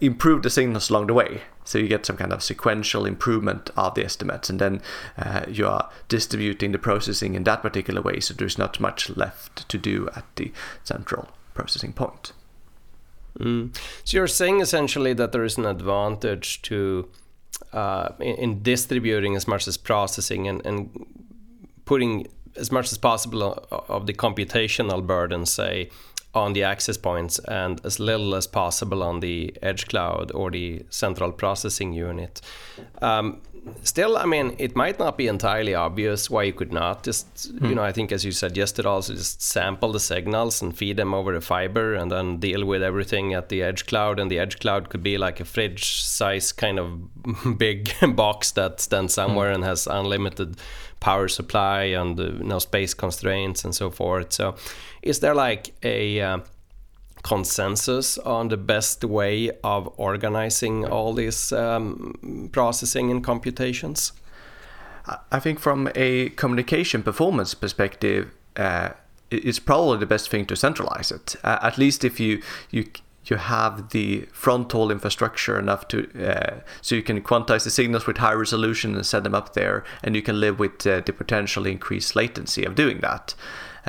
improve 0.00 0.42
the 0.42 0.50
signals 0.50 0.90
along 0.90 1.06
the 1.06 1.14
way. 1.14 1.42
So 1.64 1.78
you 1.78 1.88
get 1.88 2.04
some 2.04 2.16
kind 2.16 2.32
of 2.32 2.42
sequential 2.42 3.06
improvement 3.06 3.70
of 3.76 3.94
the 3.94 4.04
estimates, 4.04 4.50
and 4.50 4.60
then 4.60 4.82
uh, 5.16 5.44
you 5.48 5.66
are 5.66 5.88
distributing 6.08 6.72
the 6.72 6.78
processing 6.78 7.34
in 7.34 7.44
that 7.44 7.62
particular 7.62 8.02
way. 8.02 8.20
So 8.20 8.34
there's 8.34 8.58
not 8.58 8.80
much 8.80 9.08
left 9.16 9.68
to 9.68 9.78
do 9.78 10.08
at 10.14 10.24
the 10.36 10.52
central 10.84 11.28
processing 11.54 11.92
point. 11.92 12.32
Mm. 13.38 13.74
So 14.04 14.16
you're 14.16 14.26
saying 14.26 14.60
essentially 14.60 15.14
that 15.14 15.32
there 15.32 15.44
is 15.44 15.56
an 15.56 15.66
advantage 15.66 16.62
to 16.62 17.08
uh, 17.72 18.10
in, 18.20 18.34
in, 18.36 18.62
distributing 18.62 19.36
as 19.36 19.48
much 19.48 19.66
as 19.66 19.76
processing 19.76 20.46
and, 20.48 20.64
and 20.66 21.06
putting 21.84 22.26
as 22.56 22.70
much 22.70 22.92
as 22.92 22.98
possible 22.98 23.66
of 23.70 24.06
the 24.06 24.12
computational 24.12 25.06
burden, 25.06 25.46
say, 25.46 25.90
on 26.34 26.52
the 26.52 26.64
access 26.64 26.96
points 26.96 27.38
and 27.38 27.80
as 27.84 28.00
little 28.00 28.34
as 28.34 28.46
possible 28.46 29.02
on 29.02 29.20
the 29.20 29.54
edge 29.62 29.86
cloud 29.86 30.32
or 30.32 30.50
the 30.50 30.84
central 30.90 31.30
processing 31.30 31.92
unit. 31.92 32.40
Um, 33.00 33.40
still, 33.82 34.16
I 34.16 34.26
mean, 34.26 34.56
it 34.58 34.74
might 34.74 34.98
not 34.98 35.16
be 35.16 35.28
entirely 35.28 35.74
obvious 35.74 36.28
why 36.28 36.42
you 36.44 36.52
could 36.52 36.72
not 36.72 37.04
just, 37.04 37.50
hmm. 37.58 37.66
you 37.66 37.74
know, 37.74 37.82
I 37.82 37.92
think 37.92 38.10
as 38.10 38.24
you 38.24 38.32
suggested, 38.32 38.84
also 38.84 39.14
just 39.14 39.42
sample 39.42 39.92
the 39.92 40.00
signals 40.00 40.60
and 40.60 40.76
feed 40.76 40.96
them 40.96 41.14
over 41.14 41.32
the 41.32 41.40
fiber, 41.40 41.94
and 41.94 42.10
then 42.10 42.38
deal 42.38 42.64
with 42.64 42.82
everything 42.82 43.32
at 43.32 43.48
the 43.48 43.62
edge 43.62 43.86
cloud. 43.86 44.18
And 44.18 44.30
the 44.30 44.38
edge 44.38 44.58
cloud 44.58 44.90
could 44.90 45.02
be 45.02 45.18
like 45.18 45.40
a 45.40 45.44
fridge 45.44 46.02
size 46.02 46.50
kind 46.52 46.78
of 46.78 47.58
big 47.58 47.92
box 48.16 48.50
that 48.52 48.80
stands 48.80 49.14
somewhere 49.14 49.50
hmm. 49.50 49.56
and 49.56 49.64
has 49.64 49.86
unlimited 49.86 50.56
power 51.04 51.28
supply 51.28 51.82
and 52.00 52.18
uh, 52.18 52.30
no 52.40 52.58
space 52.58 52.94
constraints 52.94 53.62
and 53.64 53.74
so 53.74 53.90
forth. 53.90 54.32
So, 54.32 54.54
is 55.02 55.20
there 55.20 55.34
like 55.34 55.74
a 55.82 56.20
uh, 56.20 56.38
consensus 57.22 58.16
on 58.18 58.48
the 58.48 58.56
best 58.56 59.04
way 59.04 59.50
of 59.62 59.92
organizing 59.98 60.86
all 60.86 61.12
these 61.12 61.52
um, 61.52 62.48
processing 62.52 63.10
and 63.10 63.22
computations? 63.22 64.12
I 65.30 65.40
think 65.40 65.60
from 65.60 65.90
a 65.94 66.30
communication 66.30 67.02
performance 67.02 67.52
perspective, 67.52 68.30
uh, 68.56 68.90
it's 69.30 69.58
probably 69.58 69.98
the 69.98 70.06
best 70.06 70.30
thing 70.30 70.46
to 70.46 70.56
centralize 70.56 71.12
it. 71.12 71.36
Uh, 71.44 71.58
at 71.60 71.76
least 71.76 72.04
if 72.04 72.18
you 72.18 72.42
you 72.70 72.84
you 73.24 73.36
have 73.36 73.90
the 73.90 74.26
front 74.32 74.72
haul 74.72 74.90
infrastructure 74.90 75.58
enough 75.58 75.88
to 75.88 76.08
uh, 76.22 76.60
so 76.80 76.94
you 76.94 77.02
can 77.02 77.20
quantize 77.22 77.64
the 77.64 77.70
signals 77.70 78.06
with 78.06 78.18
high 78.18 78.32
resolution 78.32 78.94
and 78.94 79.06
set 79.06 79.24
them 79.24 79.34
up 79.34 79.54
there, 79.54 79.84
and 80.02 80.14
you 80.14 80.22
can 80.22 80.40
live 80.40 80.58
with 80.58 80.86
uh, 80.86 81.00
the 81.00 81.12
potentially 81.12 81.72
increased 81.72 82.16
latency 82.16 82.64
of 82.64 82.74
doing 82.74 83.00
that. 83.00 83.34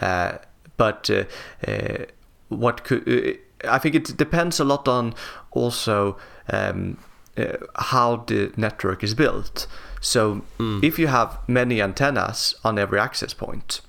Uh, 0.01 0.37
but 0.77 1.09
uh, 1.09 2.05
what 2.49 2.83
could 2.83 3.07
uh, 3.07 3.33
I 3.69 3.79
think 3.79 3.95
it 3.95 4.17
depends 4.17 4.59
a 4.59 4.63
lot 4.63 4.87
on 4.87 5.13
also 5.51 6.17
um, 6.51 6.97
uh, 7.37 7.57
how 7.75 8.17
the 8.27 8.51
network 8.55 9.03
is 9.03 9.13
built. 9.13 9.67
So 10.01 10.43
mm. 10.59 10.83
if 10.83 10.99
you 10.99 11.07
have 11.07 11.39
many 11.47 11.81
antennas 11.81 12.55
on 12.63 12.77
every 12.77 12.99
access 12.99 13.33
point, 13.33 13.81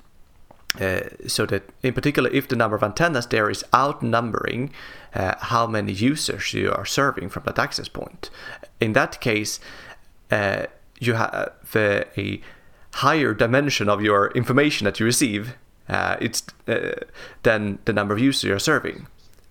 uh, 0.81 1.01
so 1.27 1.47
that 1.47 1.63
in 1.83 1.93
particular 1.93 2.31
if 2.31 2.49
the 2.49 2.57
number 2.57 2.77
of 2.77 2.83
antennas 2.83 3.27
there 3.27 3.51
is 3.51 3.65
outnumbering 3.75 4.71
uh, 5.15 5.35
how 5.39 5.67
many 5.67 5.93
users 5.93 6.53
you 6.53 6.71
are 6.73 6.87
serving 6.87 7.29
from 7.29 7.43
that 7.45 7.59
access 7.59 7.89
point 7.89 8.31
in 8.81 8.93
that 8.93 9.21
case 9.21 9.61
uh, 10.31 10.67
you 10.99 11.15
have 11.15 11.53
a 11.77 12.41
higher 12.95 13.35
dimension 13.35 13.89
of 13.89 14.03
your 14.03 14.31
information 14.33 14.85
that 14.87 14.99
you 14.99 15.07
receive 15.07 15.55
uh, 15.89 16.17
it's 16.21 16.43
uh, 16.67 16.93
than 17.43 17.79
the 17.85 17.93
number 17.93 18.15
of 18.15 18.21
users 18.21 18.45
you're 18.45 18.59
serving. 18.59 19.07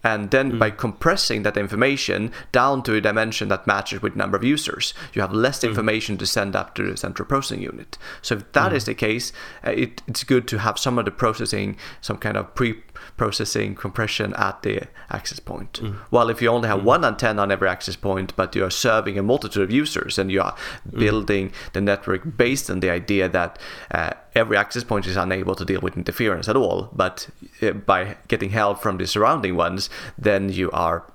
And 0.05 0.29
then 0.29 0.51
mm. 0.51 0.59
by 0.59 0.69
compressing 0.69 1.41
that 1.43 1.57
information 1.57 2.31
down 2.51 2.83
to 2.83 2.93
a 2.93 3.01
dimension 3.01 3.47
that 3.47 3.65
matches 3.65 4.03
with 4.03 4.15
number 4.15 4.37
of 4.37 4.43
users, 4.43 4.93
you 5.13 5.21
have 5.23 5.33
less 5.33 5.61
mm. 5.61 5.69
information 5.69 6.15
to 6.19 6.27
send 6.27 6.55
up 6.55 6.75
to 6.75 6.83
the 6.83 6.95
central 6.95 7.27
processing 7.27 7.63
unit. 7.63 7.97
So 8.21 8.35
if 8.35 8.51
that 8.51 8.71
mm. 8.71 8.75
is 8.75 8.85
the 8.85 8.93
case, 8.93 9.33
uh, 9.65 9.71
it, 9.71 10.03
it's 10.07 10.23
good 10.23 10.47
to 10.49 10.59
have 10.59 10.77
some 10.77 10.99
of 10.99 11.05
the 11.05 11.11
processing, 11.11 11.77
some 12.01 12.17
kind 12.17 12.37
of 12.37 12.53
pre 12.53 12.83
processing 13.17 13.73
compression 13.73 14.35
at 14.35 14.61
the 14.61 14.83
access 15.09 15.39
point. 15.39 15.73
Mm. 15.81 15.95
While 16.11 16.29
if 16.29 16.39
you 16.39 16.49
only 16.49 16.67
have 16.67 16.81
mm. 16.81 16.83
one 16.83 17.03
antenna 17.03 17.41
on 17.41 17.51
every 17.51 17.67
access 17.67 17.95
point, 17.95 18.35
but 18.35 18.55
you 18.55 18.63
are 18.63 18.69
serving 18.69 19.17
a 19.17 19.23
multitude 19.23 19.63
of 19.63 19.71
users 19.71 20.19
and 20.19 20.31
you 20.31 20.41
are 20.41 20.55
building 20.93 21.51
the 21.73 21.81
network 21.81 22.37
based 22.37 22.69
on 22.69 22.79
the 22.79 22.91
idea 22.91 23.27
that 23.27 23.57
uh, 23.89 24.11
every 24.35 24.57
access 24.57 24.83
point 24.83 25.07
is 25.07 25.15
unable 25.15 25.55
to 25.55 25.65
deal 25.65 25.81
with 25.81 25.97
interference 25.97 26.49
at 26.49 26.55
all, 26.55 26.89
but 26.93 27.29
uh, 27.61 27.71
by 27.71 28.17
getting 28.27 28.49
help 28.49 28.81
from 28.81 28.97
the 28.97 29.07
surrounding 29.07 29.55
ones, 29.55 29.89
then 30.17 30.49
you 30.49 30.69
are 30.71 31.05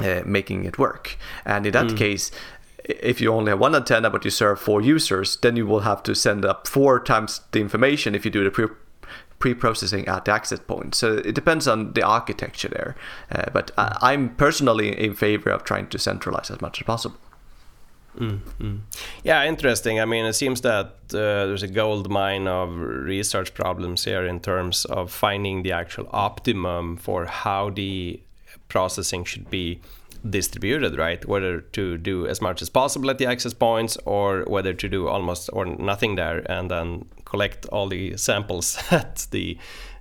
uh, 0.00 0.22
making 0.24 0.64
it 0.64 0.78
work. 0.78 1.16
And 1.44 1.66
in 1.66 1.72
that 1.72 1.86
mm. 1.86 1.96
case, 1.96 2.30
if 2.84 3.20
you 3.20 3.32
only 3.32 3.50
have 3.50 3.60
one 3.60 3.74
antenna 3.74 4.10
but 4.10 4.24
you 4.24 4.30
serve 4.30 4.60
four 4.60 4.80
users, 4.80 5.36
then 5.36 5.56
you 5.56 5.66
will 5.66 5.80
have 5.80 6.02
to 6.04 6.14
send 6.14 6.44
up 6.44 6.66
four 6.66 7.00
times 7.00 7.40
the 7.52 7.60
information 7.60 8.14
if 8.14 8.24
you 8.24 8.30
do 8.30 8.44
the 8.44 8.50
pre 8.50 8.66
pre-processing 9.38 10.06
at 10.06 10.26
the 10.26 10.30
access 10.30 10.58
point. 10.58 10.94
So 10.94 11.14
it 11.14 11.34
depends 11.34 11.66
on 11.66 11.94
the 11.94 12.02
architecture 12.02 12.68
there. 12.68 12.94
Uh, 13.32 13.50
but 13.50 13.70
I, 13.78 13.96
I'm 14.02 14.34
personally 14.36 14.88
in 14.98 15.14
favor 15.14 15.48
of 15.48 15.64
trying 15.64 15.88
to 15.88 15.98
centralize 15.98 16.50
as 16.50 16.60
much 16.60 16.78
as 16.78 16.84
possible. 16.84 17.16
Mm, 18.18 18.40
mm. 18.60 18.80
Yeah, 19.22 19.44
interesting. 19.44 20.00
I 20.00 20.04
mean, 20.04 20.24
it 20.24 20.32
seems 20.32 20.60
that 20.62 20.86
uh, 21.12 21.46
there's 21.46 21.62
a 21.62 21.68
gold 21.68 22.10
mine 22.10 22.48
of 22.48 22.76
research 22.76 23.54
problems 23.54 24.04
here 24.04 24.26
in 24.26 24.40
terms 24.40 24.84
of 24.86 25.12
finding 25.12 25.62
the 25.62 25.72
actual 25.72 26.08
optimum 26.10 26.96
for 26.96 27.26
how 27.26 27.70
the 27.70 28.20
processing 28.68 29.24
should 29.24 29.48
be 29.50 29.80
distributed, 30.28 30.98
right? 30.98 31.24
Whether 31.24 31.60
to 31.60 31.96
do 31.96 32.26
as 32.26 32.40
much 32.40 32.62
as 32.62 32.68
possible 32.68 33.10
at 33.10 33.18
the 33.18 33.26
access 33.26 33.54
points 33.54 33.96
or 34.04 34.44
whether 34.46 34.74
to 34.74 34.88
do 34.88 35.08
almost 35.08 35.48
or 35.52 35.64
nothing 35.64 36.16
there 36.16 36.38
and 36.50 36.70
then 36.70 37.06
collect 37.24 37.66
all 37.66 37.88
the 37.88 38.16
samples 38.16 38.78
at 38.90 39.26
the 39.30 39.56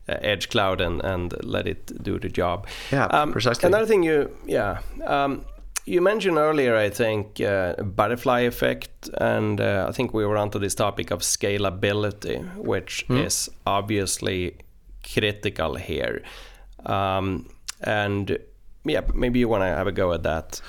uh, 0.10 0.18
edge 0.22 0.50
cloud 0.50 0.82
and, 0.82 1.02
and 1.04 1.34
let 1.44 1.68
it 1.68 2.04
do 2.04 2.20
the 2.20 2.30
job. 2.30 2.68
Yeah, 2.92 3.06
um, 3.06 3.32
precisely. 3.32 3.68
Another 3.68 3.86
thing 3.86 4.04
you, 4.04 4.36
yeah. 4.46 4.80
Um, 5.06 5.46
you 5.86 6.02
mentioned 6.02 6.38
earlier, 6.38 6.76
I 6.76 6.90
think, 6.90 7.42
uh, 7.42 7.74
butterfly 7.84 8.42
effect, 8.42 9.10
and 9.18 9.60
uh, 9.60 9.86
I 9.90 9.92
think 9.92 10.14
we 10.14 10.26
were 10.26 10.38
onto 10.38 10.60
this 10.60 10.76
topic 10.76 11.12
of 11.12 11.22
scalability, 11.22 12.56
which 12.58 13.06
mm. 13.08 13.26
is 13.26 13.50
obviously 13.66 14.58
critical 15.14 15.76
here. 15.76 16.22
Um, 16.86 17.50
and 17.82 18.38
yeah, 18.86 19.02
maybe 19.14 19.40
you 19.40 19.48
want 19.48 19.64
to 19.64 19.68
have 19.68 19.88
a 19.88 19.92
go 19.92 20.14
at 20.14 20.24
that. 20.24 20.62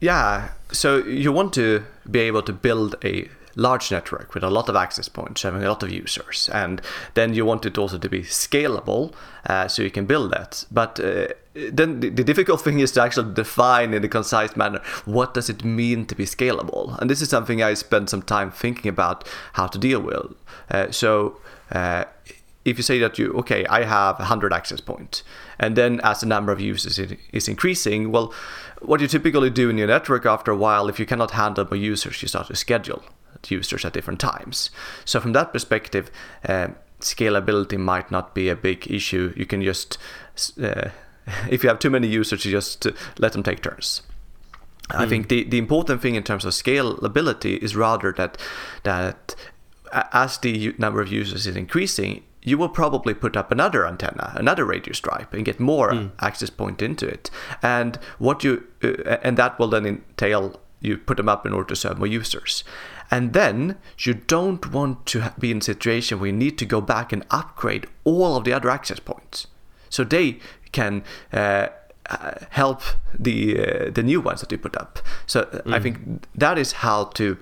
Yeah, 0.00 0.50
so 0.72 0.98
you 1.04 1.30
want 1.32 1.52
to 1.54 1.84
be 2.10 2.20
able 2.20 2.42
to 2.42 2.52
build 2.52 2.96
a 3.04 3.28
large 3.54 3.90
network 3.90 4.34
with 4.34 4.42
a 4.42 4.50
lot 4.50 4.68
of 4.68 4.76
access 4.76 5.08
points, 5.08 5.42
having 5.42 5.62
a 5.62 5.68
lot 5.68 5.82
of 5.82 5.90
users, 5.90 6.48
and 6.52 6.80
then 7.14 7.34
you 7.34 7.44
want 7.44 7.66
it 7.66 7.78
also 7.78 7.98
to 7.98 8.08
be 8.08 8.22
scalable, 8.22 9.12
uh, 9.46 9.68
so 9.68 9.82
you 9.82 9.90
can 9.90 10.06
build 10.06 10.32
that. 10.32 10.64
But 10.70 10.98
uh, 10.98 11.28
then 11.54 12.00
the, 12.00 12.10
difficult 12.10 12.60
thing 12.62 12.80
is 12.80 12.92
to 12.92 13.02
actually 13.02 13.34
define 13.34 13.92
in 13.94 14.04
a 14.04 14.08
concise 14.08 14.56
manner 14.56 14.80
what 15.04 15.34
does 15.34 15.50
it 15.50 15.64
mean 15.64 16.06
to 16.06 16.14
be 16.14 16.24
scalable, 16.24 16.98
and 16.98 17.10
this 17.10 17.20
is 17.20 17.28
something 17.28 17.62
I 17.62 17.74
spent 17.74 18.10
some 18.10 18.22
time 18.22 18.50
thinking 18.50 18.88
about 18.88 19.28
how 19.54 19.66
to 19.66 19.78
deal 19.78 20.00
with. 20.00 20.34
Uh, 20.70 20.90
so 20.90 21.38
uh, 21.70 22.04
if 22.64 22.76
you 22.76 22.82
say 22.84 22.96
that 23.00 23.18
you 23.18 23.32
okay 23.32 23.66
i 23.66 23.82
have 23.82 24.16
100 24.20 24.52
access 24.52 24.80
points 24.80 25.24
and 25.58 25.74
then 25.74 26.00
as 26.04 26.20
the 26.20 26.26
number 26.26 26.52
of 26.52 26.60
users 26.60 26.96
is 27.32 27.48
increasing 27.48 28.12
well 28.12 28.32
what 28.80 29.00
you 29.00 29.08
typically 29.08 29.50
do 29.50 29.68
in 29.68 29.76
your 29.76 29.88
network 29.88 30.24
after 30.24 30.52
a 30.52 30.56
while 30.56 30.88
if 30.88 31.00
you 31.00 31.04
cannot 31.04 31.32
handle 31.32 31.64
more 31.64 31.76
users 31.76 32.22
you 32.22 32.28
start 32.28 32.46
to 32.46 32.54
schedule 32.54 33.02
users 33.48 33.84
at 33.84 33.92
different 33.92 34.20
times. 34.20 34.70
So 35.04 35.20
from 35.20 35.32
that 35.32 35.52
perspective 35.52 36.10
uh, 36.48 36.68
scalability 37.00 37.78
might 37.78 38.10
not 38.10 38.34
be 38.34 38.48
a 38.48 38.56
big 38.56 38.90
issue. 38.90 39.32
You 39.36 39.46
can 39.46 39.62
just 39.62 39.98
uh, 40.62 40.90
if 41.50 41.62
you 41.62 41.68
have 41.68 41.78
too 41.78 41.90
many 41.90 42.08
users 42.08 42.44
you 42.44 42.50
just 42.50 42.86
let 43.18 43.32
them 43.32 43.42
take 43.42 43.62
turns 43.62 44.02
Mm. 44.92 45.00
I 45.00 45.08
think 45.08 45.28
the, 45.28 45.44
the 45.44 45.58
important 45.58 46.02
thing 46.02 46.14
in 46.14 46.22
terms 46.22 46.44
of 46.44 46.52
scalability 46.52 47.58
is 47.58 47.74
rather 47.76 48.12
that 48.12 48.36
that 48.82 49.34
as 49.92 50.38
the 50.38 50.74
number 50.78 51.02
of 51.02 51.12
users 51.12 51.46
is 51.46 51.54
increasing, 51.54 52.22
you 52.42 52.56
will 52.56 52.68
probably 52.68 53.12
put 53.12 53.36
up 53.36 53.52
another 53.52 53.86
antenna, 53.86 54.32
another 54.36 54.64
radio 54.64 54.92
stripe, 54.92 55.34
and 55.34 55.44
get 55.44 55.60
more 55.60 55.90
mm. 55.90 56.10
access 56.20 56.50
point 56.50 56.80
into 56.80 57.06
it. 57.06 57.30
And 57.62 57.98
what 58.18 58.42
you 58.42 58.66
uh, 58.82 59.18
and 59.22 59.36
that 59.36 59.58
will 59.58 59.68
then 59.68 59.86
entail 59.86 60.60
you 60.80 60.98
put 60.98 61.16
them 61.16 61.28
up 61.28 61.46
in 61.46 61.52
order 61.52 61.68
to 61.68 61.76
serve 61.76 61.98
more 61.98 62.08
users. 62.08 62.64
And 63.08 63.34
then 63.34 63.76
you 63.98 64.14
don't 64.14 64.72
want 64.72 65.06
to 65.06 65.32
be 65.38 65.50
in 65.50 65.58
a 65.58 65.62
situation 65.62 66.18
where 66.18 66.28
you 66.28 66.32
need 66.32 66.58
to 66.58 66.66
go 66.66 66.80
back 66.80 67.12
and 67.12 67.24
upgrade 67.30 67.86
all 68.04 68.36
of 68.36 68.44
the 68.44 68.52
other 68.52 68.70
access 68.70 68.98
points, 68.98 69.46
so 69.90 70.02
they 70.02 70.38
can. 70.72 71.04
Uh, 71.32 71.68
uh 72.10 72.32
help 72.50 72.82
the 73.16 73.56
uh, 73.60 73.90
the 73.94 74.02
new 74.02 74.20
ones 74.20 74.40
that 74.40 74.50
you 74.50 74.58
put 74.58 74.76
up. 74.76 74.98
So 75.26 75.44
mm. 75.44 75.72
I 75.72 75.78
think 75.78 75.98
that 76.34 76.58
is 76.58 76.72
how 76.72 77.04
to 77.14 77.38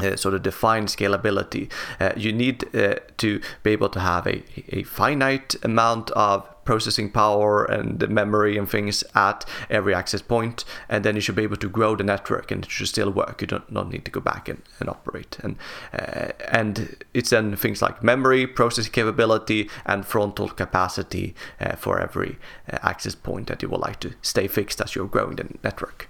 uh, 0.00 0.16
sort 0.16 0.34
of 0.34 0.42
define 0.42 0.86
scalability. 0.86 1.70
Uh, 2.00 2.12
you 2.16 2.32
need 2.32 2.74
uh, 2.74 2.94
to 3.18 3.40
be 3.62 3.70
able 3.70 3.90
to 3.90 4.00
have 4.00 4.26
a, 4.26 4.42
a 4.70 4.82
finite 4.84 5.54
amount 5.62 6.10
of 6.12 6.48
processing 6.64 7.10
power 7.10 7.64
and 7.64 8.08
memory 8.08 8.56
and 8.56 8.68
things 8.68 9.04
at 9.14 9.44
every 9.70 9.94
access 9.94 10.22
point 10.22 10.64
and 10.88 11.04
then 11.04 11.14
you 11.14 11.20
should 11.20 11.34
be 11.34 11.42
able 11.42 11.56
to 11.56 11.68
grow 11.68 11.96
the 11.96 12.04
network 12.04 12.50
and 12.50 12.64
it 12.64 12.70
should 12.70 12.88
still 12.88 13.10
work. 13.10 13.40
You 13.40 13.46
don't 13.46 13.70
not 13.70 13.90
need 13.90 14.04
to 14.04 14.10
go 14.10 14.20
back 14.20 14.48
and, 14.48 14.62
and 14.80 14.88
operate. 14.88 15.38
And 15.42 15.56
uh, 15.92 16.32
and 16.48 17.04
it's 17.14 17.30
then 17.30 17.56
things 17.56 17.82
like 17.82 18.02
memory 18.02 18.46
processing 18.46 18.92
capability 18.92 19.70
and 19.86 20.04
fronthaul 20.04 20.54
capacity 20.56 21.34
uh, 21.60 21.76
for 21.76 22.00
every 22.00 22.38
uh, 22.72 22.78
access 22.82 23.14
point 23.14 23.48
that 23.48 23.62
you 23.62 23.68
would 23.68 23.80
like 23.80 24.00
to 24.00 24.14
stay 24.22 24.48
fixed 24.48 24.80
as 24.80 24.94
you're 24.94 25.06
growing 25.06 25.36
the 25.36 25.48
network 25.62 26.08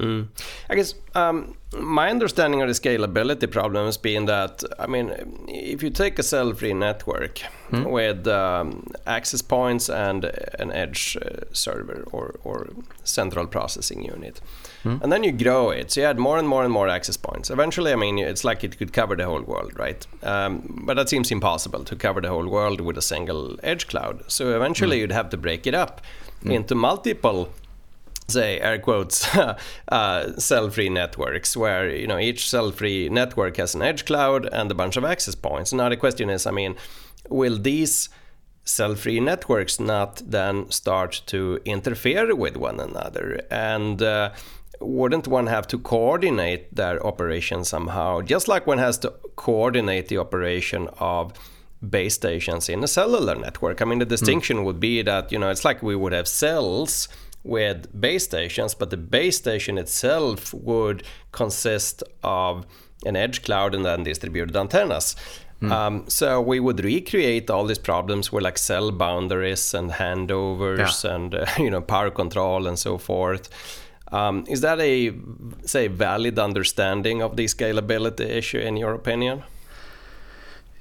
Mm. 0.00 0.26
I 0.68 0.74
guess 0.74 0.94
um, 1.14 1.56
my 1.78 2.10
understanding 2.10 2.60
of 2.62 2.68
the 2.68 2.74
scalability 2.74 3.48
problem 3.48 3.86
has 3.86 3.96
been 3.96 4.24
that 4.26 4.64
I 4.78 4.86
mean, 4.86 5.14
if 5.46 5.84
you 5.84 5.90
take 5.90 6.18
a 6.18 6.22
cell-free 6.24 6.74
network 6.74 7.40
mm. 7.70 7.88
with 7.88 8.26
um, 8.26 8.88
access 9.06 9.40
points 9.40 9.88
and 9.88 10.24
an 10.58 10.72
edge 10.72 11.16
uh, 11.22 11.44
server 11.52 12.04
or, 12.10 12.34
or 12.42 12.70
central 13.04 13.46
processing 13.46 14.04
unit, 14.04 14.40
mm. 14.82 15.00
and 15.00 15.12
then 15.12 15.22
you 15.22 15.30
grow 15.30 15.70
it, 15.70 15.92
so 15.92 16.00
you 16.00 16.06
add 16.08 16.18
more 16.18 16.38
and 16.38 16.48
more 16.48 16.64
and 16.64 16.72
more 16.72 16.88
access 16.88 17.16
points. 17.16 17.48
Eventually, 17.48 17.92
I 17.92 17.96
mean, 17.96 18.18
it's 18.18 18.42
like 18.42 18.64
it 18.64 18.76
could 18.78 18.92
cover 18.92 19.14
the 19.14 19.26
whole 19.26 19.42
world, 19.42 19.78
right? 19.78 20.04
Um, 20.24 20.82
but 20.86 20.94
that 20.94 21.08
seems 21.08 21.30
impossible 21.30 21.84
to 21.84 21.94
cover 21.94 22.20
the 22.20 22.30
whole 22.30 22.48
world 22.48 22.80
with 22.80 22.98
a 22.98 23.02
single 23.02 23.60
edge 23.62 23.86
cloud. 23.86 24.24
So 24.26 24.56
eventually, 24.56 24.96
mm. 24.96 25.00
you'd 25.02 25.12
have 25.12 25.30
to 25.30 25.36
break 25.36 25.68
it 25.68 25.74
up 25.74 26.00
mm. 26.42 26.52
into 26.52 26.74
multiple 26.74 27.48
say 28.28 28.58
air 28.60 28.78
quotes 28.78 29.28
uh, 29.88 30.38
cell-free 30.38 30.88
networks 30.88 31.56
where 31.56 31.88
you 31.94 32.06
know 32.06 32.18
each 32.18 32.48
cell-free 32.48 33.08
network 33.08 33.56
has 33.56 33.74
an 33.74 33.82
edge 33.82 34.04
cloud 34.04 34.46
and 34.46 34.70
a 34.70 34.74
bunch 34.74 34.96
of 34.96 35.04
access 35.04 35.34
points. 35.34 35.72
Now 35.72 35.88
the 35.88 35.96
question 35.96 36.30
is 36.30 36.46
i 36.46 36.50
mean 36.50 36.76
will 37.28 37.58
these 37.58 38.08
cell-free 38.64 39.20
networks 39.20 39.78
not 39.78 40.22
then 40.24 40.70
start 40.70 41.22
to 41.26 41.60
interfere 41.64 42.34
with 42.34 42.56
one 42.56 42.80
another? 42.80 43.42
And 43.50 44.02
uh, 44.02 44.32
wouldn't 44.80 45.28
one 45.28 45.46
have 45.46 45.66
to 45.68 45.78
coordinate 45.78 46.74
their 46.74 47.04
operation 47.06 47.64
somehow 47.64 48.22
just 48.22 48.48
like 48.48 48.66
one 48.66 48.78
has 48.78 48.98
to 48.98 49.12
coordinate 49.36 50.08
the 50.08 50.18
operation 50.18 50.88
of 50.98 51.32
base 51.88 52.14
stations 52.14 52.68
in 52.68 52.82
a 52.82 52.88
cellular 52.88 53.34
network? 53.34 53.82
I 53.82 53.84
mean 53.84 53.98
the 53.98 54.06
distinction 54.06 54.58
mm. 54.58 54.64
would 54.64 54.80
be 54.80 55.02
that 55.02 55.30
you 55.30 55.38
know 55.38 55.50
it's 55.50 55.64
like 55.64 55.82
we 55.82 55.94
would 55.94 56.12
have 56.12 56.28
cells 56.28 57.08
with 57.44 57.88
base 58.00 58.24
stations, 58.24 58.74
but 58.74 58.90
the 58.90 58.96
base 58.96 59.36
station 59.36 59.78
itself 59.78 60.52
would 60.54 61.04
consist 61.30 62.02
of 62.22 62.66
an 63.04 63.16
edge 63.16 63.42
cloud 63.42 63.74
and 63.74 63.84
then 63.84 64.02
distributed 64.02 64.56
antennas. 64.56 65.14
Mm. 65.60 65.70
Um, 65.70 66.04
so 66.08 66.40
we 66.40 66.58
would 66.58 66.82
recreate 66.84 67.50
all 67.50 67.64
these 67.64 67.78
problems 67.78 68.32
with 68.32 68.42
like 68.42 68.58
cell 68.58 68.90
boundaries 68.90 69.72
and 69.74 69.90
handovers 69.90 71.04
yeah. 71.04 71.14
and 71.14 71.34
uh, 71.34 71.46
you 71.58 71.70
know 71.70 71.80
power 71.80 72.10
control 72.10 72.66
and 72.66 72.78
so 72.78 72.98
forth. 72.98 73.48
Um, 74.12 74.44
is 74.48 74.60
that 74.60 74.80
a 74.80 75.14
say 75.64 75.88
valid 75.88 76.38
understanding 76.38 77.22
of 77.22 77.36
the 77.36 77.44
scalability 77.44 78.28
issue 78.28 78.58
in 78.58 78.76
your 78.76 78.94
opinion? 78.94 79.42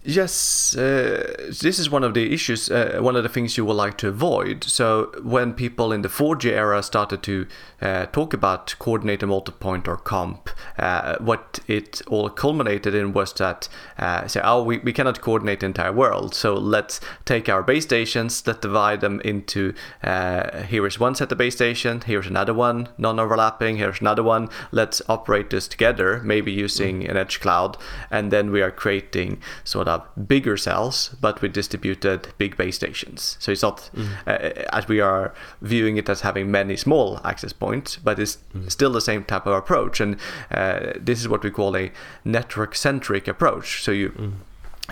Yes, 0.06 0.76
uh, 0.76 1.47
this 1.62 1.80
is 1.80 1.89
one 1.89 2.04
of 2.04 2.14
the 2.14 2.34
issues, 2.34 2.70
uh, 2.70 2.97
one 2.99 3.16
of 3.16 3.24
the 3.24 3.30
things 3.30 3.56
you 3.56 3.64
would 3.64 3.76
like 3.76 3.97
to 3.99 4.10
avoid. 4.10 4.66
So, 4.66 5.14
when 5.24 5.54
people 5.54 5.93
in 5.93 6.01
the 6.01 6.10
4G 6.10 6.51
era 6.51 6.84
started 6.84 7.24
to 7.24 7.47
uh, 7.82 8.08
talk 8.08 8.34
about 8.34 8.76
coordinated 8.80 9.30
multipoint 9.30 9.88
or 9.88 9.95
COMP, 9.95 10.49
uh, 10.78 11.16
what 11.20 11.62
it 11.68 12.01
all 12.08 12.30
culminated 12.30 12.93
in 12.93 13.14
was 13.14 13.32
that, 13.36 13.70
uh, 13.97 14.28
say, 14.28 14.41
oh, 14.43 14.62
we, 14.62 14.80
we 14.80 14.91
cannot 14.91 15.22
coordinate 15.22 15.62
the 15.62 15.68
entire 15.68 15.93
world. 15.93 16.36
So, 16.36 16.54
let's 16.54 16.99
take 17.24 17.47
our 17.47 17.64
base 17.64 17.86
stations, 17.86 18.45
let's 18.45 18.60
divide 18.60 18.99
them 18.99 19.22
into 19.22 19.74
uh, 20.04 20.64
here 20.64 20.86
is 20.86 20.99
one 20.99 21.16
set 21.16 21.32
of 21.32 21.38
base 21.38 21.56
stations, 21.56 22.04
here's 22.04 22.28
another 22.28 22.54
one, 22.54 22.89
non 22.97 23.22
overlapping, 23.22 23.78
here's 23.78 24.01
another 24.01 24.24
one. 24.24 24.49
Let's 24.74 25.01
operate 25.08 25.49
this 25.49 25.70
together, 25.70 26.20
maybe 26.26 26.51
using 26.51 27.04
mm. 27.04 27.10
an 27.10 27.16
edge 27.16 27.39
cloud, 27.39 27.78
and 28.12 28.32
then 28.32 28.51
we 28.51 28.62
are 28.62 28.72
creating 28.72 29.41
sort 29.64 29.88
of 29.88 29.93
bigger 30.28 30.58
cells, 30.58 31.16
but 31.22 31.41
with 31.41 31.54
distributed 31.54 32.28
big 32.38 32.58
base 32.58 32.76
stations. 32.76 33.38
So 33.39 33.52
it's 33.52 33.62
not 33.62 33.89
mm. 33.96 34.08
uh, 34.28 34.66
as 34.72 34.88
we 34.88 35.02
are 35.02 35.34
viewing 35.62 35.98
it 35.98 36.10
as 36.10 36.22
having 36.22 36.52
many 36.52 36.78
small 36.78 37.20
access 37.24 37.54
points, 37.54 37.98
but 37.98 38.20
it's 38.20 38.38
mm. 38.56 38.70
still 38.72 38.91
the 38.91 39.02
same 39.02 39.24
type 39.24 39.46
of 39.46 39.54
approach. 39.54 40.00
And 40.00 40.18
uh, 40.52 40.94
this 41.00 41.20
is 41.22 41.28
what 41.28 41.44
we 41.44 41.52
call 41.52 41.76
a 41.76 41.91
network-centric 42.24 43.28
approach. 43.28 43.84
So 43.84 43.91
you 43.91 44.10
mm. 44.10 44.34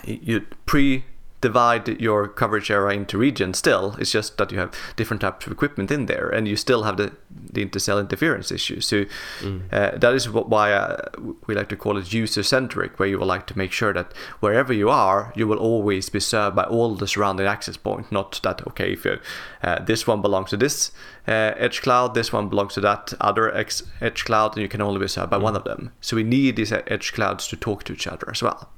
you 0.06 0.42
pre 0.66 1.04
divide 1.42 2.00
your 2.00 2.28
coverage 2.28 2.72
area 2.72 2.98
into 2.98 3.18
regions 3.18 3.58
still. 3.58 3.96
It's 4.00 4.12
just 4.12 4.38
that 4.38 4.52
you 4.52 4.60
have 4.60 4.72
different 4.96 5.22
types 5.22 5.46
of 5.46 5.52
equipment 5.52 5.92
in 5.92 6.06
there, 6.06 6.30
and 6.30 6.48
you 6.48 6.56
still 6.56 6.84
have 6.84 6.98
the, 6.98 7.12
the 7.30 7.66
intercell 7.66 8.00
interference 8.00 8.52
issue. 8.52 8.80
So 8.80 9.06
mm. 9.40 9.62
uh, 9.72 9.98
that 9.98 10.14
is 10.14 10.30
why 10.30 10.72
uh, 10.72 11.10
we 11.48 11.56
like 11.56 11.70
to 11.70 11.76
call 11.76 11.98
it 11.98 12.14
user 12.14 12.44
centric, 12.44 13.00
where 13.00 13.10
you 13.10 13.18
would 13.20 13.28
like 13.28 13.48
to 13.48 13.58
make 13.58 13.72
sure 13.72 13.94
that 13.94 14.14
wherever 14.40 14.72
you 14.72 14.90
are, 14.90 15.34
you 15.36 15.48
will 15.48 15.58
always 15.58 16.10
be 16.10 16.20
served 16.20 16.56
by 16.56 16.64
all 16.64 16.96
the 16.96 17.08
surrounding 17.08 17.48
access 17.48 17.78
point. 17.78 18.12
Not 18.12 18.40
that 18.44 18.66
okay, 18.68 18.94
if 18.94 19.06
you, 19.06 19.20
uh, 19.64 19.84
this 19.84 20.06
one 20.06 20.22
belongs 20.22 20.52
to 20.52 20.58
this 20.58 20.92
uh, 21.28 21.54
edge 21.58 21.82
cloud, 21.82 22.14
this 22.14 22.32
one 22.32 22.50
belongs 22.50 22.76
to 22.76 22.82
that 22.82 23.14
other 23.20 23.54
X 23.56 23.84
edge 24.00 24.26
cloud, 24.26 24.56
and 24.56 24.62
you 24.62 24.70
can 24.70 24.82
only 24.82 25.00
be 25.00 25.08
served 25.08 25.32
by 25.32 25.38
mm. 25.38 25.44
one 25.44 25.56
of 25.56 25.64
them. 25.64 25.92
So 26.02 26.16
we 26.16 26.24
need 26.24 26.56
these 26.56 26.72
edge 26.72 27.14
clouds 27.14 27.48
to 27.48 27.56
talk 27.56 27.84
to 27.86 27.94
each 27.94 28.08
other 28.08 28.30
as 28.30 28.44
well. 28.44 28.70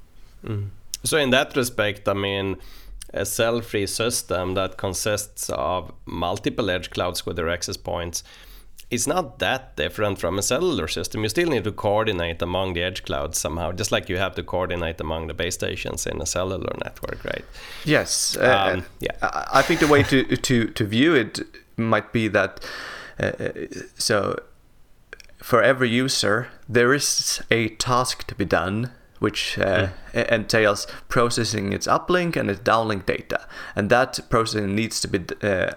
Mm. 0.46 0.70
So 1.04 1.18
in 1.18 1.32
that 1.32 1.56
respect, 1.56 2.08
I 2.08 2.14
mean, 2.14 2.58
a 3.14 3.26
cell-free 3.26 3.88
system 3.88 4.56
that 4.56 4.78
consists 4.78 5.50
of 5.50 5.92
multiple 6.06 6.70
edge 6.70 6.90
clouds 6.90 7.26
with 7.26 7.36
their 7.36 7.50
access 7.50 7.78
points 7.78 8.24
is 8.90 9.08
not 9.08 9.40
that 9.40 9.76
different 9.76 10.20
from 10.20 10.38
a 10.38 10.42
cellular 10.42 10.88
system. 10.88 11.24
You 11.24 11.30
still 11.30 11.50
need 11.50 11.64
to 11.64 11.72
coordinate 11.72 12.42
among 12.42 12.74
the 12.74 12.84
edge 12.84 13.04
clouds 13.04 13.40
somehow, 13.40 13.72
just 13.72 13.92
like 13.92 14.08
you 14.08 14.18
have 14.18 14.36
to 14.36 14.44
coordinate 14.44 15.02
among 15.02 15.28
the 15.28 15.34
base 15.34 15.56
stations 15.56 16.06
in 16.06 16.22
a 16.22 16.26
cellular 16.26 16.74
network, 16.84 17.24
right? 17.26 17.46
Yes. 17.86 18.38
Uh, 18.38 18.74
um, 18.74 18.86
yeah. 19.00 19.16
I 19.22 19.62
think 19.62 19.80
the 19.80 19.88
way 19.88 20.04
to 20.04 20.36
to 20.36 20.68
to 20.68 20.86
view 20.86 21.16
it 21.16 21.40
might 21.76 22.14
be 22.14 22.28
that 22.28 22.60
uh, 23.20 23.32
so 23.98 24.40
for 25.38 25.62
every 25.62 25.90
user 25.90 26.48
there 26.70 26.94
is 26.94 27.42
a 27.50 27.70
task 27.70 28.28
to 28.28 28.36
be 28.36 28.46
done 28.46 28.92
which 29.24 29.58
uh, 29.58 29.88
yeah. 30.14 30.36
entails 30.36 30.86
processing 31.08 31.72
its 31.72 31.88
uplink 31.88 32.36
and 32.36 32.50
its 32.50 32.60
downlink 32.60 33.06
data. 33.06 33.48
And 33.74 33.90
that 33.90 34.20
processing 34.30 34.76
needs 34.76 35.00
to 35.00 35.08
be 35.08 35.20
uh, 35.42 35.72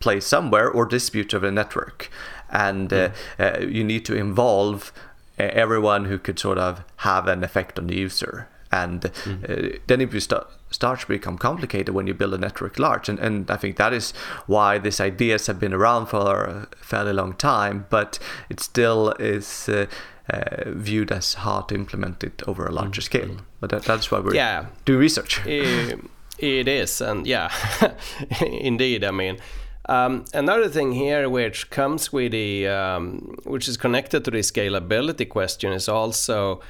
placed 0.00 0.28
somewhere 0.28 0.70
or 0.70 0.86
distributed 0.86 1.36
over 1.36 1.46
the 1.46 1.52
network. 1.52 2.10
And 2.48 2.88
mm. 2.88 3.12
uh, 3.38 3.66
you 3.66 3.84
need 3.84 4.06
to 4.06 4.16
involve 4.16 4.94
uh, 5.38 5.42
everyone 5.42 6.06
who 6.06 6.18
could 6.18 6.38
sort 6.38 6.56
of 6.56 6.84
have 6.96 7.28
an 7.28 7.44
effect 7.44 7.78
on 7.78 7.88
the 7.88 7.96
user. 7.96 8.48
And 8.72 9.02
mm. 9.02 9.80
then 9.86 10.00
it 10.00 10.22
start, 10.22 10.50
starts 10.70 11.02
to 11.02 11.08
become 11.08 11.36
complicated 11.36 11.94
when 11.94 12.06
you 12.06 12.14
build 12.14 12.32
a 12.32 12.38
network 12.38 12.78
large. 12.78 13.10
And, 13.10 13.18
and 13.18 13.50
I 13.50 13.56
think 13.56 13.76
that 13.76 13.92
is 13.92 14.12
why 14.46 14.78
these 14.78 15.02
ideas 15.02 15.48
have 15.48 15.60
been 15.60 15.74
around 15.74 16.06
for 16.06 16.44
a 16.44 16.68
fairly 16.80 17.12
long 17.12 17.34
time, 17.34 17.84
but 17.90 18.18
it 18.48 18.60
still 18.60 19.10
is 19.18 19.68
uh, 19.68 19.84
uh, 20.30 20.70
viewed 20.70 21.12
as 21.12 21.34
hard 21.34 21.68
to 21.68 21.74
implement 21.74 22.24
it 22.24 22.42
over 22.46 22.66
a 22.66 22.72
larger 22.72 23.00
mm. 23.00 23.04
scale. 23.04 23.36
But 23.60 23.70
that, 23.70 23.82
that's 23.84 24.10
why 24.10 24.20
we're 24.20 24.34
yeah. 24.34 24.66
doing 24.84 24.98
research. 24.98 25.40
it, 25.46 26.00
it 26.38 26.68
is, 26.68 27.00
and 27.00 27.26
yeah, 27.26 27.50
indeed. 28.40 29.04
I 29.04 29.10
mean, 29.10 29.38
um, 29.88 30.24
another 30.34 30.68
thing 30.68 30.92
here, 30.92 31.28
which 31.28 31.70
comes 31.70 32.12
with 32.12 32.32
the, 32.32 32.66
um, 32.68 33.36
which 33.44 33.68
is 33.68 33.76
connected 33.76 34.24
to 34.24 34.30
the 34.30 34.38
scalability 34.38 35.28
question, 35.28 35.72
is 35.72 35.88
also 35.88 36.60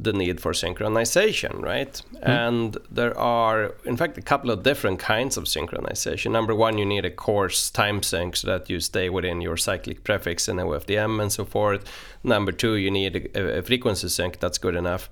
the 0.00 0.12
need 0.12 0.40
for 0.40 0.52
synchronization, 0.52 1.60
right? 1.60 2.00
Mm. 2.14 2.28
And 2.28 2.76
there 2.90 3.18
are, 3.18 3.74
in 3.84 3.96
fact, 3.96 4.16
a 4.16 4.22
couple 4.22 4.50
of 4.50 4.62
different 4.62 5.00
kinds 5.00 5.36
of 5.36 5.44
synchronization. 5.44 6.30
Number 6.30 6.54
one, 6.54 6.78
you 6.78 6.86
need 6.86 7.04
a 7.04 7.10
coarse 7.10 7.70
time 7.70 8.02
sync 8.02 8.36
so 8.36 8.46
that 8.46 8.70
you 8.70 8.78
stay 8.80 9.10
within 9.10 9.40
your 9.40 9.56
cyclic 9.56 10.04
prefix 10.04 10.46
and 10.48 10.60
OFDM 10.60 11.20
and 11.20 11.32
so 11.32 11.44
forth. 11.44 11.84
Number 12.22 12.52
two, 12.52 12.74
you 12.74 12.90
need 12.90 13.30
a, 13.34 13.58
a 13.58 13.62
frequency 13.62 14.08
sync 14.08 14.38
that's 14.38 14.58
good 14.58 14.76
enough. 14.76 15.10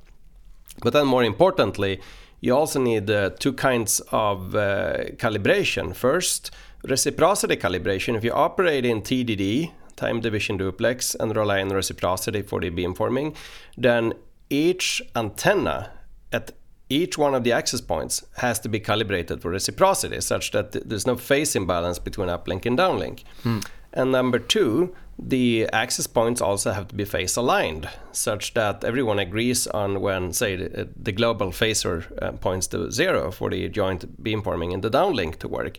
But 0.82 0.92
then, 0.92 1.06
more 1.06 1.24
importantly, 1.24 2.00
you 2.40 2.54
also 2.54 2.80
need 2.80 3.10
uh, 3.10 3.30
two 3.38 3.52
kinds 3.52 4.00
of 4.12 4.54
uh, 4.54 5.06
calibration. 5.16 5.96
First, 5.96 6.50
reciprocity 6.84 7.56
calibration. 7.56 8.16
If 8.16 8.24
you 8.24 8.32
operate 8.32 8.84
in 8.84 9.02
TDD, 9.02 9.72
time 9.96 10.20
division 10.20 10.58
duplex, 10.58 11.14
and 11.14 11.34
rely 11.34 11.60
on 11.60 11.70
reciprocity 11.70 12.42
for 12.42 12.60
the 12.60 12.70
beamforming, 12.70 13.34
then 13.76 14.12
each 14.50 15.02
antenna 15.14 15.92
at 16.32 16.52
each 16.88 17.18
one 17.18 17.34
of 17.34 17.42
the 17.42 17.52
access 17.52 17.80
points 17.80 18.24
has 18.36 18.60
to 18.60 18.68
be 18.68 18.78
calibrated 18.78 19.42
for 19.42 19.50
reciprocity 19.50 20.20
such 20.20 20.52
that 20.52 20.72
there's 20.88 21.06
no 21.06 21.16
phase 21.16 21.56
imbalance 21.56 21.98
between 21.98 22.28
uplink 22.28 22.64
and 22.64 22.78
downlink. 22.78 23.24
Hmm. 23.42 23.60
And 23.92 24.12
number 24.12 24.38
two, 24.38 24.94
the 25.18 25.68
access 25.72 26.06
points 26.06 26.40
also 26.40 26.72
have 26.72 26.88
to 26.88 26.94
be 26.94 27.04
phase 27.04 27.36
aligned 27.36 27.88
such 28.12 28.52
that 28.54 28.84
everyone 28.84 29.18
agrees 29.18 29.66
on 29.66 30.00
when, 30.00 30.32
say, 30.32 30.56
the, 30.56 30.88
the 30.94 31.12
global 31.12 31.48
phasor 31.48 32.04
uh, 32.22 32.32
points 32.32 32.66
to 32.68 32.92
zero 32.92 33.32
for 33.32 33.48
the 33.48 33.68
joint 33.68 34.22
beamforming 34.22 34.74
and 34.74 34.82
the 34.84 34.90
downlink 34.90 35.36
to 35.38 35.48
work. 35.48 35.78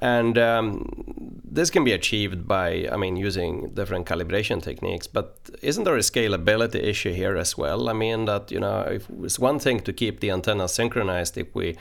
And 0.00 0.38
um, 0.38 1.42
this 1.44 1.68
can 1.68 1.84
be 1.84 1.92
achieved 1.92 2.48
by, 2.48 2.88
I 2.90 2.96
mean, 2.96 3.16
using 3.16 3.74
different 3.74 4.06
calibration 4.06 4.62
techniques. 4.62 5.06
But 5.06 5.50
isn't 5.62 5.84
there 5.84 5.96
a 5.96 6.00
scalability 6.00 6.82
issue 6.82 7.12
here 7.12 7.36
as 7.36 7.58
well? 7.58 7.88
I 7.88 7.92
mean, 7.92 8.24
that 8.24 8.50
you 8.50 8.60
know, 8.60 8.98
it's 9.22 9.38
one 9.38 9.58
thing 9.58 9.80
to 9.80 9.92
keep 9.92 10.20
the 10.20 10.30
antenna 10.30 10.68
synchronized 10.68 11.36
if 11.36 11.54
we 11.54 11.76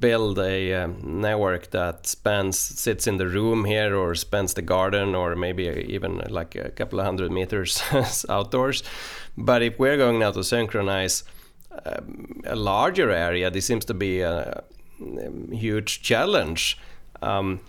build 0.00 0.38
a 0.38 0.74
um, 0.74 1.20
network 1.20 1.70
that 1.70 2.06
spans 2.06 2.58
sits 2.58 3.06
in 3.06 3.18
the 3.18 3.26
room 3.26 3.64
here 3.64 3.94
or 3.94 4.14
spans 4.16 4.54
the 4.54 4.62
garden 4.62 5.14
or 5.14 5.36
maybe 5.36 5.68
even 5.88 6.18
like 6.28 6.56
a 6.56 6.70
couple 6.70 6.98
of 6.98 7.06
hundred 7.06 7.30
meters 7.30 7.80
outdoors 8.28 8.82
but 9.36 9.62
if 9.62 9.78
we're 9.78 9.96
going 9.96 10.18
now 10.18 10.32
to 10.32 10.42
synchronize 10.42 11.22
um, 11.84 12.42
a 12.46 12.56
larger 12.56 13.12
area 13.12 13.48
this 13.48 13.64
seems 13.64 13.84
to 13.84 13.94
be 13.94 14.22
a, 14.22 14.64
a 15.00 15.54
huge 15.54 16.02
challenge 16.02 16.76
um, 17.22 17.60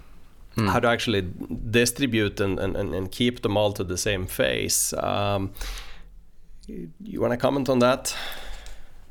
mm. 0.55 0.69
how 0.69 0.79
to 0.79 0.87
actually 0.87 1.27
distribute 1.69 2.39
and, 2.39 2.59
and, 2.59 2.75
and 2.75 3.11
keep 3.11 3.41
them 3.41 3.57
all 3.57 3.73
to 3.73 3.83
the 3.83 3.97
same 3.97 4.25
face. 4.27 4.93
um, 4.93 5.51
you 6.67 7.21
want 7.21 7.31
to 7.31 7.37
comment 7.37 7.69
on 7.69 7.79
that 7.79 8.13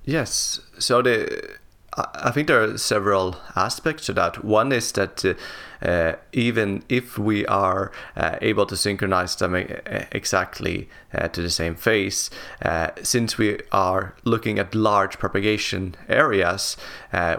yes 0.04 0.60
so 0.78 1.00
the 1.00 1.56
I 1.96 2.30
think 2.30 2.46
there 2.48 2.62
are 2.62 2.76
several 2.76 3.36
aspects 3.54 4.04
to 4.06 4.12
that. 4.14 4.44
One 4.44 4.70
is 4.70 4.92
that 4.92 5.24
uh, 5.24 5.34
uh, 5.82 6.16
even 6.32 6.82
if 6.90 7.18
we 7.18 7.46
are 7.46 7.90
uh, 8.16 8.36
able 8.42 8.66
to 8.66 8.76
synchronize 8.76 9.36
them 9.36 9.54
uh, 9.54 10.00
exactly 10.12 10.90
uh, 11.14 11.28
to 11.28 11.40
the 11.40 11.50
same 11.50 11.74
phase, 11.74 12.30
uh, 12.60 12.90
since 13.02 13.38
we 13.38 13.60
are 13.72 14.14
looking 14.24 14.58
at 14.58 14.74
large 14.74 15.18
propagation 15.18 15.94
areas, 16.08 16.76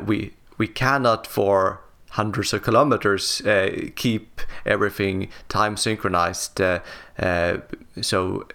we 0.06 0.34
we 0.58 0.68
cannot 0.68 1.28
for 1.28 1.82
hundreds 2.18 2.54
of 2.54 2.64
kilometers 2.64 3.42
keep 3.96 4.42
everything 4.66 5.30
time 5.50 5.78
synchronized. 5.78 6.60
so, 8.02 8.48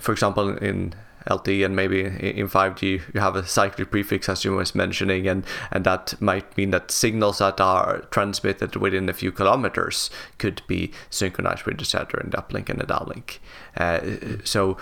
for 0.00 0.12
example, 0.12 0.56
in 0.58 0.94
LTE 1.28 1.64
and 1.64 1.76
maybe 1.76 2.00
in 2.00 2.48
5G 2.48 2.82
you 3.14 3.20
have 3.20 3.36
a 3.36 3.46
cyclic 3.46 3.90
prefix 3.90 4.28
as 4.28 4.44
you 4.44 4.52
was 4.52 4.74
mentioning 4.74 5.28
and 5.28 5.44
and 5.70 5.84
that 5.84 6.20
might 6.20 6.56
mean 6.56 6.70
that 6.70 6.90
signals 6.90 7.38
that 7.38 7.60
are 7.60 8.00
transmitted 8.10 8.76
within 8.76 9.08
a 9.08 9.12
few 9.12 9.30
kilometers 9.30 10.10
could 10.38 10.62
be 10.66 10.90
synchronized 11.10 11.64
with 11.64 11.80
each 11.80 11.94
other 11.94 12.18
in 12.20 12.30
the 12.30 12.38
uplink 12.38 12.68
and 12.68 12.80
the 12.80 12.86
downlink. 12.86 13.38
Uh, 13.76 14.42
so 14.44 14.76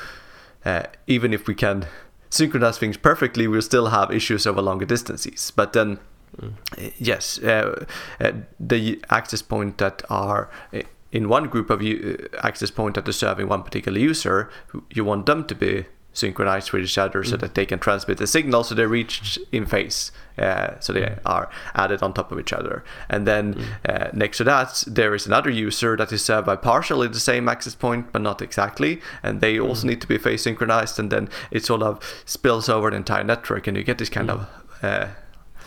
uh, 0.64 0.84
even 1.06 1.32
if 1.32 1.46
we 1.46 1.54
can 1.54 1.86
synchronize 2.30 2.78
things 2.78 2.96
perfectly, 2.96 3.46
we'll 3.46 3.62
still 3.62 3.88
have 3.88 4.10
issues 4.10 4.46
over 4.46 4.60
longer 4.60 4.84
distances. 4.84 5.52
But 5.54 5.72
then 5.72 5.98
Mm. 6.40 6.92
Yes, 6.98 7.38
uh, 7.38 7.86
uh, 8.20 8.32
the 8.60 9.02
access 9.10 9.42
point 9.42 9.78
that 9.78 10.02
are 10.10 10.50
uh, 10.72 10.82
in 11.12 11.28
one 11.28 11.48
group 11.48 11.70
of 11.70 11.82
u- 11.82 12.28
uh, 12.32 12.46
access 12.46 12.70
point 12.70 12.94
that 12.96 13.08
are 13.08 13.12
serving 13.12 13.48
one 13.48 13.62
particular 13.62 13.98
user, 13.98 14.50
you 14.90 15.04
want 15.04 15.26
them 15.26 15.46
to 15.46 15.54
be 15.54 15.86
synchronized 16.16 16.72
with 16.72 16.82
each 16.82 16.96
other 16.96 17.22
so 17.22 17.36
mm. 17.36 17.40
that 17.40 17.54
they 17.54 17.66
can 17.66 17.78
transmit 17.78 18.16
the 18.16 18.26
signal 18.26 18.64
so 18.64 18.74
they 18.74 18.86
reach 18.86 19.38
in 19.52 19.66
phase 19.66 20.10
uh, 20.38 20.70
so 20.80 20.92
they 20.92 21.02
mm. 21.02 21.18
are 21.26 21.50
added 21.74 22.02
on 22.02 22.12
top 22.14 22.32
of 22.32 22.40
each 22.40 22.54
other 22.54 22.82
and 23.10 23.26
then 23.26 23.54
mm. 23.54 23.64
uh, 23.86 24.08
next 24.14 24.38
to 24.38 24.44
that 24.44 24.82
there 24.86 25.14
is 25.14 25.26
another 25.26 25.50
user 25.50 25.94
that 25.94 26.10
is 26.10 26.24
served 26.24 26.46
by 26.46 26.56
partially 26.56 27.06
the 27.06 27.20
same 27.20 27.48
access 27.48 27.74
point 27.74 28.10
but 28.12 28.22
not 28.22 28.40
exactly 28.40 29.00
and 29.22 29.42
they 29.42 29.60
also 29.60 29.84
mm. 29.84 29.90
need 29.90 30.00
to 30.00 30.06
be 30.06 30.16
phase 30.16 30.42
synchronized 30.42 30.98
and 30.98 31.12
then 31.12 31.28
it 31.50 31.64
sort 31.64 31.82
of 31.82 32.22
spills 32.24 32.68
over 32.68 32.90
the 32.90 32.96
entire 32.96 33.24
network 33.24 33.66
and 33.66 33.76
you 33.76 33.84
get 33.84 33.98
this 33.98 34.08
kind 34.08 34.30
mm. 34.30 34.32
of 34.32 34.48
uh, 34.82 35.06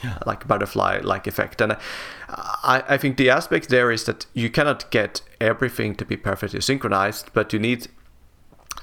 yeah. 0.03 0.17
like 0.25 0.47
butterfly 0.47 0.99
like 1.03 1.27
effect 1.27 1.61
and 1.61 1.77
I, 2.29 2.83
I 2.87 2.97
think 2.97 3.17
the 3.17 3.29
aspect 3.29 3.69
there 3.69 3.91
is 3.91 4.05
that 4.05 4.25
you 4.33 4.49
cannot 4.49 4.89
get 4.91 5.21
everything 5.39 5.95
to 5.95 6.05
be 6.05 6.17
perfectly 6.17 6.61
synchronized 6.61 7.31
but 7.33 7.53
you 7.53 7.59
need 7.59 7.87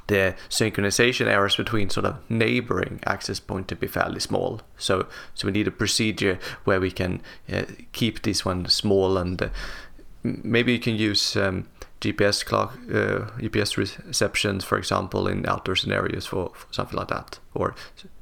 the 0.09 0.35
synchronization 0.49 1.27
errors 1.27 1.57
between 1.57 1.91
sort 1.91 2.07
of 2.07 2.19
neighboring 2.31 3.01
access 3.07 3.41
point 3.41 3.69
to 3.69 3.77
be 3.77 3.87
fairly 3.87 4.21
small. 4.21 4.61
So 4.77 5.07
so 5.35 5.47
we 5.47 5.53
need 5.53 5.67
a 5.67 5.73
procedure 5.73 6.39
where 6.65 6.81
we 6.81 6.91
can 6.91 7.21
uh, 7.53 7.63
keep 7.93 8.23
this 8.23 8.45
one 8.45 8.69
small 8.69 9.17
and 9.17 9.43
uh, 9.43 9.49
maybe 10.23 10.73
you 10.73 10.79
can 10.79 10.97
use 10.97 11.37
um, 11.37 11.69
GPS 12.01 12.45
clock 12.45 12.75
uh, 12.89 13.31
GPS 13.41 13.77
receptions, 13.77 14.65
for 14.65 14.79
example, 14.79 15.27
in 15.27 15.47
outdoor 15.47 15.77
scenarios 15.77 16.27
for, 16.27 16.53
for 16.55 16.73
something 16.73 16.97
like 16.97 17.09
that, 17.09 17.39
or 17.55 17.75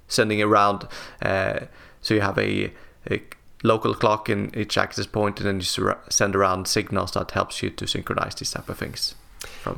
sending 0.09 0.41
around. 0.41 0.87
Uh, 1.21 1.61
so 2.01 2.15
you 2.15 2.21
have 2.21 2.39
a, 2.39 2.73
a 3.11 3.23
local 3.63 3.95
clock 3.95 4.29
in 4.29 4.51
each 4.57 4.77
access 4.77 5.07
point, 5.07 5.41
and 5.41 5.49
then 5.49 5.57
you 5.61 5.95
send 6.09 6.37
around 6.37 6.69
signals 6.69 7.13
that 7.13 7.31
helps 7.31 7.63
you 7.63 7.71
to 7.71 7.87
synchronize 7.87 8.35
these 8.35 8.51
type 8.51 8.69
of 8.69 8.79
things 8.79 9.15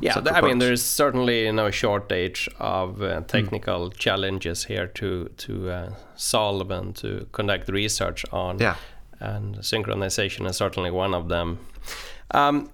yeah, 0.00 0.20
I 0.26 0.40
mean, 0.40 0.58
there's 0.58 0.82
certainly 0.82 1.50
no 1.52 1.70
shortage 1.70 2.48
of 2.58 3.02
uh, 3.02 3.20
hmm. 3.20 3.24
technical 3.24 3.90
mm. 3.90 3.96
challenges 3.96 4.64
here 4.64 4.86
to 4.86 5.30
to 5.36 5.70
uh, 5.70 5.90
solve 6.16 6.70
and 6.70 6.94
to 6.96 7.26
conduct 7.32 7.68
research 7.68 8.24
on. 8.32 8.58
Yeah. 8.58 8.76
And 9.18 9.56
synchronization 9.56 10.46
is 10.48 10.56
certainly 10.56 10.90
one 10.90 11.14
of 11.14 11.28
them. 11.28 11.58
Um, 12.32 12.70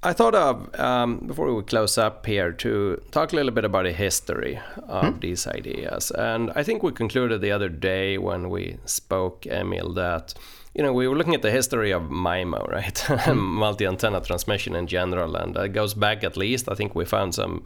I 0.00 0.12
thought 0.12 0.34
of 0.36 0.78
um, 0.78 1.18
before 1.26 1.52
we 1.52 1.62
close 1.64 1.98
up 1.98 2.24
here 2.24 2.52
to 2.52 3.02
talk 3.10 3.32
a 3.32 3.36
little 3.36 3.50
bit 3.50 3.64
about 3.64 3.82
the 3.82 3.92
history 3.92 4.60
of 4.86 5.14
mm. 5.14 5.20
these 5.20 5.46
ideas, 5.48 6.12
and 6.12 6.52
I 6.54 6.62
think 6.62 6.84
we 6.84 6.92
concluded 6.92 7.40
the 7.40 7.50
other 7.50 7.68
day 7.68 8.16
when 8.16 8.48
we 8.48 8.78
spoke, 8.84 9.44
Emil, 9.46 9.92
that 9.94 10.34
you 10.78 10.84
know, 10.84 10.92
we 10.92 11.08
were 11.08 11.16
looking 11.16 11.34
at 11.34 11.42
the 11.42 11.50
history 11.50 11.90
of 11.90 12.02
MIMO, 12.02 12.68
right? 12.68 12.94
Mm. 13.28 13.36
Multi-antenna 13.36 14.20
transmission 14.20 14.76
in 14.76 14.86
general, 14.86 15.34
and 15.34 15.56
it 15.56 15.72
goes 15.72 15.94
back 15.94 16.22
at 16.22 16.36
least. 16.36 16.68
I 16.70 16.74
think 16.74 16.94
we 16.94 17.04
found 17.04 17.34
some. 17.34 17.64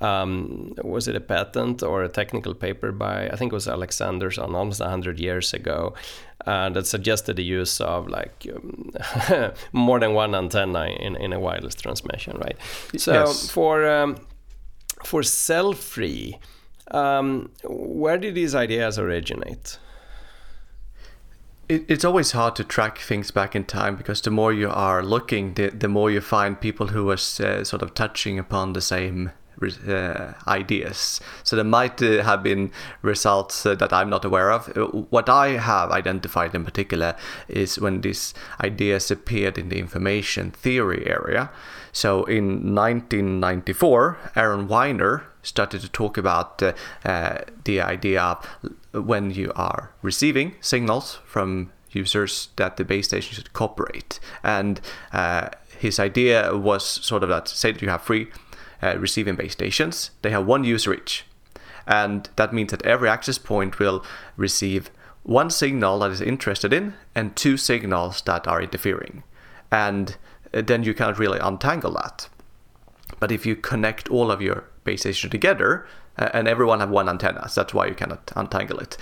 Um, 0.00 0.74
was 0.82 1.06
it 1.06 1.14
a 1.14 1.20
patent 1.20 1.82
or 1.82 2.02
a 2.02 2.08
technical 2.08 2.54
paper 2.54 2.90
by 2.90 3.28
I 3.28 3.36
think 3.36 3.52
it 3.52 3.54
was 3.54 3.68
Alexanderson 3.68 4.54
almost 4.54 4.80
hundred 4.80 5.20
years 5.20 5.54
ago, 5.54 5.94
uh, 6.46 6.70
that 6.70 6.86
suggested 6.86 7.36
the 7.36 7.44
use 7.44 7.80
of 7.80 8.08
like 8.08 8.46
um, 8.52 8.90
more 9.72 10.00
than 10.00 10.14
one 10.14 10.34
antenna 10.34 10.86
in, 10.86 11.16
in 11.16 11.32
a 11.32 11.38
wireless 11.38 11.74
transmission, 11.74 12.36
right? 12.38 12.56
So 12.96 13.12
yes. 13.12 13.50
for 13.50 13.88
um, 13.88 14.16
for 15.04 15.22
cell 15.22 15.72
free, 15.72 16.38
um, 16.90 17.50
where 17.64 18.18
did 18.18 18.34
these 18.34 18.54
ideas 18.54 18.98
originate? 18.98 19.78
it's 21.68 22.04
always 22.04 22.32
hard 22.32 22.54
to 22.56 22.64
track 22.64 22.98
things 22.98 23.30
back 23.30 23.56
in 23.56 23.64
time 23.64 23.96
because 23.96 24.20
the 24.20 24.30
more 24.30 24.52
you 24.52 24.68
are 24.68 25.02
looking, 25.02 25.54
the, 25.54 25.70
the 25.70 25.88
more 25.88 26.10
you 26.10 26.20
find 26.20 26.60
people 26.60 26.88
who 26.88 27.08
are 27.08 27.14
uh, 27.14 27.64
sort 27.64 27.80
of 27.82 27.94
touching 27.94 28.38
upon 28.38 28.72
the 28.72 28.80
same 28.80 29.30
uh, 29.68 30.34
ideas. 30.48 31.20
So 31.42 31.56
there 31.56 31.64
might 31.64 32.02
uh, 32.02 32.22
have 32.22 32.42
been 32.42 32.70
results 33.02 33.64
uh, 33.66 33.74
that 33.76 33.92
I'm 33.92 34.10
not 34.10 34.24
aware 34.24 34.50
of. 34.50 34.76
Uh, 34.76 34.86
what 35.10 35.28
I 35.28 35.50
have 35.50 35.90
identified 35.90 36.54
in 36.54 36.64
particular 36.64 37.16
is 37.48 37.78
when 37.78 38.00
these 38.00 38.34
ideas 38.62 39.10
appeared 39.10 39.58
in 39.58 39.68
the 39.68 39.78
information 39.78 40.50
theory 40.50 41.06
area. 41.06 41.50
So 41.92 42.24
in 42.24 42.74
1994, 42.74 44.32
Aaron 44.36 44.68
Wyner 44.68 45.22
started 45.42 45.80
to 45.82 45.88
talk 45.88 46.16
about 46.16 46.62
uh, 46.62 46.72
uh, 47.04 47.38
the 47.64 47.80
idea 47.80 48.22
of 48.22 48.46
when 48.92 49.30
you 49.30 49.52
are 49.56 49.90
receiving 50.02 50.54
signals 50.60 51.18
from 51.24 51.72
users 51.90 52.48
that 52.56 52.76
the 52.76 52.84
base 52.84 53.08
station 53.08 53.34
should 53.34 53.52
cooperate. 53.52 54.18
And 54.42 54.80
his 55.82 55.98
idea 55.98 56.56
was 56.56 56.84
sort 56.84 57.24
of 57.24 57.28
that 57.28 57.48
say 57.48 57.72
that 57.72 57.82
you 57.82 57.88
have 57.88 58.02
three 58.04 58.28
uh, 58.82 58.96
receiving 58.98 59.36
base 59.36 59.52
stations, 59.52 60.10
they 60.22 60.30
have 60.30 60.46
one 60.46 60.64
user 60.64 60.92
each. 60.94 61.24
And 61.86 62.28
that 62.36 62.52
means 62.52 62.70
that 62.70 62.84
every 62.84 63.08
access 63.08 63.38
point 63.38 63.78
will 63.78 64.04
receive 64.36 64.90
one 65.22 65.50
signal 65.50 66.00
that 66.00 66.10
is 66.10 66.20
interested 66.20 66.72
in 66.72 66.94
and 67.14 67.36
two 67.36 67.56
signals 67.56 68.22
that 68.22 68.46
are 68.46 68.62
interfering. 68.62 69.22
And 69.70 70.16
uh, 70.52 70.62
then 70.62 70.82
you 70.82 70.94
cannot 70.94 71.18
really 71.18 71.38
untangle 71.38 71.92
that. 71.92 72.28
But 73.20 73.32
if 73.32 73.46
you 73.46 73.56
connect 73.56 74.08
all 74.08 74.30
of 74.30 74.42
your 74.42 74.64
base 74.84 75.00
stations 75.00 75.30
together, 75.30 75.86
uh, 76.18 76.28
and 76.34 76.46
everyone 76.46 76.80
have 76.80 76.90
one 76.90 77.08
antenna, 77.08 77.48
so 77.48 77.62
that's 77.62 77.72
why 77.72 77.86
you 77.86 77.94
cannot 77.94 78.32
untangle 78.36 78.78
it. 78.78 78.96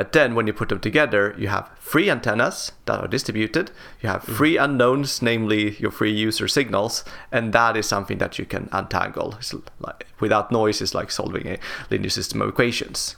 But 0.00 0.12
then 0.12 0.34
when 0.34 0.46
you 0.46 0.54
put 0.54 0.70
them 0.70 0.80
together, 0.80 1.34
you 1.36 1.48
have 1.48 1.68
three 1.78 2.08
antennas 2.08 2.72
that 2.86 3.00
are 3.00 3.06
distributed. 3.06 3.70
You 4.00 4.08
have 4.08 4.22
mm. 4.22 4.34
three 4.34 4.56
unknowns, 4.56 5.20
namely 5.20 5.76
your 5.76 5.90
free 5.90 6.10
user 6.10 6.48
signals, 6.48 7.04
and 7.30 7.52
that 7.52 7.76
is 7.76 7.84
something 7.84 8.16
that 8.16 8.38
you 8.38 8.46
can 8.46 8.70
untangle. 8.72 9.38
Like, 9.78 10.06
without 10.18 10.50
noise, 10.50 10.80
it's 10.80 10.94
like 10.94 11.10
solving 11.10 11.46
a 11.46 11.58
linear 11.90 12.08
system 12.08 12.40
of 12.40 12.48
equations. 12.48 13.16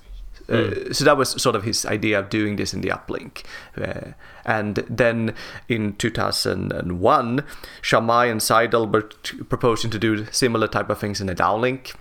Uh, 0.48 0.52
mm. 0.54 0.90
Uh, 0.90 0.92
so 0.92 1.04
that 1.04 1.16
was 1.16 1.40
sort 1.40 1.54
of 1.54 1.62
his 1.62 1.86
idea 1.86 2.18
of 2.18 2.28
doing 2.28 2.56
this 2.56 2.74
in 2.74 2.80
the 2.80 2.88
uplink. 2.88 3.44
Uh, 3.80 4.14
and 4.44 4.84
then 4.90 5.36
in 5.68 5.94
2001, 5.94 7.44
Shamai 7.80 8.28
and 8.28 8.40
Zaidel 8.40 8.92
were 8.92 9.02
t- 9.22 9.36
proposing 9.44 9.92
to 9.92 10.00
do 10.00 10.26
similar 10.32 10.66
type 10.66 10.90
of 10.90 10.98
things 10.98 11.20
in 11.20 11.28
the 11.28 11.34
downlink. 11.36 11.94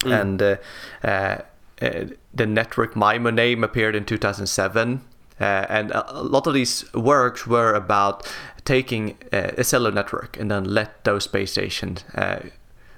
Mm. 0.00 0.22
And 0.22 0.42
uh, 0.42 0.56
uh, 1.04 1.42
the 1.80 2.46
network 2.46 2.94
MIMO 2.94 3.34
name 3.34 3.64
appeared 3.64 3.94
in 3.94 4.04
2007. 4.04 5.02
and 5.38 5.90
a 5.92 6.22
lot 6.22 6.46
of 6.46 6.54
these 6.54 6.92
works 6.94 7.46
were 7.46 7.74
about 7.74 8.26
taking 8.64 9.16
a 9.32 9.64
cellular 9.64 9.92
network 9.92 10.38
and 10.38 10.50
then 10.50 10.64
let 10.64 11.04
those 11.04 11.26
base 11.26 11.52
stations 11.52 12.04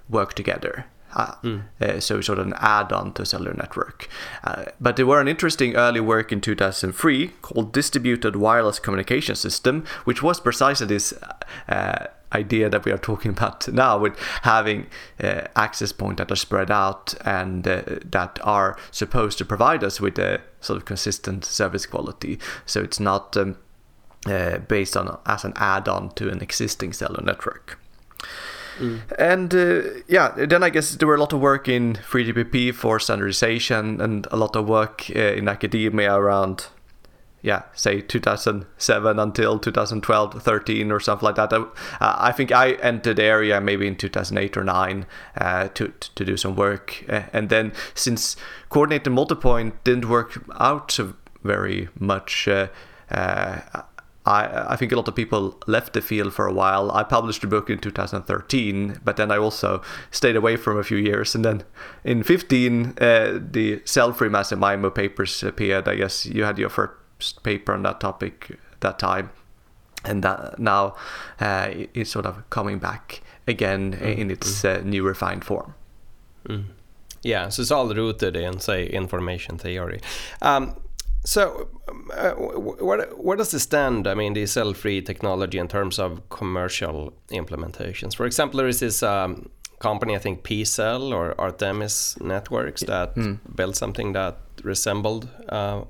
work 0.08 0.34
together. 0.34 0.86
Uh, 1.12 1.34
mm. 1.42 1.62
uh, 1.80 1.98
so 1.98 2.20
sort 2.20 2.38
of 2.38 2.46
an 2.46 2.54
add-on 2.58 3.12
to 3.12 3.26
cellular 3.26 3.54
network. 3.54 4.08
Uh, 4.44 4.66
but 4.80 4.94
there 4.94 5.06
were 5.06 5.20
an 5.20 5.26
interesting 5.26 5.74
early 5.74 5.98
work 5.98 6.30
in 6.30 6.40
2003 6.40 7.28
called 7.42 7.72
Distributed 7.72 8.36
Wireless 8.36 8.78
Communication 8.78 9.34
System, 9.34 9.84
which 10.04 10.22
was 10.22 10.38
precisely 10.38 10.86
this 10.86 11.12
uh, 11.68 12.06
idea 12.32 12.68
that 12.68 12.84
we 12.84 12.92
are 12.92 12.98
talking 12.98 13.32
about 13.32 13.68
now 13.72 13.98
with 13.98 14.18
having 14.42 14.86
uh, 15.22 15.42
access 15.56 15.92
points 15.92 16.18
that 16.18 16.30
are 16.30 16.36
spread 16.36 16.70
out 16.70 17.14
and 17.24 17.66
uh, 17.66 17.82
that 18.04 18.38
are 18.42 18.76
supposed 18.90 19.38
to 19.38 19.44
provide 19.44 19.84
us 19.84 20.00
with 20.00 20.18
a 20.18 20.40
sort 20.60 20.76
of 20.76 20.84
consistent 20.84 21.44
service 21.44 21.86
quality. 21.86 22.38
So 22.66 22.80
it's 22.80 23.00
not 23.00 23.36
um, 23.36 23.56
based 24.68 24.96
on 24.96 25.18
as 25.26 25.44
an 25.44 25.52
add-on 25.56 26.10
to 26.10 26.28
an 26.28 26.40
existing 26.42 26.92
cellular 26.92 27.24
network. 27.24 27.78
Mm. 28.80 29.00
And 29.18 29.54
uh, 29.54 30.00
yeah, 30.08 30.30
then 30.36 30.62
I 30.62 30.70
guess 30.70 30.94
there 30.96 31.06
were 31.06 31.14
a 31.14 31.20
lot 31.20 31.32
of 31.32 31.40
work 31.40 31.68
in 31.68 31.94
3GPP 31.94 32.74
for 32.74 32.98
standardization 32.98 34.00
and 34.00 34.26
a 34.30 34.36
lot 34.36 34.56
of 34.56 34.68
work 34.68 35.06
uh, 35.14 35.18
in 35.18 35.48
academia 35.48 36.14
around, 36.14 36.66
yeah, 37.42 37.62
say 37.74 38.00
2007 38.00 39.18
until 39.18 39.58
2012, 39.58 40.42
13 40.42 40.92
or 40.92 41.00
something 41.00 41.24
like 41.24 41.36
that. 41.36 41.52
Uh, 41.52 41.66
I 42.00 42.32
think 42.32 42.52
I 42.52 42.72
entered 42.72 43.16
the 43.16 43.24
area 43.24 43.60
maybe 43.60 43.86
in 43.86 43.96
2008 43.96 44.56
or 44.56 44.64
9 44.64 45.06
uh, 45.36 45.68
to, 45.68 45.92
to 46.14 46.24
do 46.24 46.36
some 46.36 46.54
work. 46.54 47.04
Uh, 47.08 47.22
and 47.32 47.48
then 47.48 47.72
since 47.94 48.36
coordinated 48.68 49.12
multipoint 49.12 49.72
didn't 49.84 50.08
work 50.08 50.44
out 50.58 50.98
very 51.42 51.88
much, 51.98 52.46
uh, 52.46 52.68
I, 54.26 54.72
I 54.72 54.76
think 54.76 54.92
a 54.92 54.96
lot 54.96 55.08
of 55.08 55.14
people 55.14 55.58
left 55.66 55.94
the 55.94 56.02
field 56.02 56.34
for 56.34 56.46
a 56.46 56.52
while. 56.52 56.90
I 56.92 57.04
published 57.04 57.42
a 57.42 57.46
book 57.46 57.70
in 57.70 57.78
2013, 57.78 59.00
but 59.02 59.16
then 59.16 59.30
I 59.30 59.38
also 59.38 59.82
stayed 60.10 60.36
away 60.36 60.56
from 60.56 60.78
a 60.78 60.84
few 60.84 60.98
years. 60.98 61.34
And 61.34 61.42
then 61.42 61.64
in 62.04 62.22
15, 62.22 62.98
uh, 63.00 63.38
the 63.40 63.80
cell-free 63.86 64.28
massive 64.28 64.58
MIMO 64.58 64.94
papers 64.94 65.42
appeared. 65.42 65.88
I 65.88 65.94
guess 65.94 66.26
you 66.26 66.44
had 66.44 66.58
your 66.58 66.68
first 66.68 66.92
paper 67.42 67.72
on 67.72 67.82
that 67.82 68.00
topic 68.00 68.58
that 68.80 68.98
time. 68.98 69.30
And 70.04 70.24
that 70.24 70.58
now 70.58 70.96
uh, 71.40 71.68
it's 71.92 72.10
sort 72.10 72.24
of 72.24 72.48
coming 72.48 72.78
back 72.78 73.20
again 73.46 73.92
mm. 73.92 74.16
in 74.16 74.30
its 74.30 74.64
uh, 74.64 74.80
new 74.82 75.02
refined 75.02 75.44
form. 75.44 75.74
Mm. 76.48 76.64
Yeah, 77.22 77.50
so 77.50 77.62
it's 77.62 77.70
all 77.70 77.92
rooted 77.94 78.34
in, 78.34 78.60
say, 78.60 78.86
information 78.86 79.58
theory. 79.58 80.00
Um, 80.40 80.76
so, 81.22 81.68
uh, 82.14 82.30
what 82.30 83.18
what 83.22 83.36
does 83.36 83.52
it 83.52 83.60
stand? 83.60 84.06
I 84.06 84.14
mean, 84.14 84.32
the 84.32 84.46
cell-free 84.46 85.02
technology 85.02 85.58
in 85.58 85.68
terms 85.68 85.98
of 85.98 86.26
commercial 86.30 87.12
implementations. 87.30 88.16
For 88.16 88.24
example, 88.24 88.58
there 88.58 88.68
is 88.68 88.80
this 88.80 89.02
um, 89.02 89.50
company, 89.80 90.14
I 90.14 90.18
think 90.18 90.44
PCell 90.44 91.12
or 91.12 91.38
Artemis 91.38 92.18
Networks, 92.20 92.80
that 92.84 93.16
mm. 93.16 93.38
built 93.54 93.76
something 93.76 94.14
that 94.14 94.38
resembled 94.62 95.28
uh, 95.50 95.82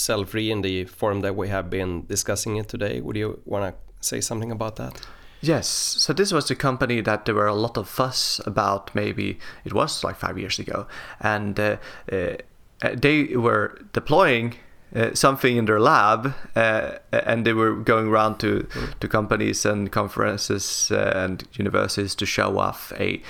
cell-free 0.00 0.50
in 0.50 0.62
the 0.62 0.84
form 0.84 1.20
that 1.20 1.36
we 1.36 1.48
have 1.48 1.68
been 1.70 2.06
discussing 2.06 2.56
it 2.56 2.68
today. 2.68 3.00
Would 3.00 3.16
you 3.16 3.40
want 3.44 3.74
to 3.74 4.06
say 4.06 4.20
something 4.20 4.50
about 4.50 4.76
that? 4.76 5.06
Yes. 5.40 5.68
So 5.68 6.12
this 6.12 6.32
was 6.32 6.50
a 6.50 6.54
company 6.54 7.00
that 7.00 7.24
there 7.24 7.34
were 7.34 7.46
a 7.46 7.54
lot 7.54 7.76
of 7.78 7.88
fuss 7.88 8.40
about. 8.46 8.94
Maybe 8.94 9.38
it 9.64 9.72
was 9.72 10.04
like 10.04 10.16
five 10.16 10.38
years 10.38 10.58
ago, 10.58 10.86
and 11.20 11.58
uh, 11.58 11.76
uh, 12.12 12.36
they 12.82 13.36
were 13.36 13.78
deploying 13.92 14.56
uh, 14.94 15.14
something 15.14 15.56
in 15.56 15.64
their 15.66 15.80
lab, 15.80 16.34
uh, 16.56 16.92
and 17.12 17.46
they 17.46 17.52
were 17.52 17.74
going 17.74 18.08
around 18.08 18.38
to 18.40 18.66
to 19.00 19.08
companies 19.08 19.64
and 19.64 19.90
conferences 19.90 20.90
uh, 20.90 21.12
and 21.14 21.44
universities 21.52 22.14
to 22.16 22.26
show 22.26 22.58
off 22.58 22.92
a 22.98 23.22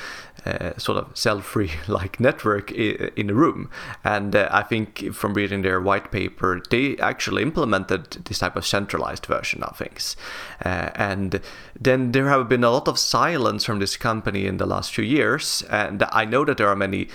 uh, 0.47 0.77
sort 0.79 0.99
of 0.99 1.17
cell-free 1.17 1.71
like 1.89 2.21
network 2.21 2.71
in 2.73 3.31
a 3.31 3.35
room. 3.35 3.71
And 4.05 4.35
uh, 4.35 4.49
I 4.51 4.63
think 4.63 5.13
from 5.13 5.35
reading 5.35 5.63
their 5.63 5.81
white 5.81 6.11
paper, 6.11 6.63
they 6.71 6.97
actually 6.99 7.43
implemented 7.43 8.25
this 8.25 8.39
type 8.39 8.57
of 8.57 8.67
centralized 8.67 9.27
version 9.27 9.63
of 9.63 9.77
things. 9.77 10.17
and 10.61 11.41
then 11.79 12.13
there 12.13 12.29
have 12.29 12.49
been 12.49 12.65
a 12.65 12.71
lot 12.71 12.89
of 12.89 12.99
silence 12.99 13.65
from 13.65 13.79
this 13.79 13.97
company 13.97 14.47
in 14.47 14.57
the 14.57 14.67
last 14.67 14.95
few 14.95 15.05
years, 15.05 15.63
and 15.71 16.05
I 16.13 16.25
know 16.25 16.45
that 16.45 16.57
there 16.57 16.69
are 16.69 16.77
many 16.77 17.09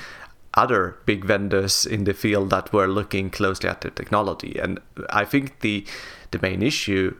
other 0.55 0.97
big 1.05 1.25
vendors 1.25 1.85
in 1.85 2.05
the 2.05 2.13
field 2.13 2.49
that 2.49 2.71
were 2.71 2.87
looking 2.87 3.29
closely 3.29 3.69
at 3.69 3.81
the 3.81 3.91
technology. 3.91 4.57
And 4.59 4.79
I 5.09 5.25
think 5.25 5.59
the 5.59 5.85
the 6.31 6.39
main 6.41 6.61
issue 6.61 7.15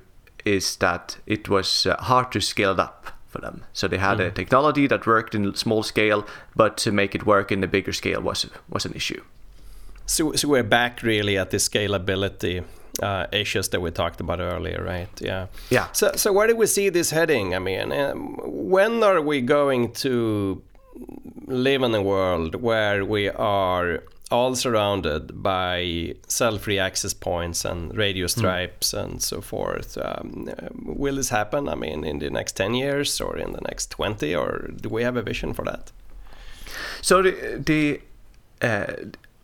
is 0.45 0.78
that 0.78 1.18
it 1.26 1.49
was 1.49 1.86
uh, 1.86 1.95
hard 1.97 2.32
to 2.32 2.41
scale 2.41 2.72
it 2.72 2.80
up 2.80 3.14
for 3.36 3.42
them. 3.42 3.62
So 3.74 3.88
they 3.88 3.98
had 3.98 4.18
mm. 4.18 4.28
a 4.28 4.32
technology 4.32 4.88
that 4.88 5.06
worked 5.06 5.36
in 5.36 5.56
small 5.56 5.84
scale, 5.84 6.26
but 6.56 6.78
to 6.84 6.92
make 6.92 7.16
it 7.16 7.26
work 7.26 7.52
in 7.52 7.64
a 7.64 7.68
bigger 7.68 7.94
scale 7.94 8.22
was 8.22 8.48
was 8.70 8.86
an 8.86 8.94
issue. 8.94 9.22
So, 10.06 10.34
so 10.34 10.48
we're 10.48 10.70
back 10.70 11.04
really 11.04 11.38
at 11.38 11.50
the 11.50 11.58
scalability 11.58 12.64
uh, 13.02 13.26
issues 13.32 13.70
that 13.70 13.82
we 13.82 13.92
talked 13.92 14.22
about 14.22 14.40
earlier, 14.40 14.84
right? 14.84 15.10
Yeah. 15.22 15.48
Yeah. 15.70 15.88
So, 15.92 16.12
so 16.16 16.32
where 16.32 16.48
do 16.48 16.56
we 16.56 16.68
see 16.68 16.90
this 16.90 17.12
heading? 17.12 17.56
I 17.56 17.60
mean, 17.60 17.92
um, 17.92 18.40
when 18.44 19.04
are 19.04 19.22
we 19.22 19.42
going 19.42 19.94
to 19.94 20.62
live 21.48 21.82
in 21.84 21.96
a 21.96 22.02
world 22.02 22.56
where 22.62 23.04
we 23.04 23.30
are 23.30 24.04
all 24.32 24.55
surrounded 24.55 25.43
by 25.43 26.15
cell-free 26.28 26.80
access 26.80 27.13
points 27.13 27.63
and 27.63 27.95
radio 27.95 28.26
hmm. 28.26 28.39
stripes 28.39 28.91
mm. 28.91 29.03
and 29.03 29.21
so 29.21 29.41
forth. 29.41 29.97
Um, 29.97 30.49
will 30.82 31.15
this 31.15 31.30
happen? 31.30 31.69
I 31.69 31.76
mean, 31.76 32.03
in 32.03 32.19
the 32.19 32.30
next 32.30 32.53
ten 32.53 32.73
years 32.73 33.21
or 33.21 33.38
in 33.38 33.53
the 33.53 33.61
next 33.61 33.91
twenty, 33.91 34.36
or 34.36 34.69
do 34.82 34.89
we 34.89 35.03
have 35.03 35.15
a 35.15 35.21
vision 35.21 35.53
for 35.53 35.65
that? 35.65 35.91
So 37.01 37.21
the 37.21 37.61
the 37.63 38.01
uh, 38.61 38.95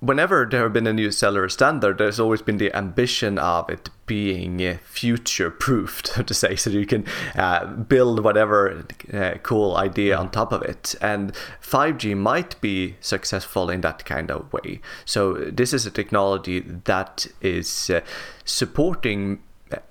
whenever 0.02 0.48
there 0.50 0.64
have 0.64 0.74
been 0.74 0.88
a 0.88 0.94
new 0.94 1.12
cellular 1.12 1.48
standard, 1.48 2.00
there's 2.00 2.20
always 2.20 2.42
been 2.42 2.58
the 2.58 2.76
ambition 2.76 3.38
of 3.38 3.70
it 3.70 3.90
being 4.08 4.62
uh, 4.62 4.78
future 4.84 5.50
proofed, 5.50 6.08
so 6.16 6.24
to 6.24 6.34
say, 6.34 6.56
so 6.56 6.70
you 6.70 6.86
can 6.86 7.06
uh, 7.36 7.66
build 7.68 8.24
whatever 8.24 8.84
uh, 9.14 9.36
cool 9.44 9.78
idea 9.78 10.18
on 10.18 10.30
top 10.30 10.52
of 10.52 10.64
it. 10.64 10.96
And 11.02 11.32
5G 11.62 12.18
might 12.18 12.60
be 12.62 12.96
successful 13.00 13.70
in 13.70 13.82
that 13.82 14.04
kind 14.04 14.30
of 14.32 14.52
way. 14.52 14.82
So, 15.06 15.36
this 15.36 15.72
is 15.72 15.86
a 15.86 15.92
technology 15.92 16.60
that 16.60 17.28
is 17.42 17.90
uh, 17.90 18.02
supporting 18.44 19.42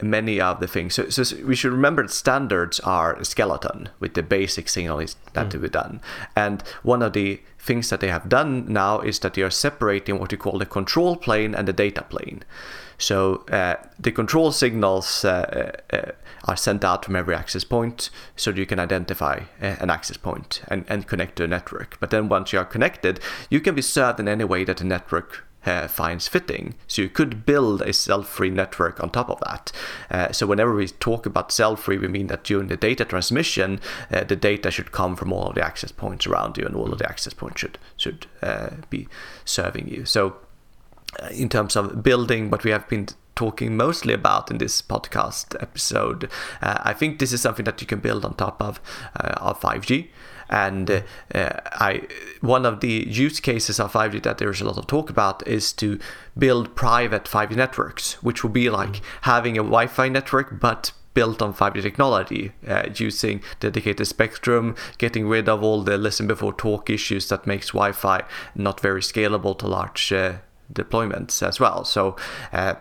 many 0.02 0.40
of 0.40 0.60
the 0.60 0.66
things. 0.66 0.94
So, 0.94 1.08
so, 1.08 1.36
we 1.44 1.54
should 1.54 1.72
remember 1.72 2.02
that 2.02 2.12
standards 2.12 2.80
are 2.80 3.14
a 3.14 3.24
skeleton 3.24 3.88
with 4.00 4.14
the 4.14 4.22
basic 4.22 4.68
signals 4.68 5.16
that 5.32 5.46
mm. 5.46 5.50
to 5.50 5.58
be 5.58 5.68
done. 5.68 6.00
And 6.36 6.62
one 6.82 7.02
of 7.02 7.12
the 7.12 7.40
things 7.60 7.90
that 7.90 8.00
they 8.00 8.08
have 8.08 8.28
done 8.28 8.64
now 8.72 9.00
is 9.00 9.18
that 9.20 9.34
they 9.34 9.42
are 9.42 9.50
separating 9.50 10.18
what 10.18 10.32
you 10.32 10.38
call 10.38 10.58
the 10.58 10.66
control 10.66 11.16
plane 11.16 11.54
and 11.54 11.68
the 11.68 11.72
data 11.72 12.02
plane. 12.02 12.42
So 12.96 13.44
uh, 13.50 13.76
the 13.98 14.12
control 14.12 14.52
signals 14.52 15.24
uh, 15.24 15.72
uh, 15.92 16.12
are 16.44 16.56
sent 16.56 16.84
out 16.84 17.04
from 17.04 17.16
every 17.16 17.34
access 17.34 17.64
point 17.64 18.10
so 18.36 18.50
you 18.50 18.66
can 18.66 18.78
identify 18.78 19.44
uh, 19.62 19.76
an 19.80 19.90
access 19.90 20.16
point 20.16 20.62
and, 20.68 20.84
and 20.88 21.06
connect 21.06 21.36
to 21.36 21.44
a 21.44 21.48
network. 21.48 21.98
But 22.00 22.10
then 22.10 22.28
once 22.28 22.52
you 22.52 22.58
are 22.58 22.64
connected, 22.64 23.20
you 23.48 23.60
can 23.60 23.74
be 23.74 23.82
served 23.82 24.20
in 24.20 24.28
any 24.28 24.44
way 24.44 24.64
that 24.64 24.78
the 24.78 24.84
network 24.84 25.44
uh, 25.66 25.88
finds 25.88 26.28
fitting. 26.28 26.74
So 26.86 27.02
you 27.02 27.08
could 27.08 27.44
build 27.44 27.82
a 27.82 27.92
cell-free 27.92 28.50
network 28.50 29.02
on 29.02 29.10
top 29.10 29.30
of 29.30 29.40
that. 29.40 29.72
Uh, 30.10 30.32
so 30.32 30.46
whenever 30.46 30.74
we 30.74 30.88
talk 30.88 31.26
about 31.26 31.52
cell-free, 31.52 31.98
we 31.98 32.08
mean 32.08 32.28
that 32.28 32.44
during 32.44 32.68
the 32.68 32.76
data 32.76 33.04
transmission, 33.04 33.80
uh, 34.10 34.24
the 34.24 34.36
data 34.36 34.70
should 34.70 34.92
come 34.92 35.16
from 35.16 35.32
all 35.32 35.48
of 35.48 35.54
the 35.54 35.64
access 35.64 35.92
points 35.92 36.26
around 36.26 36.56
you, 36.56 36.64
and 36.64 36.74
all 36.74 36.92
of 36.92 36.98
the 36.98 37.08
access 37.08 37.32
points 37.32 37.60
should 37.60 37.78
should 37.96 38.26
uh, 38.42 38.70
be 38.88 39.08
serving 39.44 39.88
you. 39.88 40.04
So 40.04 40.36
uh, 41.22 41.28
in 41.30 41.48
terms 41.48 41.76
of 41.76 42.02
building 42.02 42.50
what 42.50 42.64
we 42.64 42.70
have 42.70 42.88
been 42.88 43.08
talking 43.34 43.76
mostly 43.76 44.12
about 44.12 44.50
in 44.50 44.58
this 44.58 44.82
podcast 44.82 45.60
episode, 45.62 46.30
uh, 46.62 46.78
I 46.82 46.92
think 46.92 47.18
this 47.18 47.32
is 47.32 47.40
something 47.40 47.64
that 47.64 47.80
you 47.80 47.86
can 47.86 48.00
build 48.00 48.24
on 48.24 48.34
top 48.34 48.62
of 48.62 48.80
of 49.14 49.60
5G. 49.60 50.08
And 50.50 50.90
uh, 50.90 51.00
I 51.32 52.02
one 52.40 52.66
of 52.66 52.80
the 52.80 53.06
use 53.08 53.40
cases 53.40 53.78
of 53.78 53.92
5G 53.92 54.22
that 54.24 54.38
there's 54.38 54.60
a 54.60 54.64
lot 54.64 54.78
of 54.78 54.86
talk 54.86 55.08
about 55.08 55.46
is 55.46 55.72
to 55.74 55.98
build 56.36 56.74
private 56.74 57.24
5G 57.24 57.56
networks, 57.56 58.14
which 58.22 58.42
would 58.42 58.52
be 58.52 58.68
like 58.68 58.94
mm. 58.94 59.00
having 59.22 59.56
a 59.56 59.62
Wi-Fi 59.62 60.08
network 60.08 60.60
but 60.60 60.92
built 61.14 61.40
on 61.42 61.54
5G 61.54 61.82
technology, 61.82 62.52
uh, 62.66 62.88
using 62.94 63.42
dedicated 63.60 64.06
spectrum, 64.06 64.74
getting 64.98 65.28
rid 65.28 65.48
of 65.48 65.62
all 65.62 65.82
the 65.82 65.96
listen 65.96 66.26
before 66.26 66.52
talk 66.52 66.90
issues 66.90 67.28
that 67.28 67.46
makes 67.46 67.68
Wi-Fi 67.68 68.22
not 68.54 68.80
very 68.80 69.00
scalable 69.00 69.56
to 69.58 69.66
large 69.66 70.12
uh, 70.12 70.34
deployments 70.72 71.46
as 71.46 71.60
well. 71.60 71.84
So. 71.84 72.16
Uh, 72.52 72.74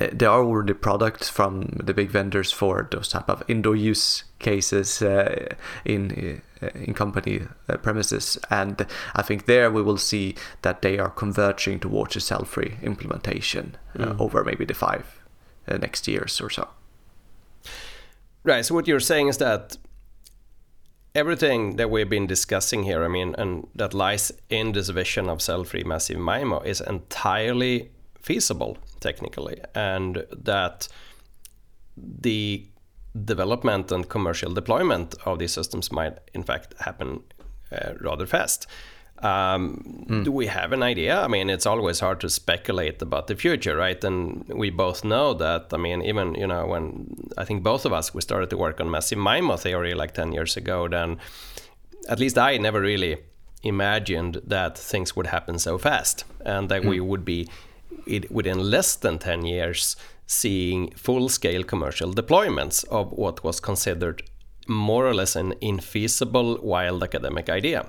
uh 0.00 0.08
there 0.12 0.30
are 0.30 0.42
already 0.42 0.74
products 0.74 1.28
from 1.28 1.62
the 1.84 1.94
big 1.94 2.10
vendors 2.10 2.52
for 2.52 2.88
those 2.90 3.08
type 3.08 3.28
of 3.28 3.42
indoor 3.48 3.76
use 3.76 4.24
cases 4.38 5.02
uh, 5.02 5.54
in 5.84 6.40
uh, 6.62 6.68
in 6.74 6.94
company 6.94 7.40
premises. 7.82 8.38
And 8.50 8.86
I 9.14 9.22
think 9.22 9.46
there 9.46 9.70
we 9.70 9.82
will 9.82 9.98
see 9.98 10.34
that 10.62 10.82
they 10.82 10.98
are 10.98 11.10
converging 11.10 11.80
towards 11.80 12.16
a 12.16 12.20
cell-free 12.20 12.76
implementation 12.82 13.76
mm. 13.96 14.20
over 14.20 14.44
maybe 14.44 14.64
the 14.64 14.74
five 14.74 15.04
next 15.66 16.08
years 16.08 16.40
or 16.40 16.50
so. 16.50 16.68
Right. 18.44 18.64
So 18.64 18.74
what 18.74 18.88
you're 18.88 19.00
saying 19.00 19.28
is 19.28 19.38
that 19.38 19.76
everything 21.14 21.76
that 21.76 21.90
we've 21.90 22.08
been 22.08 22.26
discussing 22.26 22.84
here, 22.84 23.04
I 23.04 23.08
mean, 23.08 23.34
and 23.38 23.66
that 23.74 23.94
lies 23.94 24.32
in 24.48 24.72
this 24.72 24.88
vision 24.88 25.28
of 25.28 25.42
cell-free 25.42 25.84
massive 25.84 26.18
MIMO 26.18 26.64
is 26.64 26.80
entirely 26.80 27.90
feasible 28.20 28.78
technically, 29.00 29.60
and 29.74 30.26
that 30.30 30.88
the 31.96 32.66
development 33.24 33.90
and 33.92 34.08
commercial 34.08 34.52
deployment 34.52 35.14
of 35.26 35.38
these 35.38 35.52
systems 35.52 35.90
might, 35.90 36.18
in 36.34 36.42
fact, 36.42 36.74
happen 36.80 37.22
uh, 37.72 37.94
rather 38.00 38.26
fast. 38.26 38.66
Um, 39.22 40.06
mm. 40.08 40.24
Do 40.24 40.32
we 40.32 40.46
have 40.46 40.72
an 40.72 40.82
idea? 40.82 41.20
I 41.20 41.28
mean, 41.28 41.50
it's 41.50 41.66
always 41.66 42.00
hard 42.00 42.20
to 42.20 42.30
speculate 42.30 43.02
about 43.02 43.26
the 43.26 43.36
future, 43.36 43.76
right? 43.76 44.02
And 44.02 44.48
we 44.48 44.70
both 44.70 45.04
know 45.04 45.34
that. 45.34 45.66
I 45.72 45.76
mean, 45.76 46.00
even 46.02 46.34
you 46.36 46.46
know, 46.46 46.66
when 46.66 47.14
I 47.36 47.44
think 47.44 47.62
both 47.62 47.84
of 47.84 47.92
us 47.92 48.14
we 48.14 48.22
started 48.22 48.48
to 48.50 48.56
work 48.56 48.80
on 48.80 48.90
massive 48.90 49.18
MIMO 49.18 49.60
theory 49.60 49.94
like 49.94 50.14
ten 50.14 50.32
years 50.32 50.56
ago, 50.56 50.88
then 50.88 51.18
at 52.08 52.18
least 52.18 52.38
I 52.38 52.56
never 52.56 52.80
really 52.80 53.18
imagined 53.62 54.40
that 54.46 54.78
things 54.78 55.14
would 55.14 55.26
happen 55.26 55.58
so 55.58 55.76
fast, 55.76 56.24
and 56.46 56.70
that 56.70 56.82
mm. 56.82 56.88
we 56.88 57.00
would 57.00 57.24
be 57.24 57.46
within 58.30 58.70
less 58.70 58.96
than 58.96 59.18
ten 59.18 59.44
years 59.44 59.96
seeing 60.26 60.92
full-scale 60.92 61.64
commercial 61.64 62.12
deployments 62.12 62.84
of 62.88 63.10
what 63.12 63.42
was 63.42 63.58
considered 63.58 64.22
more 64.68 65.04
or 65.06 65.12
less 65.12 65.34
an 65.34 65.52
infeasible 65.60 66.62
wild 66.62 67.02
academic 67.02 67.50
idea. 67.50 67.86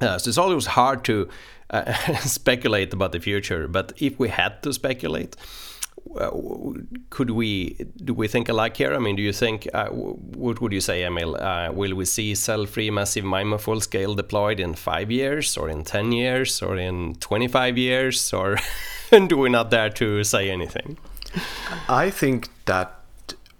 Uh, 0.00 0.18
so 0.18 0.28
it's 0.28 0.38
always 0.38 0.66
hard 0.66 1.04
to 1.04 1.28
uh, 1.70 1.92
speculate 2.20 2.92
about 2.92 3.12
the 3.12 3.20
future. 3.20 3.68
But 3.68 3.92
if 3.98 4.18
we 4.18 4.28
had 4.28 4.62
to 4.64 4.72
speculate, 4.72 5.36
could 7.10 7.30
we 7.30 7.76
do 8.04 8.14
we 8.14 8.26
think 8.26 8.48
alike 8.48 8.76
here? 8.76 8.94
I 8.94 8.98
mean, 8.98 9.16
do 9.16 9.22
you 9.22 9.32
think 9.32 9.68
uh, 9.72 9.88
what 9.88 10.60
would 10.60 10.72
you 10.72 10.80
say, 10.80 11.04
Emil? 11.04 11.36
Uh, 11.36 11.70
will 11.72 11.94
we 11.94 12.04
see 12.04 12.34
cell-free 12.34 12.90
massive 12.90 13.24
MIMO 13.24 13.60
full 13.60 13.80
scale 13.80 14.14
deployed 14.14 14.60
in 14.60 14.74
five 14.74 15.10
years, 15.10 15.56
or 15.56 15.68
in 15.68 15.84
ten 15.84 16.12
years, 16.12 16.62
or 16.62 16.76
in 16.76 17.14
twenty-five 17.16 17.78
years, 17.78 18.32
or 18.32 18.56
do 19.10 19.36
we're 19.36 19.48
not 19.48 19.70
dare 19.70 19.90
to 19.90 20.24
say 20.24 20.50
anything? 20.50 20.98
I 21.88 22.10
think 22.10 22.48
that 22.66 23.00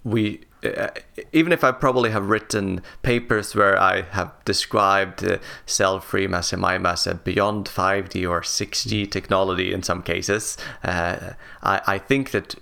we 0.03 0.41
uh, 0.63 0.89
even 1.33 1.51
if 1.51 1.63
I 1.63 1.71
probably 1.71 2.11
have 2.11 2.29
written 2.29 2.81
papers 3.01 3.55
where 3.55 3.79
I 3.79 4.03
have 4.03 4.31
described 4.45 5.23
uh, 5.23 5.39
cell-free 5.65 6.27
massive 6.27 6.59
MIMO 6.59 6.93
as 6.93 7.07
a 7.07 7.15
beyond 7.15 7.65
5G 7.65 8.29
or 8.29 8.41
6G 8.41 9.09
technology 9.09 9.73
in 9.73 9.81
some 9.81 10.03
cases, 10.03 10.57
uh, 10.83 11.31
I, 11.63 11.81
I, 11.87 11.97
think 11.97 12.29
that 12.31 12.55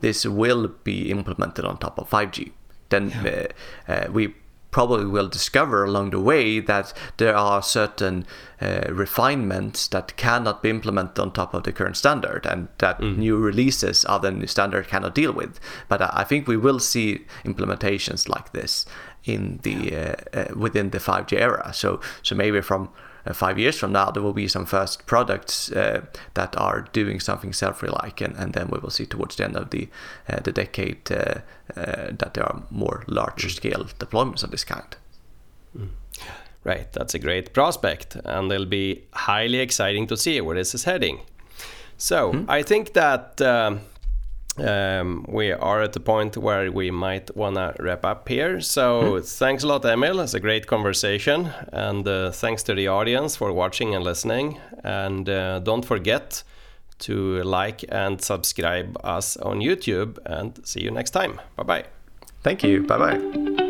this 0.00 0.26
will 0.26 0.68
be 0.84 1.10
implemented 1.10 1.64
on 1.64 1.78
top 1.78 1.98
of 1.98 2.10
5G. 2.10 2.52
Then 2.90 3.08
yeah. 3.24 3.46
Uh, 3.88 3.92
uh, 3.92 4.08
we 4.12 4.34
probably 4.76 5.06
will 5.06 5.26
discover 5.26 5.84
along 5.84 6.10
the 6.10 6.20
way 6.20 6.60
that 6.60 6.92
there 7.16 7.34
are 7.34 7.62
certain 7.62 8.26
uh, 8.60 8.82
refinements 8.90 9.88
that 9.88 10.14
cannot 10.18 10.62
be 10.62 10.68
implemented 10.68 11.18
on 11.18 11.32
top 11.32 11.54
of 11.54 11.62
the 11.62 11.72
current 11.72 11.96
standard 11.96 12.44
and 12.44 12.68
that 12.76 13.00
mm. 13.00 13.16
new 13.16 13.38
releases 13.38 14.04
of 14.04 14.20
the 14.20 14.30
new 14.30 14.46
standard 14.46 14.86
cannot 14.86 15.14
deal 15.14 15.32
with. 15.32 15.58
But 15.88 16.02
I 16.02 16.24
think 16.24 16.46
we 16.46 16.58
will 16.58 16.78
see 16.78 17.24
implementations 17.42 18.28
like 18.28 18.52
this 18.52 18.84
in 19.24 19.60
the 19.62 19.96
uh, 19.96 20.14
uh, 20.34 20.54
within 20.54 20.90
the 20.90 20.98
5G 20.98 21.40
era. 21.40 21.72
So 21.72 22.02
so 22.22 22.34
maybe 22.34 22.60
from 22.60 22.90
uh, 23.26 23.32
five 23.32 23.58
years 23.58 23.78
from 23.78 23.92
now, 23.92 24.10
there 24.10 24.22
will 24.22 24.32
be 24.32 24.48
some 24.48 24.66
first 24.66 25.06
products 25.06 25.72
uh, 25.72 26.00
that 26.34 26.56
are 26.56 26.82
doing 26.92 27.20
something 27.20 27.52
self-like, 27.52 28.20
and, 28.20 28.36
and 28.36 28.52
then 28.52 28.68
we 28.70 28.78
will 28.78 28.90
see 28.90 29.06
towards 29.06 29.36
the 29.36 29.44
end 29.44 29.56
of 29.56 29.70
the 29.70 29.88
uh, 30.28 30.40
the 30.40 30.52
decade 30.52 31.04
that 31.04 32.34
there 32.34 32.44
are 32.44 32.62
more 32.70 33.04
larger 33.06 33.50
scale 33.50 33.84
deployments 33.98 34.44
of 34.44 34.50
this 34.50 34.64
kind. 34.64 34.96
Mm. 35.76 35.88
Right, 36.64 36.92
that's 36.92 37.14
a 37.14 37.18
great 37.18 37.52
prospect, 37.52 38.16
and 38.24 38.50
it'll 38.50 38.66
be 38.66 39.04
highly 39.12 39.58
exciting 39.58 40.08
to 40.08 40.16
see 40.16 40.40
where 40.40 40.56
this 40.56 40.74
is 40.74 40.84
heading. 40.84 41.20
So 41.96 42.32
mm-hmm. 42.32 42.50
I 42.50 42.62
think 42.62 42.92
that 42.92 43.40
um, 43.40 43.80
um, 44.58 45.26
we 45.28 45.52
are 45.52 45.82
at 45.82 45.92
the 45.92 46.00
point 46.00 46.36
where 46.36 46.70
we 46.72 46.90
might 46.90 47.34
want 47.36 47.56
to 47.56 47.74
wrap 47.78 48.04
up 48.04 48.28
here. 48.28 48.60
So 48.60 49.02
mm. 49.02 49.38
thanks 49.38 49.62
a 49.62 49.66
lot, 49.66 49.84
Emil. 49.84 50.20
It's 50.20 50.34
a 50.34 50.40
great 50.40 50.66
conversation. 50.66 51.50
And 51.72 52.06
uh, 52.06 52.30
thanks 52.30 52.62
to 52.64 52.74
the 52.74 52.88
audience 52.88 53.36
for 53.36 53.52
watching 53.52 53.94
and 53.94 54.04
listening. 54.04 54.58
And 54.82 55.28
uh, 55.28 55.60
don't 55.60 55.84
forget 55.84 56.42
to 56.98 57.42
like 57.42 57.84
and 57.88 58.22
subscribe 58.22 58.96
us 59.04 59.36
on 59.36 59.60
YouTube. 59.60 60.18
And 60.24 60.66
see 60.66 60.82
you 60.82 60.90
next 60.90 61.10
time. 61.10 61.40
Bye 61.56 61.62
bye. 61.62 61.84
Thank 62.42 62.62
you. 62.62 62.82
Bye 62.82 62.98
bye. 62.98 63.65